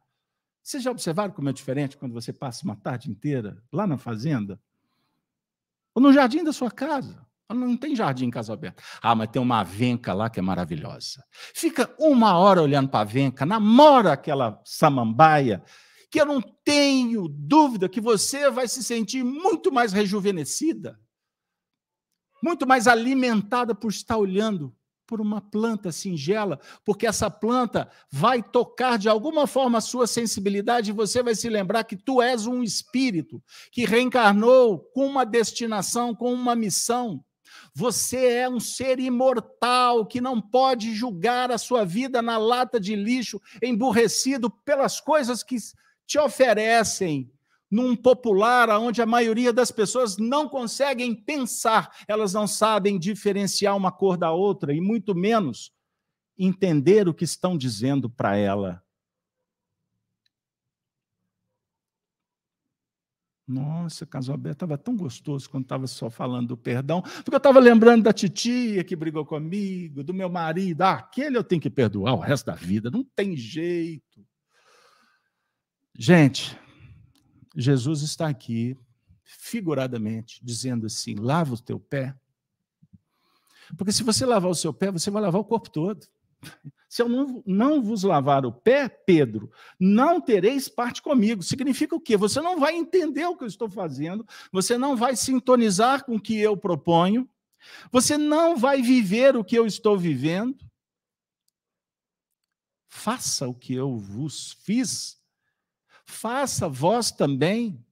Vocês 0.71 0.85
já 0.85 0.93
observaram 0.93 1.35
como 1.35 1.49
é 1.49 1.53
diferente 1.53 1.97
quando 1.97 2.13
você 2.13 2.33
passa 2.33 2.65
uma 2.65 2.77
tarde 2.77 3.11
inteira 3.11 3.61
lá 3.73 3.89
na 3.89 3.99
fazenda? 3.99 4.57
Ou 5.93 6.01
no 6.01 6.13
jardim 6.13 6.45
da 6.45 6.53
sua 6.53 6.71
casa? 6.71 7.27
Não 7.49 7.77
tem 7.77 7.97
jardim 7.97 8.27
em 8.27 8.31
casa 8.31 8.53
aberta. 8.53 8.81
Ah, 9.03 9.13
mas 9.17 9.31
tem 9.33 9.43
uma 9.43 9.65
venca 9.65 10.15
lá 10.15 10.31
que 10.31 10.39
é 10.39 10.43
maravilhosa. 10.43 11.25
Fica 11.57 11.93
uma 11.99 12.39
hora 12.39 12.63
olhando 12.63 12.89
para 12.89 13.01
a 13.01 13.05
venca, 13.05 13.45
namora 13.45 14.13
aquela 14.13 14.63
samambaia, 14.65 15.61
que 16.09 16.21
eu 16.21 16.25
não 16.25 16.41
tenho 16.41 17.27
dúvida 17.27 17.89
que 17.89 18.01
você 18.01 18.49
vai 18.49 18.69
se 18.69 18.85
sentir 18.85 19.25
muito 19.25 19.73
mais 19.73 19.93
rejuvenescida, 19.93 21.01
muito 22.41 22.65
mais 22.65 22.87
alimentada 22.87 23.75
por 23.75 23.89
estar 23.89 24.19
olhando 24.19 24.73
por 25.11 25.21
uma 25.21 25.41
planta 25.41 25.91
singela, 25.91 26.61
porque 26.85 27.05
essa 27.05 27.29
planta 27.29 27.91
vai 28.09 28.41
tocar 28.41 28.97
de 28.97 29.09
alguma 29.09 29.45
forma 29.45 29.79
a 29.79 29.81
sua 29.81 30.07
sensibilidade 30.07 30.91
e 30.91 30.95
você 30.95 31.21
vai 31.21 31.35
se 31.35 31.49
lembrar 31.49 31.83
que 31.83 31.97
tu 31.97 32.23
és 32.23 32.47
um 32.47 32.63
espírito 32.63 33.43
que 33.73 33.85
reencarnou 33.85 34.79
com 34.95 35.05
uma 35.05 35.27
destinação, 35.27 36.15
com 36.15 36.33
uma 36.33 36.55
missão. 36.55 37.25
Você 37.75 38.25
é 38.35 38.49
um 38.49 38.61
ser 38.61 39.01
imortal 39.01 40.07
que 40.07 40.21
não 40.21 40.41
pode 40.41 40.95
julgar 40.95 41.51
a 41.51 41.59
sua 41.59 41.85
vida 41.85 42.23
na 42.23 42.39
lata 42.39 42.79
de 42.79 42.95
lixo, 42.95 43.43
emburrecido 43.61 44.49
pelas 44.49 45.01
coisas 45.01 45.43
que 45.43 45.57
te 46.07 46.21
oferecem 46.21 47.29
num 47.71 47.95
popular 47.95 48.69
onde 48.71 49.01
a 49.01 49.07
maioria 49.07 49.53
das 49.53 49.71
pessoas 49.71 50.17
não 50.17 50.49
conseguem 50.49 51.15
pensar, 51.15 51.95
elas 52.09 52.33
não 52.33 52.47
sabem 52.47 52.99
diferenciar 52.99 53.77
uma 53.77 53.93
cor 53.93 54.17
da 54.17 54.33
outra 54.33 54.75
e 54.75 54.81
muito 54.81 55.15
menos 55.15 55.73
entender 56.37 57.09
o 57.09 57.15
que 57.15 57.25
estão 57.25 57.57
dizendo 57.57 58.11
para 58.11 58.37
ela. 58.37 58.83
Nossa, 63.47 64.07
casal 64.07 64.37
aberto 64.37 64.59
estava 64.59 64.79
tão 64.79 64.97
gostoso 64.97 65.51
quando 65.51 65.65
estava 65.65 65.87
só 65.89 66.09
falando 66.09 66.49
do 66.49 66.57
perdão, 66.57 67.03
porque 67.03 67.35
eu 67.35 67.39
estava 67.39 67.59
lembrando 67.59 68.05
da 68.05 68.13
titia 68.13 68.85
que 68.85 68.95
brigou 68.95 69.27
comigo, 69.27 70.05
do 70.05 70.15
meu 70.15 70.31
marido. 70.31 70.83
Ah, 70.83 70.93
aquele 70.93 71.37
eu 71.37 71.43
tenho 71.43 71.61
que 71.61 71.69
perdoar 71.69 72.15
o 72.15 72.21
resto 72.21 72.47
da 72.47 72.55
vida, 72.55 72.91
não 72.91 73.03
tem 73.03 73.37
jeito. 73.37 74.25
Gente, 75.99 76.57
Jesus 77.61 78.03
está 78.03 78.29
aqui, 78.29 78.77
figuradamente, 79.23 80.41
dizendo 80.43 80.87
assim: 80.87 81.15
lava 81.15 81.55
o 81.55 81.61
teu 81.61 81.79
pé. 81.79 82.15
Porque 83.77 83.93
se 83.93 84.03
você 84.03 84.27
lavar 84.27 84.51
o 84.51 84.55
seu 84.55 84.73
pé, 84.73 84.91
você 84.91 85.11
vai 85.11 85.23
lavar 85.23 85.41
o 85.41 85.45
corpo 85.45 85.71
todo. 85.71 86.07
Se 86.89 87.03
eu 87.03 87.09
não, 87.09 87.43
não 87.47 87.83
vos 87.83 88.03
lavar 88.03 88.45
o 88.45 88.53
pé, 88.53 88.89
Pedro, 88.89 89.53
não 89.79 90.21
tereis 90.21 90.69
parte 90.69 91.01
comigo. 91.01 91.43
Significa 91.43 91.95
o 91.95 92.01
quê? 92.01 92.17
Você 92.17 92.41
não 92.41 92.59
vai 92.59 92.75
entender 92.75 93.27
o 93.27 93.37
que 93.37 93.45
eu 93.45 93.49
estou 93.49 93.69
fazendo, 93.69 94.27
você 94.51 94.77
não 94.77 94.97
vai 94.97 95.15
sintonizar 95.15 96.05
com 96.05 96.17
o 96.17 96.21
que 96.21 96.37
eu 96.37 96.57
proponho, 96.57 97.29
você 97.93 98.19
não 98.19 98.57
vai 98.57 98.83
viver 98.83 99.37
o 99.37 99.45
que 99.45 99.57
eu 99.57 99.67
estou 99.67 99.97
vivendo. 99.97 100.59
Faça 102.89 103.47
o 103.47 103.55
que 103.55 103.73
eu 103.73 103.97
vos 103.97 104.57
fiz 104.65 105.20
faça 106.11 106.69
vós 106.69 107.11
também. 107.11 107.85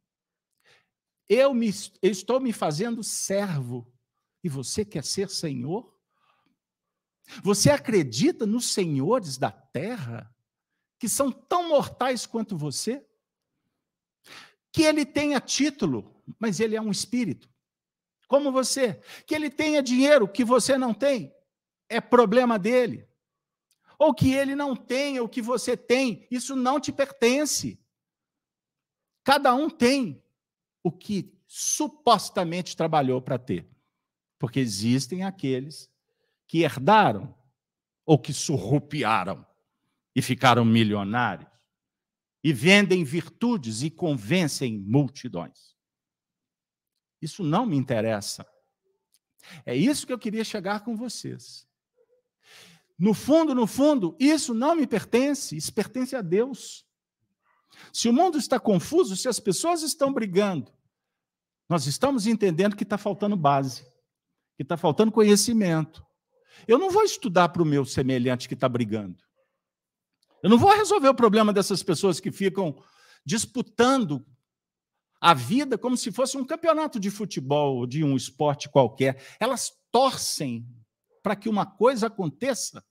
Eu, 1.28 1.54
me, 1.54 1.70
eu 2.02 2.10
estou 2.10 2.40
me 2.40 2.52
fazendo 2.52 3.02
servo 3.02 3.90
e 4.42 4.48
você 4.48 4.84
quer 4.84 5.04
ser 5.04 5.30
senhor? 5.30 5.96
Você 7.42 7.70
acredita 7.70 8.46
nos 8.46 8.72
senhores 8.72 9.36
da 9.36 9.50
terra 9.50 10.34
que 10.98 11.08
são 11.08 11.30
tão 11.30 11.68
mortais 11.68 12.26
quanto 12.26 12.56
você? 12.56 13.06
Que 14.72 14.82
ele 14.82 15.04
tenha 15.04 15.40
título, 15.40 16.22
mas 16.38 16.60
ele 16.60 16.76
é 16.76 16.80
um 16.80 16.90
espírito, 16.90 17.48
como 18.26 18.50
você. 18.50 19.00
Que 19.26 19.34
ele 19.34 19.50
tenha 19.50 19.82
dinheiro 19.82 20.26
que 20.26 20.44
você 20.44 20.76
não 20.76 20.92
tem, 20.92 21.32
é 21.88 22.00
problema 22.00 22.58
dele. 22.58 23.06
Ou 23.98 24.14
que 24.14 24.32
ele 24.32 24.54
não 24.54 24.76
tenha 24.76 25.22
o 25.22 25.28
que 25.28 25.42
você 25.42 25.76
tem, 25.76 26.26
isso 26.30 26.54
não 26.54 26.80
te 26.80 26.92
pertence. 26.92 27.80
Cada 29.28 29.54
um 29.54 29.68
tem 29.68 30.24
o 30.82 30.90
que 30.90 31.30
supostamente 31.46 32.74
trabalhou 32.74 33.20
para 33.20 33.38
ter. 33.38 33.68
Porque 34.38 34.58
existem 34.58 35.22
aqueles 35.22 35.90
que 36.46 36.62
herdaram 36.62 37.34
ou 38.06 38.18
que 38.18 38.32
surrupiaram 38.32 39.46
e 40.16 40.22
ficaram 40.22 40.64
milionários 40.64 41.50
e 42.42 42.54
vendem 42.54 43.04
virtudes 43.04 43.82
e 43.82 43.90
convencem 43.90 44.78
multidões. 44.78 45.76
Isso 47.20 47.44
não 47.44 47.66
me 47.66 47.76
interessa. 47.76 48.46
É 49.66 49.76
isso 49.76 50.06
que 50.06 50.12
eu 50.14 50.18
queria 50.18 50.42
chegar 50.42 50.80
com 50.80 50.96
vocês. 50.96 51.68
No 52.98 53.12
fundo, 53.12 53.54
no 53.54 53.66
fundo, 53.66 54.16
isso 54.18 54.54
não 54.54 54.74
me 54.74 54.86
pertence, 54.86 55.54
isso 55.54 55.74
pertence 55.74 56.16
a 56.16 56.22
Deus. 56.22 56.88
Se 57.92 58.08
o 58.08 58.12
mundo 58.12 58.38
está 58.38 58.58
confuso, 58.58 59.16
se 59.16 59.28
as 59.28 59.40
pessoas 59.40 59.82
estão 59.82 60.12
brigando, 60.12 60.72
nós 61.68 61.86
estamos 61.86 62.26
entendendo 62.26 62.76
que 62.76 62.82
está 62.82 62.96
faltando 62.96 63.36
base, 63.36 63.84
que 64.56 64.62
está 64.62 64.76
faltando 64.76 65.12
conhecimento. 65.12 66.04
Eu 66.66 66.78
não 66.78 66.90
vou 66.90 67.02
estudar 67.02 67.50
para 67.50 67.62
o 67.62 67.66
meu 67.66 67.84
semelhante 67.84 68.48
que 68.48 68.54
está 68.54 68.68
brigando. 68.68 69.22
Eu 70.42 70.50
não 70.50 70.58
vou 70.58 70.70
resolver 70.74 71.08
o 71.08 71.14
problema 71.14 71.52
dessas 71.52 71.82
pessoas 71.82 72.20
que 72.20 72.32
ficam 72.32 72.82
disputando 73.24 74.24
a 75.20 75.34
vida 75.34 75.76
como 75.76 75.96
se 75.96 76.12
fosse 76.12 76.36
um 76.36 76.44
campeonato 76.44 76.98
de 76.98 77.10
futebol 77.10 77.86
de 77.86 78.04
um 78.04 78.16
esporte 78.16 78.68
qualquer. 78.68 79.22
Elas 79.40 79.72
torcem 79.90 80.66
para 81.22 81.34
que 81.34 81.48
uma 81.48 81.66
coisa 81.66 82.06
aconteça. 82.06 82.84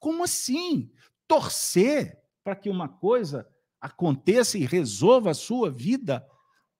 Como 0.00 0.24
assim? 0.24 0.90
Torcer 1.26 2.22
para 2.44 2.54
que 2.54 2.70
uma 2.70 2.88
coisa 2.88 3.48
aconteça 3.86 4.58
e 4.58 4.66
resolva 4.66 5.30
a 5.30 5.34
sua 5.34 5.70
vida. 5.70 6.26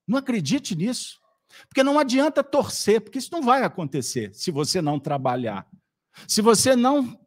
Não 0.06 0.18
acredite 0.18 0.74
nisso. 0.74 1.20
Porque 1.68 1.82
não 1.82 1.98
adianta 1.98 2.42
torcer, 2.42 3.00
porque 3.00 3.18
isso 3.18 3.32
não 3.32 3.42
vai 3.42 3.62
acontecer 3.62 4.34
se 4.34 4.50
você 4.50 4.82
não 4.82 4.98
trabalhar. 4.98 5.66
Se 6.26 6.42
você 6.42 6.74
não 6.74 7.18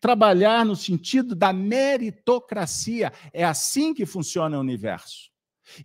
trabalhar 0.00 0.64
no 0.64 0.76
sentido 0.76 1.34
da 1.34 1.52
meritocracia, 1.52 3.12
é 3.32 3.44
assim 3.44 3.92
que 3.92 4.06
funciona 4.06 4.56
o 4.56 4.60
universo. 4.60 5.30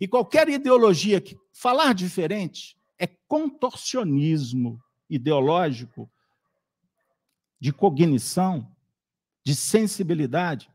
E 0.00 0.08
qualquer 0.08 0.48
ideologia 0.48 1.20
que 1.20 1.36
falar 1.52 1.92
diferente 1.92 2.76
é 2.98 3.06
contorcionismo 3.06 4.80
ideológico, 5.10 6.10
de 7.60 7.72
cognição, 7.72 8.70
de 9.44 9.54
sensibilidade. 9.54 10.70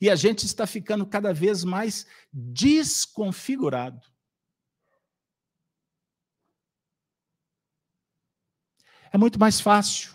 E 0.00 0.10
a 0.10 0.16
gente 0.16 0.44
está 0.44 0.66
ficando 0.66 1.06
cada 1.06 1.32
vez 1.32 1.64
mais 1.64 2.06
desconfigurado. 2.32 4.00
É 9.12 9.18
muito 9.18 9.38
mais 9.38 9.60
fácil 9.60 10.14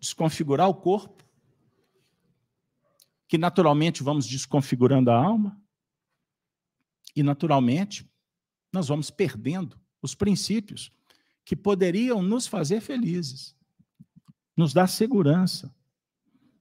desconfigurar 0.00 0.68
o 0.68 0.74
corpo, 0.74 1.22
que 3.28 3.36
naturalmente 3.36 4.02
vamos 4.02 4.26
desconfigurando 4.26 5.10
a 5.10 5.16
alma, 5.16 5.60
e 7.16 7.22
naturalmente 7.22 8.10
nós 8.72 8.88
vamos 8.88 9.10
perdendo 9.10 9.80
os 10.02 10.14
princípios 10.14 10.90
que 11.44 11.54
poderiam 11.54 12.22
nos 12.22 12.46
fazer 12.46 12.80
felizes, 12.80 13.56
nos 14.56 14.72
dar 14.72 14.88
segurança. 14.88 15.74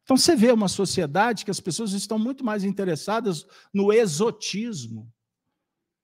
Então 0.03 0.17
você 0.17 0.35
vê 0.35 0.51
uma 0.51 0.67
sociedade 0.67 1.45
que 1.45 1.51
as 1.51 1.59
pessoas 1.59 1.93
estão 1.93 2.19
muito 2.19 2.43
mais 2.43 2.63
interessadas 2.63 3.45
no 3.73 3.91
exotismo. 3.91 5.11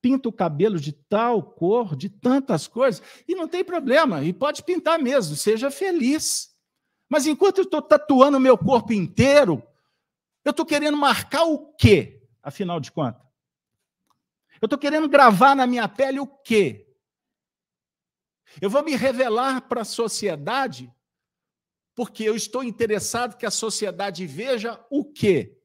Pinta 0.01 0.29
o 0.29 0.33
cabelo 0.33 0.79
de 0.79 0.93
tal 0.93 1.43
cor, 1.43 1.95
de 1.95 2.07
tantas 2.09 2.67
coisas, 2.67 3.03
e 3.27 3.35
não 3.35 3.47
tem 3.47 3.63
problema, 3.63 4.23
e 4.23 4.31
pode 4.31 4.63
pintar 4.63 4.97
mesmo, 4.97 5.35
seja 5.35 5.69
feliz. 5.69 6.55
Mas 7.09 7.27
enquanto 7.27 7.57
eu 7.57 7.63
estou 7.65 7.81
tatuando 7.81 8.37
o 8.37 8.41
meu 8.41 8.57
corpo 8.57 8.93
inteiro, 8.93 9.61
eu 10.45 10.51
estou 10.51 10.65
querendo 10.65 10.95
marcar 10.95 11.43
o 11.43 11.73
quê, 11.73 12.25
afinal 12.41 12.79
de 12.79 12.91
contas? 12.91 13.21
Eu 14.61 14.67
estou 14.67 14.79
querendo 14.79 15.09
gravar 15.09 15.55
na 15.55 15.67
minha 15.67 15.87
pele 15.87 16.19
o 16.19 16.27
quê? 16.27 16.87
Eu 18.61 18.69
vou 18.69 18.83
me 18.83 18.95
revelar 18.95 19.61
para 19.61 19.81
a 19.81 19.85
sociedade 19.85 20.91
porque 21.99 22.23
eu 22.23 22.33
estou 22.33 22.63
interessado 22.63 23.35
que 23.35 23.45
a 23.45 23.51
sociedade 23.51 24.25
veja 24.25 24.81
o 24.89 25.03
quê? 25.03 25.61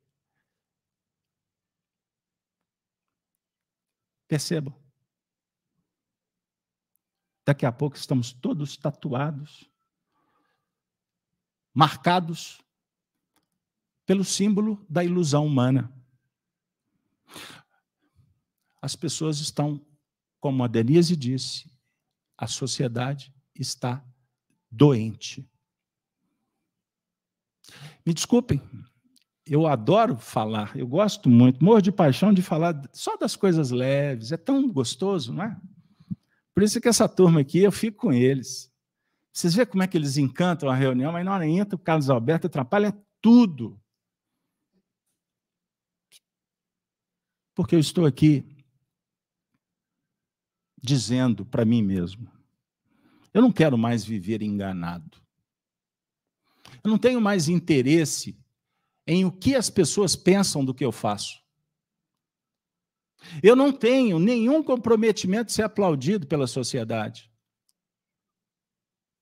Percebam. 4.27 4.75
Daqui 7.47 7.65
a 7.65 7.71
pouco 7.71 7.97
estamos 7.97 8.33
todos 8.33 8.77
tatuados, 8.77 9.71
marcados 11.73 12.61
pelo 14.05 14.25
símbolo 14.25 14.85
da 14.91 15.05
ilusão 15.05 15.47
humana. 15.47 15.97
As 18.83 18.97
pessoas 18.97 19.39
estão, 19.39 19.87
como 20.41 20.65
a 20.65 20.67
Denise 20.67 21.15
disse, 21.15 21.71
a 22.37 22.49
sociedade 22.49 23.33
está 23.55 24.05
doente. 24.69 25.49
Me 28.05 28.13
desculpem, 28.13 28.61
eu 29.47 29.67
adoro 29.67 30.17
falar, 30.17 30.77
eu 30.77 30.87
gosto 30.87 31.29
muito, 31.29 31.65
morro 31.65 31.81
de 31.81 31.93
paixão 31.93 32.33
de 32.33 32.43
falar 32.43 32.81
só 32.93 33.17
das 33.17 33.37
coisas 33.37 33.71
leves, 33.71 34.33
é 34.33 34.37
tão 34.37 34.71
gostoso, 34.71 35.33
não 35.33 35.45
é? 35.45 35.61
Por 36.55 36.63
isso 36.63 36.81
que 36.81 36.89
essa 36.89 37.09
turma 37.09 37.41
aqui, 37.41 37.59
eu 37.59 37.73
fico 37.73 38.03
com 38.03 38.13
eles. 38.13 38.73
Vocês 39.33 39.55
veem 39.55 39.67
como 39.67 39.83
é 39.83 39.89
que 39.89 39.97
eles 39.97 40.17
encantam 40.17 40.71
a 40.71 40.75
reunião, 40.75 41.11
mas 41.11 41.25
na 41.25 41.35
hora 41.35 41.47
entra 41.47 41.75
o 41.75 41.79
Carlos 41.79 42.09
Alberto 42.09 42.47
atrapalha 42.47 42.97
tudo. 43.21 43.81
Porque 47.55 47.75
eu 47.75 47.81
estou 47.81 48.07
aqui 48.07 48.47
dizendo 50.81 51.45
para 51.45 51.65
mim 51.65 51.83
mesmo: 51.83 52.31
eu 53.33 53.43
não 53.43 53.51
quero 53.51 53.77
mais 53.77 54.05
viver 54.05 54.43
enganado. 54.43 55.24
Eu 56.85 56.91
não 56.91 56.99
tenho 56.99 57.21
mais 57.21 57.49
interesse 57.49 58.39
em 59.07 59.25
o 59.25 59.33
que 59.33 59.57
as 59.57 59.71
pessoas 59.71 60.15
pensam 60.15 60.63
do 60.63 60.75
que 60.75 60.85
eu 60.85 60.93
faço. 60.93 61.43
Eu 63.43 63.57
não 63.57 63.73
tenho 63.73 64.19
nenhum 64.19 64.63
comprometimento 64.63 65.47
de 65.47 65.55
ser 65.55 65.63
aplaudido 65.63 66.27
pela 66.27 66.47
sociedade. 66.47 67.33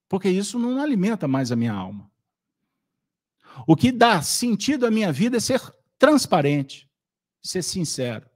Porque 0.08 0.28
isso 0.28 0.58
não 0.58 0.80
alimenta 0.82 1.28
mais 1.28 1.52
a 1.52 1.56
minha 1.56 1.72
alma. 1.72 2.10
O 3.66 3.76
que 3.76 3.92
dá 3.92 4.20
sentido 4.22 4.86
à 4.86 4.90
minha 4.90 5.12
vida 5.12 5.36
é 5.36 5.40
ser 5.40 5.60
transparente, 5.98 6.90
ser 7.42 7.62
sincero. 7.62 8.28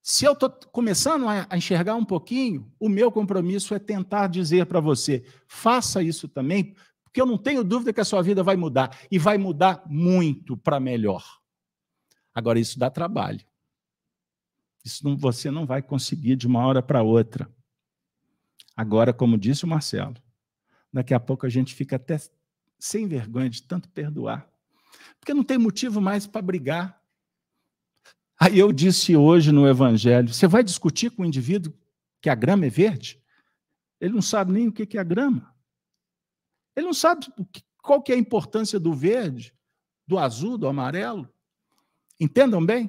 Se 0.00 0.24
eu 0.24 0.32
estou 0.32 0.48
começando 0.72 1.26
a 1.28 1.56
enxergar 1.56 1.96
um 1.96 2.04
pouquinho, 2.04 2.72
o 2.78 2.88
meu 2.88 3.10
compromisso 3.10 3.74
é 3.74 3.78
tentar 3.78 4.28
dizer 4.28 4.66
para 4.66 4.80
você: 4.80 5.24
faça 5.46 6.02
isso 6.02 6.28
também, 6.28 6.74
porque 7.18 7.22
eu 7.22 7.26
não 7.26 7.36
tenho 7.36 7.64
dúvida 7.64 7.92
que 7.92 8.00
a 8.00 8.04
sua 8.04 8.22
vida 8.22 8.44
vai 8.44 8.54
mudar 8.54 8.96
e 9.10 9.18
vai 9.18 9.36
mudar 9.36 9.82
muito 9.86 10.56
para 10.56 10.78
melhor. 10.78 11.24
Agora, 12.32 12.60
isso 12.60 12.78
dá 12.78 12.88
trabalho. 12.88 13.44
Isso 14.84 15.04
não, 15.04 15.16
você 15.16 15.50
não 15.50 15.66
vai 15.66 15.82
conseguir 15.82 16.36
de 16.36 16.46
uma 16.46 16.64
hora 16.64 16.80
para 16.80 17.02
outra. 17.02 17.52
Agora, 18.76 19.12
como 19.12 19.36
disse 19.36 19.64
o 19.64 19.68
Marcelo, 19.68 20.14
daqui 20.92 21.12
a 21.12 21.18
pouco 21.18 21.44
a 21.44 21.48
gente 21.48 21.74
fica 21.74 21.96
até 21.96 22.20
sem 22.78 23.08
vergonha 23.08 23.50
de 23.50 23.64
tanto 23.64 23.88
perdoar, 23.88 24.48
porque 25.18 25.34
não 25.34 25.42
tem 25.42 25.58
motivo 25.58 26.00
mais 26.00 26.24
para 26.24 26.40
brigar. 26.40 27.02
Aí 28.38 28.60
eu 28.60 28.72
disse 28.72 29.16
hoje 29.16 29.50
no 29.50 29.66
Evangelho: 29.66 30.32
você 30.32 30.46
vai 30.46 30.62
discutir 30.62 31.10
com 31.10 31.22
o 31.22 31.26
indivíduo 31.26 31.74
que 32.22 32.30
a 32.30 32.34
grama 32.36 32.66
é 32.66 32.70
verde? 32.70 33.20
Ele 34.00 34.14
não 34.14 34.22
sabe 34.22 34.52
nem 34.52 34.68
o 34.68 34.72
que 34.72 34.96
é 34.96 35.00
a 35.00 35.04
grama. 35.04 35.57
Ele 36.78 36.86
não 36.86 36.94
sabe 36.94 37.26
qual 37.82 38.00
que 38.00 38.12
é 38.12 38.14
a 38.14 38.18
importância 38.18 38.78
do 38.78 38.94
verde, 38.94 39.52
do 40.06 40.16
azul, 40.16 40.56
do 40.56 40.68
amarelo. 40.68 41.28
Entendam 42.20 42.64
bem? 42.64 42.88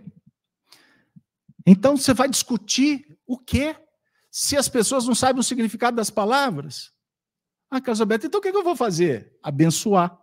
Então 1.65 1.97
você 1.97 2.13
vai 2.13 2.29
discutir 2.29 3.19
o 3.25 3.35
quê? 3.35 3.75
Se 4.29 4.55
as 4.55 4.69
pessoas 4.69 5.07
não 5.07 5.15
sabem 5.15 5.39
o 5.39 5.43
significado 5.43 5.97
das 5.97 6.11
palavras. 6.11 6.93
Ah, 7.71 7.81
Alberto, 7.99 8.27
então 8.27 8.39
o 8.39 8.43
que 8.43 8.49
eu 8.49 8.63
vou 8.63 8.75
fazer? 8.75 9.35
Abençoar. 9.41 10.15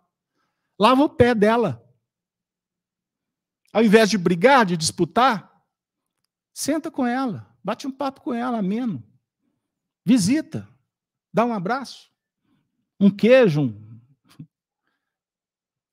Lava 0.79 1.03
o 1.03 1.09
pé 1.09 1.35
dela. 1.35 1.85
Ao 3.73 3.83
invés 3.83 4.09
de 4.09 4.17
brigar, 4.17 4.65
de 4.65 4.77
disputar, 4.77 5.61
senta 6.55 6.89
com 6.89 7.05
ela, 7.05 7.53
bate 7.65 7.85
um 7.85 7.91
papo 7.91 8.21
com 8.21 8.33
ela, 8.33 8.59
ameno. 8.59 9.03
Visita, 10.05 10.69
dá 11.33 11.45
um 11.45 11.53
abraço. 11.53 12.15
Um 12.99 13.15
queijo, 13.15 13.75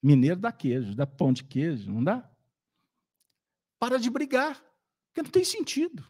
mineiro 0.01 0.39
dá 0.39 0.51
queijo, 0.51 0.95
dá 0.95 1.05
pão 1.05 1.33
de 1.33 1.43
queijo, 1.43 1.91
não 1.91 2.03
dá? 2.03 2.29
Para 3.79 3.99
de 3.99 4.09
brigar, 4.09 4.55
porque 5.07 5.21
não 5.21 5.29
tem 5.29 5.43
sentido. 5.43 6.09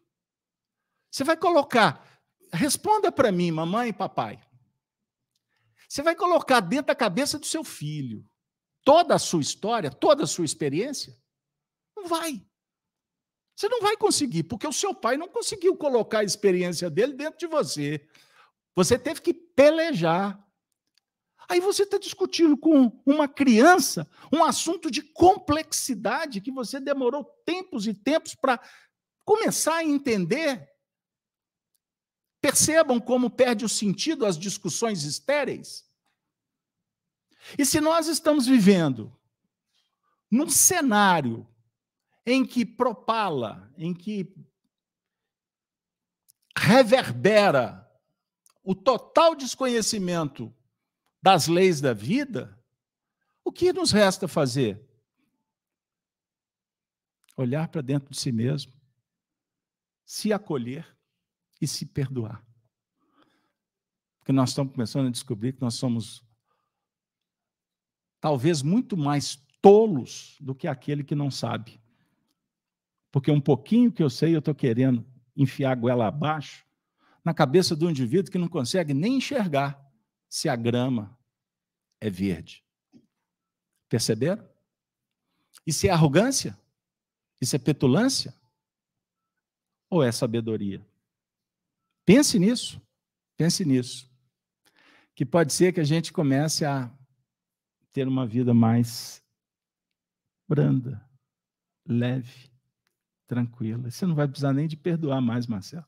Você 1.12 1.24
vai 1.24 1.38
colocar, 1.38 2.22
responda 2.52 3.12
para 3.12 3.32
mim, 3.32 3.52
mamãe 3.52 3.90
e 3.90 3.94
papai. 3.94 4.40
Você 5.88 6.02
vai 6.02 6.16
colocar 6.16 6.60
dentro 6.60 6.88
da 6.88 6.96
cabeça 6.96 7.38
do 7.38 7.46
seu 7.46 7.64
filho 7.64 8.28
toda 8.84 9.16
a 9.16 9.20
sua 9.20 9.42
história, 9.42 9.92
toda 9.92 10.24
a 10.24 10.28
sua 10.28 10.46
experiência? 10.46 11.16
Não 11.96 12.08
vai. 12.08 12.46
Você 13.56 13.70
não 13.70 13.82
vai 13.82 13.96
conseguir, 13.96 14.44
porque 14.44 14.68
o 14.68 14.74
seu 14.74 14.94
pai 14.94 15.18
não 15.18 15.28
conseguiu 15.28 15.78
colocar 15.78 16.20
a 16.20 16.24
experiência 16.24 16.90
dele 16.90 17.14
dentro 17.14 17.38
de 17.40 17.48
você. 17.48 18.08
Você 18.76 18.98
teve 18.98 19.22
que 19.22 19.34
pelejar. 19.34 20.40
Aí 21.50 21.60
você 21.60 21.84
está 21.84 21.98
discutindo 21.98 22.58
com 22.58 23.02
uma 23.06 23.28
criança 23.28 24.08
um 24.32 24.44
assunto 24.44 24.90
de 24.90 25.02
complexidade 25.02 26.42
que 26.42 26.52
você 26.52 26.80
demorou 26.80 27.24
tempos 27.46 27.86
e 27.88 27.94
tempos 27.94 28.36
para 28.36 28.60
começar 29.26 29.76
a 29.76 29.84
entender. 29.84 30.70
Percebam 32.42 33.00
como 33.00 33.30
perde 33.30 33.66
o 33.66 33.70
sentido 33.70 34.26
as 34.26 34.38
discussões 34.38 35.04
estéreis. 35.04 35.86
E 37.58 37.66
se 37.66 37.82
nós 37.82 38.08
estamos 38.08 38.46
vivendo 38.46 39.16
num 40.32 40.50
cenário 40.50 41.48
em 42.26 42.46
que 42.46 42.66
propala, 42.66 43.72
em 43.78 43.94
que 43.94 44.34
reverbera 46.58 47.84
o 48.64 48.74
total 48.74 49.36
desconhecimento 49.36 50.54
das 51.24 51.48
leis 51.48 51.80
da 51.80 51.94
vida, 51.94 52.60
o 53.46 53.52
que 53.52 53.72
nos 53.72 53.92
resta 53.94 54.28
fazer? 54.28 54.86
Olhar 57.38 57.70
para 57.70 57.80
dentro 57.80 58.10
de 58.10 58.20
si 58.20 58.30
mesmo, 58.30 58.74
se 60.04 60.34
acolher 60.34 60.86
e 61.62 61.66
se 61.66 61.86
perdoar. 61.86 62.46
Porque 64.20 64.34
nós 64.34 64.50
estamos 64.50 64.74
começando 64.74 65.08
a 65.08 65.12
descobrir 65.12 65.54
que 65.54 65.62
nós 65.62 65.76
somos 65.76 66.22
talvez 68.20 68.62
muito 68.62 68.98
mais 68.98 69.38
tolos 69.62 70.36
do 70.42 70.54
que 70.54 70.68
aquele 70.68 71.06
que 71.06 71.16
não 71.16 71.32
sabe. 71.32 71.82
Porque 73.14 73.32
um 73.32 73.40
pouquinho 73.40 73.94
que 73.94 74.04
eu 74.04 74.10
sei, 74.10 74.36
eu 74.36 74.40
estou 74.40 74.54
querendo 74.54 75.06
enfiar 75.38 75.72
a 75.72 75.76
goela 75.76 76.06
abaixo 76.06 76.66
na 77.24 77.34
cabeça 77.34 77.78
do 77.78 77.90
indivíduo 77.90 78.30
que 78.30 78.38
não 78.38 78.50
consegue 78.50 78.94
nem 78.94 79.16
enxergar 79.16 79.83
se 80.34 80.50
a 80.50 80.56
grama 80.56 81.16
é 82.02 82.10
verde. 82.10 82.66
Perceberam? 83.88 84.44
Isso 85.64 85.86
é 85.86 85.92
arrogância? 85.92 86.60
Isso 87.40 87.56
é 87.56 87.60
petulância? 87.60 88.34
Ou 89.92 90.02
é 90.02 90.12
sabedoria? 90.12 90.84
Pense 92.04 92.40
nisso. 92.40 92.82
Pense 93.38 93.64
nisso. 93.64 94.12
que 95.14 95.24
pode 95.24 95.54
ser 95.54 95.72
que 95.72 95.80
a 95.80 95.84
gente 95.84 96.12
comece 96.12 96.66
a 96.66 96.92
ter 97.92 98.08
uma 98.08 98.26
vida 98.26 98.56
mais 98.56 99.24
branda, 100.48 101.08
leve, 101.86 102.52
tranquila. 103.28 103.92
Você 103.92 104.08
não 104.08 104.16
vai 104.16 104.28
precisar 104.28 104.52
nem 104.52 104.68
de 104.68 104.76
perdoar 104.76 105.22
mais, 105.22 105.46
Marcelo. 105.46 105.86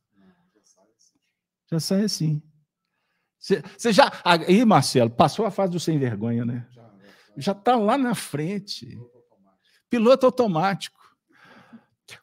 Já 1.68 1.80
sai 1.80 2.04
assim. 2.04 2.44
Você, 3.46 3.62
você 3.78 3.94
já. 3.94 4.12
Aí, 4.24 4.66
Marcelo, 4.66 5.12
passou 5.12 5.46
a 5.46 5.52
fase 5.52 5.72
do 5.72 5.80
sem 5.80 6.00
vergonha, 6.00 6.44
né? 6.44 6.68
Já 7.38 7.52
está 7.52 7.76
lá 7.76 7.96
na 7.96 8.16
frente. 8.16 8.98
Piloto 9.88 10.26
automático. 10.26 11.00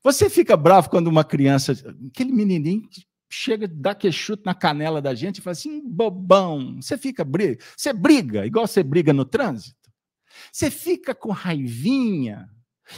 Você 0.02 0.28
fica 0.28 0.56
bravo 0.56 0.90
quando 0.90 1.06
uma 1.06 1.22
criança, 1.22 1.74
aquele 2.08 2.32
menininho 2.32 2.88
chega, 3.30 3.68
dá 3.68 3.92
aquele 3.92 4.12
chute 4.12 4.42
na 4.44 4.52
canela 4.52 5.00
da 5.00 5.14
gente 5.14 5.38
e 5.38 5.40
fala 5.40 5.52
assim, 5.52 5.80
bobão. 5.88 6.82
Você 6.82 6.98
fica 6.98 7.24
briga, 7.24 7.64
você 7.76 7.92
briga, 7.92 8.44
igual 8.44 8.66
você 8.66 8.82
briga 8.82 9.12
no 9.12 9.24
trânsito. 9.24 9.92
Você 10.50 10.72
fica 10.72 11.14
com 11.14 11.30
raivinha, 11.30 12.48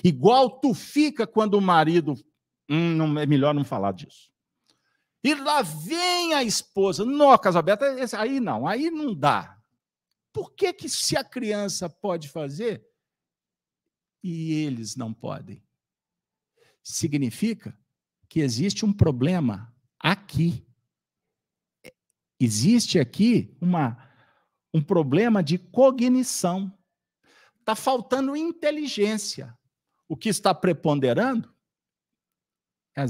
igual 0.03 0.49
tu 0.49 0.73
fica 0.73 1.27
quando 1.27 1.55
o 1.55 1.61
marido. 1.61 2.15
Hum, 2.71 2.97
não, 2.97 3.19
é 3.19 3.27
melhor 3.27 3.53
não 3.53 3.65
falar 3.65 3.93
disso. 3.93 4.34
E 5.25 5.35
lá 5.35 5.63
vem 5.63 6.35
a 6.35 6.45
esposa. 6.45 7.03
Não, 7.03 7.37
Casalberta, 7.39 7.87
aí 8.19 8.39
não, 8.39 8.67
aí 8.67 8.91
não 8.91 9.15
dá. 9.15 9.59
Por 10.31 10.53
que, 10.53 10.71
que 10.75 10.87
se 10.87 11.17
a 11.17 11.25
criança 11.25 11.89
pode 11.89 12.29
fazer 12.29 12.87
e 14.23 14.53
eles 14.53 14.97
não 14.97 15.15
podem? 15.15 15.65
Significa 16.83 17.75
que 18.29 18.41
existe 18.41 18.85
um 18.85 18.93
problema 18.93 19.75
aqui. 19.99 20.67
Existe 22.39 22.99
aqui 22.99 23.57
uma, 23.63 23.97
um 24.75 24.83
problema 24.83 25.43
de 25.43 25.57
cognição. 25.57 26.71
Está 27.61 27.75
faltando 27.75 28.37
inteligência. 28.37 29.57
O 30.07 30.19
que 30.19 30.29
está 30.29 30.53
preponderando 30.53 31.54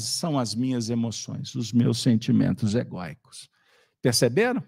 são 0.03 0.39
as 0.39 0.55
minhas 0.55 0.89
emoções, 0.89 1.55
os 1.55 1.72
meus 1.72 2.01
sentimentos 2.01 2.74
egóicos. 2.74 3.51
Perceberam? 4.01 4.62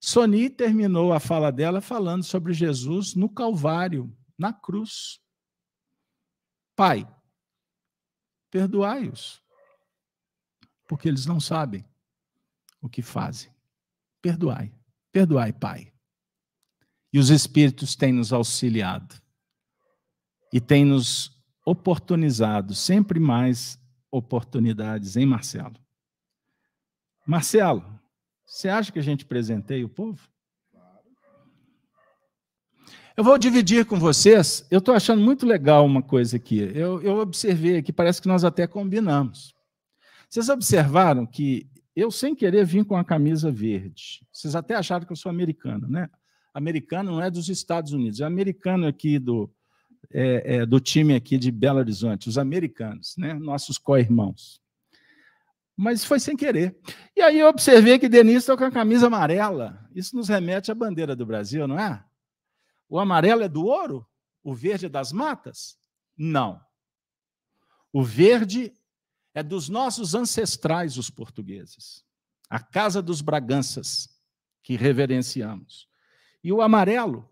Soni 0.00 0.48
terminou 0.48 1.12
a 1.12 1.20
fala 1.20 1.52
dela 1.52 1.80
falando 1.80 2.22
sobre 2.22 2.52
Jesus 2.52 3.14
no 3.14 3.28
Calvário, 3.28 4.16
na 4.38 4.52
cruz. 4.52 5.20
Pai, 6.74 7.06
perdoai-os, 8.50 9.42
porque 10.88 11.08
eles 11.08 11.26
não 11.26 11.38
sabem 11.38 11.84
o 12.80 12.88
que 12.88 13.02
fazem. 13.02 13.52
Perdoai, 14.22 14.72
perdoai, 15.12 15.52
Pai. 15.52 15.92
E 17.12 17.18
os 17.18 17.28
Espíritos 17.28 17.94
têm 17.94 18.12
nos 18.12 18.32
auxiliado 18.32 19.20
e 20.52 20.60
têm 20.60 20.84
nos 20.84 21.38
oportunizado 21.64 22.74
sempre 22.74 23.20
mais 23.20 23.79
oportunidades, 24.10 25.16
hein, 25.16 25.26
Marcelo? 25.26 25.76
Marcelo, 27.26 27.84
você 28.44 28.68
acha 28.68 28.90
que 28.90 28.98
a 28.98 29.02
gente 29.02 29.24
presenteia 29.24 29.86
o 29.86 29.88
povo? 29.88 30.28
Eu 33.16 33.24
vou 33.24 33.36
dividir 33.38 33.84
com 33.84 33.98
vocês. 33.98 34.66
Eu 34.70 34.78
estou 34.78 34.94
achando 34.94 35.22
muito 35.22 35.46
legal 35.46 35.84
uma 35.84 36.02
coisa 36.02 36.36
aqui. 36.36 36.58
Eu, 36.74 37.02
eu 37.02 37.18
observei 37.18 37.76
aqui, 37.76 37.92
parece 37.92 38.20
que 38.20 38.28
nós 38.28 38.44
até 38.44 38.66
combinamos. 38.66 39.54
Vocês 40.28 40.48
observaram 40.48 41.26
que 41.26 41.68
eu, 41.94 42.10
sem 42.10 42.34
querer, 42.34 42.64
vim 42.64 42.82
com 42.82 42.96
a 42.96 43.04
camisa 43.04 43.50
verde. 43.50 44.26
Vocês 44.32 44.56
até 44.56 44.74
acharam 44.74 45.04
que 45.04 45.12
eu 45.12 45.16
sou 45.16 45.28
americano, 45.28 45.88
né? 45.88 46.08
Americano 46.54 47.12
não 47.12 47.22
é 47.22 47.30
dos 47.30 47.48
Estados 47.48 47.92
Unidos, 47.92 48.20
é 48.20 48.24
americano 48.24 48.86
aqui 48.86 49.18
do, 49.18 49.52
é, 50.12 50.56
é, 50.56 50.66
do 50.66 50.80
time 50.80 51.14
aqui 51.14 51.36
de 51.36 51.50
Belo 51.50 51.78
Horizonte, 51.78 52.28
os 52.28 52.38
americanos, 52.38 53.14
né? 53.16 53.34
nossos 53.34 53.78
co-irmãos. 53.78 54.60
Mas 55.76 56.04
foi 56.04 56.20
sem 56.20 56.36
querer. 56.36 56.78
E 57.16 57.22
aí 57.22 57.38
eu 57.38 57.48
observei 57.48 57.98
que 57.98 58.08
Denise 58.08 58.38
está 58.38 58.56
com 58.56 58.64
a 58.64 58.70
camisa 58.70 59.06
amarela. 59.06 59.88
Isso 59.94 60.14
nos 60.14 60.28
remete 60.28 60.70
à 60.70 60.74
bandeira 60.74 61.16
do 61.16 61.24
Brasil, 61.24 61.66
não 61.66 61.78
é? 61.78 62.04
O 62.88 62.98
amarelo 62.98 63.42
é 63.42 63.48
do 63.48 63.64
ouro? 63.64 64.06
O 64.42 64.54
verde 64.54 64.86
é 64.86 64.88
das 64.88 65.12
matas? 65.12 65.78
Não. 66.16 66.60
O 67.92 68.02
verde 68.02 68.74
é 69.32 69.42
dos 69.42 69.68
nossos 69.68 70.14
ancestrais, 70.14 70.98
os 70.98 71.08
portugueses. 71.08 72.04
A 72.48 72.58
casa 72.58 73.00
dos 73.00 73.20
Braganças, 73.20 74.08
que 74.62 74.76
reverenciamos. 74.76 75.88
E 76.42 76.52
o 76.52 76.60
amarelo 76.60 77.29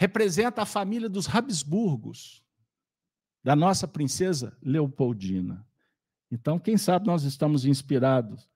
representa 0.00 0.62
a 0.62 0.66
família 0.66 1.10
dos 1.10 1.28
Habsburgos, 1.28 2.42
da 3.44 3.54
nossa 3.54 3.86
princesa 3.86 4.56
Leopoldina. 4.62 5.62
Então, 6.32 6.58
quem 6.58 6.78
sabe 6.78 7.06
nós 7.06 7.24
estamos 7.24 7.66
inspirados 7.66 8.48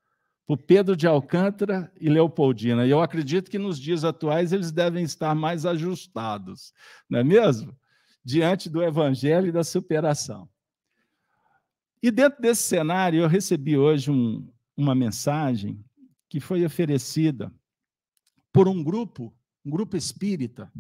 por 0.47 0.57
Pedro 0.57 0.97
de 0.97 1.07
Alcântara 1.07 1.93
e 2.01 2.09
Leopoldina. 2.09 2.87
E 2.87 2.91
eu 2.91 3.03
acredito 3.03 3.51
que 3.51 3.59
nos 3.59 3.79
dias 3.79 4.05
atuais 4.05 4.55
eles 4.55 4.73
devem 4.73 5.05
estar 5.05 5.35
mais 5.35 5.67
ajustados, 5.67 6.73
não 7.11 7.19
é 7.19 7.25
mesmo? 7.25 7.79
Diante 8.25 8.71
do 8.71 8.83
evangelho 8.83 9.49
e 9.49 9.53
da 9.53 9.63
superação. 9.63 10.49
E 12.03 12.11
dentro 12.11 12.41
desse 12.41 12.63
cenário, 12.63 13.21
eu 13.21 13.29
recebi 13.29 13.77
hoje 13.77 14.11
um, 14.11 14.51
uma 14.75 14.95
mensagem 14.95 15.85
que 16.27 16.41
foi 16.41 16.65
oferecida 16.65 17.53
por 18.51 18.67
um 18.67 18.83
grupo, 18.83 19.31
um 19.63 19.71
grupo 19.71 19.95
espírita, 19.95 20.73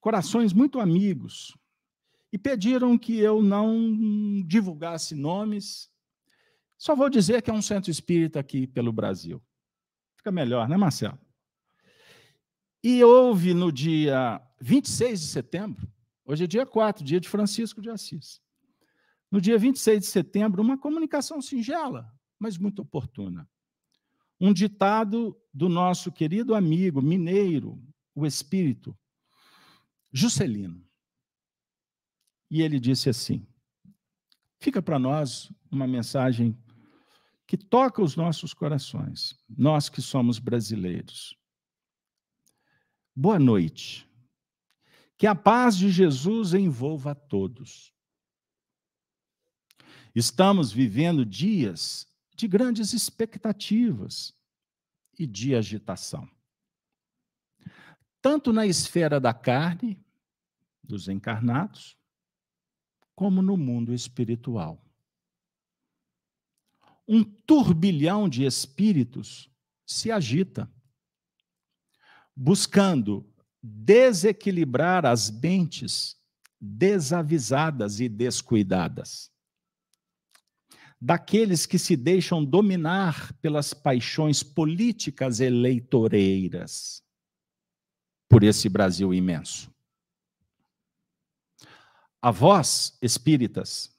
corações 0.00 0.52
muito 0.52 0.80
amigos, 0.80 1.56
e 2.32 2.38
pediram 2.38 2.98
que 2.98 3.18
eu 3.18 3.42
não 3.42 4.42
divulgasse 4.46 5.14
nomes. 5.14 5.88
Só 6.76 6.96
vou 6.96 7.08
dizer 7.08 7.42
que 7.42 7.50
é 7.50 7.54
um 7.54 7.62
centro 7.62 7.90
espírita 7.90 8.40
aqui 8.40 8.66
pelo 8.66 8.92
Brasil. 8.92 9.42
Fica 10.16 10.32
melhor, 10.32 10.68
né, 10.68 10.76
Marcelo? 10.76 11.18
E 12.82 13.02
houve 13.04 13.54
no 13.54 13.70
dia 13.70 14.42
26 14.60 15.20
de 15.20 15.26
setembro, 15.26 15.88
hoje 16.24 16.44
é 16.44 16.46
dia 16.46 16.66
4, 16.66 17.04
dia 17.04 17.20
de 17.20 17.28
Francisco 17.28 17.80
de 17.80 17.88
Assis. 17.88 18.42
No 19.30 19.40
dia 19.40 19.56
26 19.56 20.00
de 20.00 20.06
setembro, 20.06 20.60
uma 20.60 20.76
comunicação 20.76 21.40
singela, 21.40 22.12
mas 22.38 22.58
muito 22.58 22.82
oportuna 22.82 23.48
um 24.40 24.52
ditado 24.52 25.36
do 25.52 25.68
nosso 25.68 26.10
querido 26.10 26.54
amigo 26.54 27.00
mineiro, 27.00 27.82
o 28.14 28.26
espírito, 28.26 28.96
Juscelino. 30.16 30.80
E 32.48 32.62
ele 32.62 32.78
disse 32.78 33.10
assim: 33.10 33.44
fica 34.60 34.80
para 34.80 34.96
nós 34.96 35.52
uma 35.68 35.88
mensagem 35.88 36.56
que 37.48 37.56
toca 37.56 38.00
os 38.00 38.14
nossos 38.14 38.54
corações, 38.54 39.36
nós 39.48 39.88
que 39.88 40.00
somos 40.00 40.38
brasileiros. 40.38 41.36
Boa 43.14 43.40
noite. 43.40 44.08
Que 45.16 45.26
a 45.26 45.34
paz 45.34 45.76
de 45.76 45.90
Jesus 45.90 46.54
envolva 46.54 47.10
a 47.10 47.14
todos. 47.14 47.92
Estamos 50.14 50.72
vivendo 50.72 51.26
dias 51.26 52.06
de 52.36 52.46
grandes 52.46 52.92
expectativas 52.92 54.32
e 55.18 55.26
de 55.26 55.56
agitação. 55.56 56.28
Tanto 58.22 58.52
na 58.52 58.66
esfera 58.66 59.20
da 59.20 59.34
carne, 59.34 60.03
dos 60.84 61.08
encarnados, 61.08 61.96
como 63.14 63.42
no 63.42 63.56
mundo 63.56 63.92
espiritual. 63.92 64.84
Um 67.06 67.22
turbilhão 67.24 68.28
de 68.28 68.44
espíritos 68.44 69.50
se 69.86 70.10
agita, 70.10 70.70
buscando 72.34 73.28
desequilibrar 73.62 75.06
as 75.06 75.30
mentes 75.30 76.16
desavisadas 76.60 78.00
e 78.00 78.08
descuidadas 78.08 79.34
daqueles 81.04 81.66
que 81.66 81.78
se 81.78 81.96
deixam 81.96 82.42
dominar 82.42 83.34
pelas 83.34 83.74
paixões 83.74 84.42
políticas 84.42 85.38
eleitoreiras 85.38 87.02
por 88.26 88.42
esse 88.42 88.70
Brasil 88.70 89.12
imenso. 89.12 89.73
A 92.24 92.30
vós, 92.30 92.96
espíritas, 93.02 93.94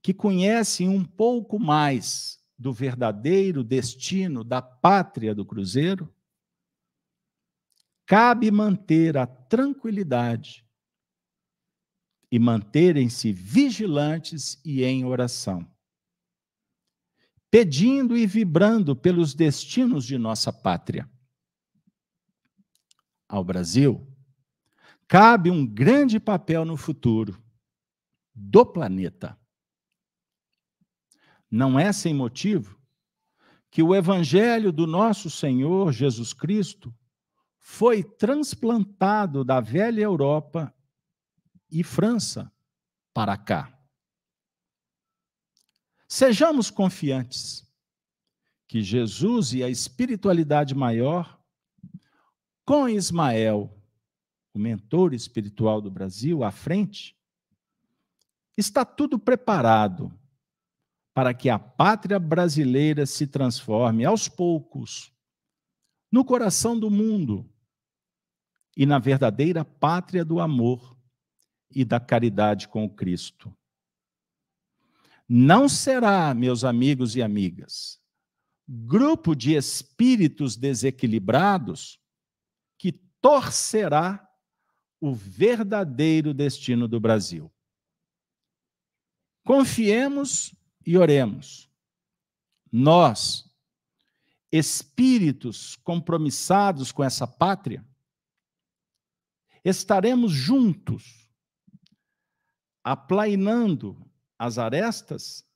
que 0.00 0.14
conhecem 0.14 0.88
um 0.88 1.04
pouco 1.04 1.58
mais 1.58 2.38
do 2.56 2.72
verdadeiro 2.72 3.64
destino 3.64 4.44
da 4.44 4.62
pátria 4.62 5.34
do 5.34 5.44
Cruzeiro, 5.44 6.14
cabe 8.06 8.52
manter 8.52 9.16
a 9.16 9.26
tranquilidade 9.26 10.64
e 12.30 12.38
manterem-se 12.38 13.32
vigilantes 13.32 14.60
e 14.64 14.84
em 14.84 15.04
oração 15.04 15.68
pedindo 17.50 18.16
e 18.16 18.26
vibrando 18.26 18.94
pelos 18.94 19.34
destinos 19.34 20.04
de 20.04 20.16
nossa 20.18 20.52
pátria. 20.52 21.10
Ao 23.28 23.42
Brasil, 23.42 24.07
cabe 25.08 25.50
um 25.50 25.66
grande 25.66 26.20
papel 26.20 26.66
no 26.66 26.76
futuro 26.76 27.42
do 28.34 28.64
planeta. 28.64 29.36
Não 31.50 31.80
é 31.80 31.92
sem 31.92 32.12
motivo 32.12 32.78
que 33.70 33.82
o 33.82 33.94
evangelho 33.94 34.70
do 34.70 34.86
nosso 34.86 35.30
Senhor 35.30 35.92
Jesus 35.92 36.34
Cristo 36.34 36.94
foi 37.58 38.02
transplantado 38.02 39.44
da 39.44 39.60
velha 39.60 40.02
Europa 40.02 40.74
e 41.70 41.82
França 41.82 42.52
para 43.14 43.36
cá. 43.36 43.74
Sejamos 46.06 46.70
confiantes 46.70 47.66
que 48.66 48.82
Jesus 48.82 49.52
e 49.54 49.62
a 49.62 49.68
espiritualidade 49.68 50.74
maior, 50.74 51.42
com 52.64 52.88
Ismael, 52.88 53.77
o 54.58 54.60
mentor 54.60 55.14
espiritual 55.14 55.80
do 55.80 55.88
Brasil, 55.88 56.42
à 56.42 56.50
frente, 56.50 57.16
está 58.56 58.84
tudo 58.84 59.16
preparado 59.16 60.12
para 61.14 61.32
que 61.32 61.48
a 61.48 61.60
pátria 61.60 62.18
brasileira 62.18 63.06
se 63.06 63.28
transforme 63.28 64.04
aos 64.04 64.28
poucos 64.28 65.12
no 66.10 66.24
coração 66.24 66.78
do 66.78 66.90
mundo 66.90 67.48
e 68.76 68.84
na 68.84 68.98
verdadeira 68.98 69.64
pátria 69.64 70.24
do 70.24 70.40
amor 70.40 70.98
e 71.70 71.84
da 71.84 72.00
caridade 72.00 72.66
com 72.66 72.84
o 72.84 72.90
Cristo. 72.90 73.56
Não 75.28 75.68
será, 75.68 76.34
meus 76.34 76.64
amigos 76.64 77.14
e 77.14 77.22
amigas, 77.22 78.00
grupo 78.66 79.36
de 79.36 79.54
espíritos 79.54 80.56
desequilibrados 80.56 82.00
que 82.76 82.90
torcerá 83.20 84.27
o 85.00 85.14
verdadeiro 85.14 86.34
destino 86.34 86.88
do 86.88 86.98
Brasil. 87.00 87.52
Confiemos 89.44 90.54
e 90.84 90.98
oremos. 90.98 91.70
Nós, 92.70 93.50
espíritos 94.52 95.76
compromissados 95.76 96.92
com 96.92 97.02
essa 97.02 97.26
pátria, 97.26 97.86
estaremos 99.64 100.32
juntos, 100.32 101.30
aplainando 102.84 104.06
as 104.38 104.58
arestas 104.58 105.46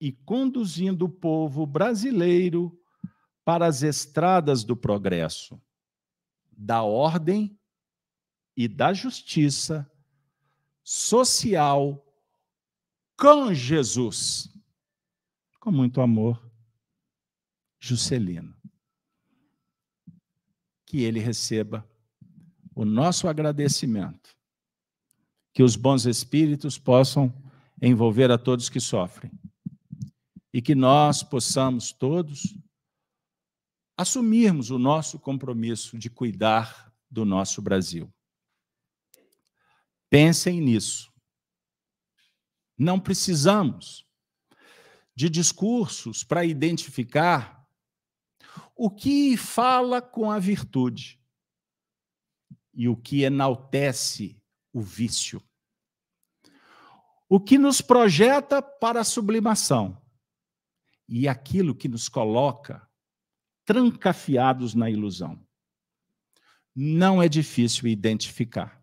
e 0.00 0.12
conduzindo 0.12 1.06
o 1.06 1.08
povo 1.08 1.66
brasileiro 1.66 2.78
para 3.44 3.66
as 3.66 3.82
estradas 3.82 4.64
do 4.64 4.76
progresso, 4.76 5.60
da 6.50 6.82
ordem 6.82 7.58
e 8.56 8.68
da 8.68 8.92
justiça 8.92 9.90
social 10.82 12.04
com 13.16 13.54
Jesus. 13.54 14.48
Com 15.60 15.70
muito 15.70 16.00
amor, 16.00 16.50
Juscelino. 17.78 18.54
Que 20.86 21.02
ele 21.02 21.20
receba 21.20 21.88
o 22.74 22.84
nosso 22.84 23.28
agradecimento. 23.28 24.36
Que 25.54 25.62
os 25.62 25.76
bons 25.76 26.06
espíritos 26.06 26.78
possam 26.78 27.32
envolver 27.80 28.30
a 28.30 28.38
todos 28.38 28.68
que 28.68 28.80
sofrem. 28.80 29.30
E 30.52 30.60
que 30.60 30.74
nós 30.74 31.22
possamos 31.22 31.92
todos 31.92 32.56
assumirmos 33.96 34.70
o 34.70 34.78
nosso 34.78 35.18
compromisso 35.18 35.96
de 35.96 36.10
cuidar 36.10 36.92
do 37.10 37.24
nosso 37.24 37.62
Brasil. 37.62 38.12
Pensem 40.12 40.60
nisso. 40.60 41.10
Não 42.76 43.00
precisamos 43.00 44.06
de 45.14 45.30
discursos 45.30 46.22
para 46.22 46.44
identificar 46.44 47.66
o 48.76 48.90
que 48.90 49.38
fala 49.38 50.02
com 50.02 50.30
a 50.30 50.38
virtude 50.38 51.18
e 52.74 52.88
o 52.88 52.96
que 52.96 53.22
enaltece 53.22 54.38
o 54.70 54.82
vício 54.82 55.42
o 57.34 57.40
que 57.40 57.56
nos 57.56 57.80
projeta 57.80 58.60
para 58.60 59.00
a 59.00 59.04
sublimação 59.04 59.96
e 61.08 61.26
aquilo 61.26 61.74
que 61.74 61.88
nos 61.88 62.06
coloca 62.06 62.86
trancafiados 63.64 64.74
na 64.74 64.90
ilusão. 64.90 65.42
Não 66.76 67.22
é 67.22 67.30
difícil 67.30 67.88
identificar. 67.88 68.81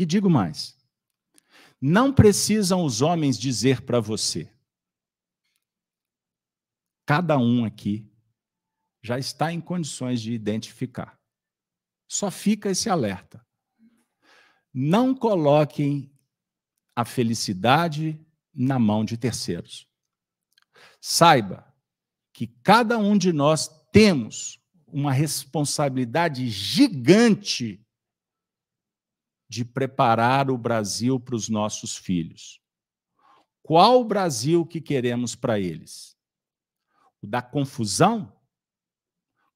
E 0.00 0.06
digo 0.06 0.30
mais: 0.30 0.74
não 1.78 2.10
precisam 2.10 2.86
os 2.86 3.02
homens 3.02 3.38
dizer 3.38 3.82
para 3.82 4.00
você. 4.00 4.50
Cada 7.04 7.36
um 7.36 7.66
aqui 7.66 8.10
já 9.02 9.18
está 9.18 9.52
em 9.52 9.60
condições 9.60 10.22
de 10.22 10.32
identificar. 10.32 11.20
Só 12.08 12.30
fica 12.30 12.70
esse 12.70 12.88
alerta. 12.88 13.46
Não 14.72 15.14
coloquem 15.14 16.10
a 16.96 17.04
felicidade 17.04 18.18
na 18.54 18.78
mão 18.78 19.04
de 19.04 19.18
terceiros. 19.18 19.86
Saiba 20.98 21.70
que 22.32 22.46
cada 22.46 22.96
um 22.96 23.18
de 23.18 23.34
nós 23.34 23.68
temos 23.92 24.58
uma 24.86 25.12
responsabilidade 25.12 26.48
gigante 26.48 27.84
de 29.50 29.64
preparar 29.64 30.48
o 30.48 30.56
Brasil 30.56 31.18
para 31.18 31.34
os 31.34 31.48
nossos 31.48 31.96
filhos. 31.96 32.62
Qual 33.64 34.00
o 34.00 34.04
Brasil 34.04 34.64
que 34.64 34.80
queremos 34.80 35.34
para 35.34 35.58
eles? 35.58 36.16
O 37.20 37.26
da 37.26 37.42
confusão? 37.42 38.32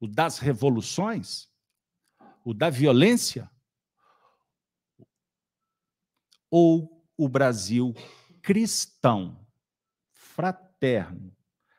O 0.00 0.08
das 0.08 0.40
revoluções? 0.40 1.48
O 2.44 2.52
da 2.52 2.70
violência? 2.70 3.48
Ou 6.50 7.08
o 7.16 7.28
Brasil 7.28 7.94
cristão, 8.42 9.46
fraterno, 10.10 11.34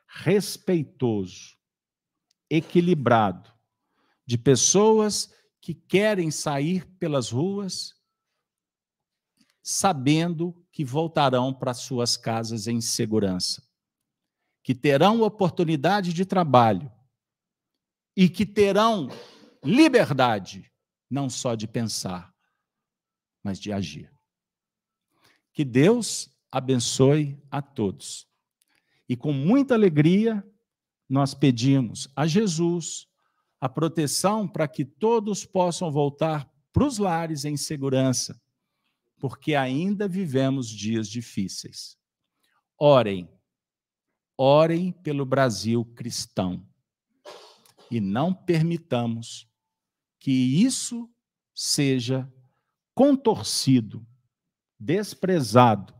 respeitoso, 0.06 1.58
equilibrado, 2.48 3.52
de 4.24 4.38
pessoas 4.38 5.30
que 5.60 5.74
querem 5.74 6.30
sair 6.30 6.86
pelas 6.98 7.30
ruas 7.30 7.95
sabendo 9.68 10.54
que 10.70 10.84
voltarão 10.84 11.52
para 11.52 11.74
suas 11.74 12.16
casas 12.16 12.68
em 12.68 12.80
segurança, 12.80 13.68
que 14.62 14.72
terão 14.76 15.22
oportunidade 15.22 16.12
de 16.12 16.24
trabalho 16.24 16.88
e 18.16 18.28
que 18.28 18.46
terão 18.46 19.08
liberdade 19.64 20.72
não 21.10 21.28
só 21.28 21.56
de 21.56 21.66
pensar, 21.66 22.32
mas 23.42 23.58
de 23.58 23.72
agir. 23.72 24.08
Que 25.52 25.64
Deus 25.64 26.30
abençoe 26.48 27.36
a 27.50 27.60
todos. 27.60 28.24
E 29.08 29.16
com 29.16 29.32
muita 29.32 29.74
alegria, 29.74 30.48
nós 31.08 31.34
pedimos 31.34 32.08
a 32.14 32.24
Jesus 32.24 33.08
a 33.60 33.68
proteção 33.68 34.46
para 34.46 34.68
que 34.68 34.84
todos 34.84 35.44
possam 35.44 35.90
voltar 35.90 36.48
para 36.72 36.84
os 36.84 36.98
lares 36.98 37.44
em 37.44 37.56
segurança, 37.56 38.40
porque 39.18 39.54
ainda 39.54 40.06
vivemos 40.06 40.68
dias 40.68 41.08
difíceis. 41.08 41.96
Orem, 42.78 43.28
orem 44.36 44.92
pelo 44.92 45.24
Brasil 45.24 45.84
cristão 45.94 46.66
e 47.90 48.00
não 48.00 48.34
permitamos 48.34 49.48
que 50.18 50.30
isso 50.30 51.10
seja 51.54 52.30
contorcido 52.94 54.06
desprezado, 54.78 55.94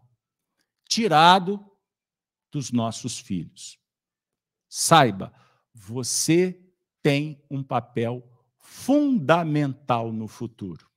tirado 0.89 1.65
dos 2.51 2.71
nossos 2.71 3.19
filhos. 3.19 3.79
Saiba, 4.69 5.33
você 5.73 6.61
tem 7.03 7.43
um 7.51 7.63
papel 7.63 8.29
fundamental 8.59 10.13
no 10.13 10.29
futuro. 10.29 10.91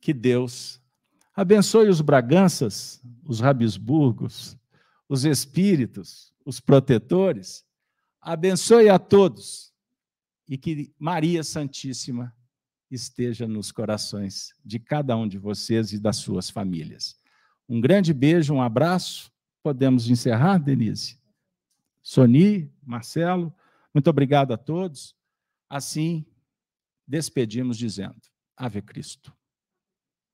Que 0.00 0.12
Deus 0.12 0.80
abençoe 1.38 1.88
os 1.88 2.00
Braganças, 2.00 3.00
os 3.24 3.38
Rabisburgos, 3.38 4.58
os 5.08 5.24
espíritos, 5.24 6.34
os 6.44 6.58
protetores, 6.58 7.64
abençoe 8.20 8.88
a 8.88 8.98
todos 8.98 9.72
e 10.48 10.58
que 10.58 10.92
Maria 10.98 11.44
Santíssima 11.44 12.34
esteja 12.90 13.46
nos 13.46 13.70
corações 13.70 14.52
de 14.64 14.80
cada 14.80 15.16
um 15.16 15.28
de 15.28 15.38
vocês 15.38 15.92
e 15.92 16.00
das 16.00 16.16
suas 16.16 16.50
famílias. 16.50 17.16
Um 17.68 17.80
grande 17.80 18.12
beijo, 18.12 18.52
um 18.52 18.60
abraço. 18.60 19.30
Podemos 19.62 20.10
encerrar, 20.10 20.58
Denise? 20.58 21.20
Soni, 22.02 22.68
Marcelo, 22.82 23.54
muito 23.94 24.10
obrigado 24.10 24.52
a 24.52 24.56
todos. 24.56 25.14
Assim, 25.70 26.26
despedimos 27.06 27.78
dizendo: 27.78 28.20
Ave 28.56 28.82
Cristo. 28.82 29.37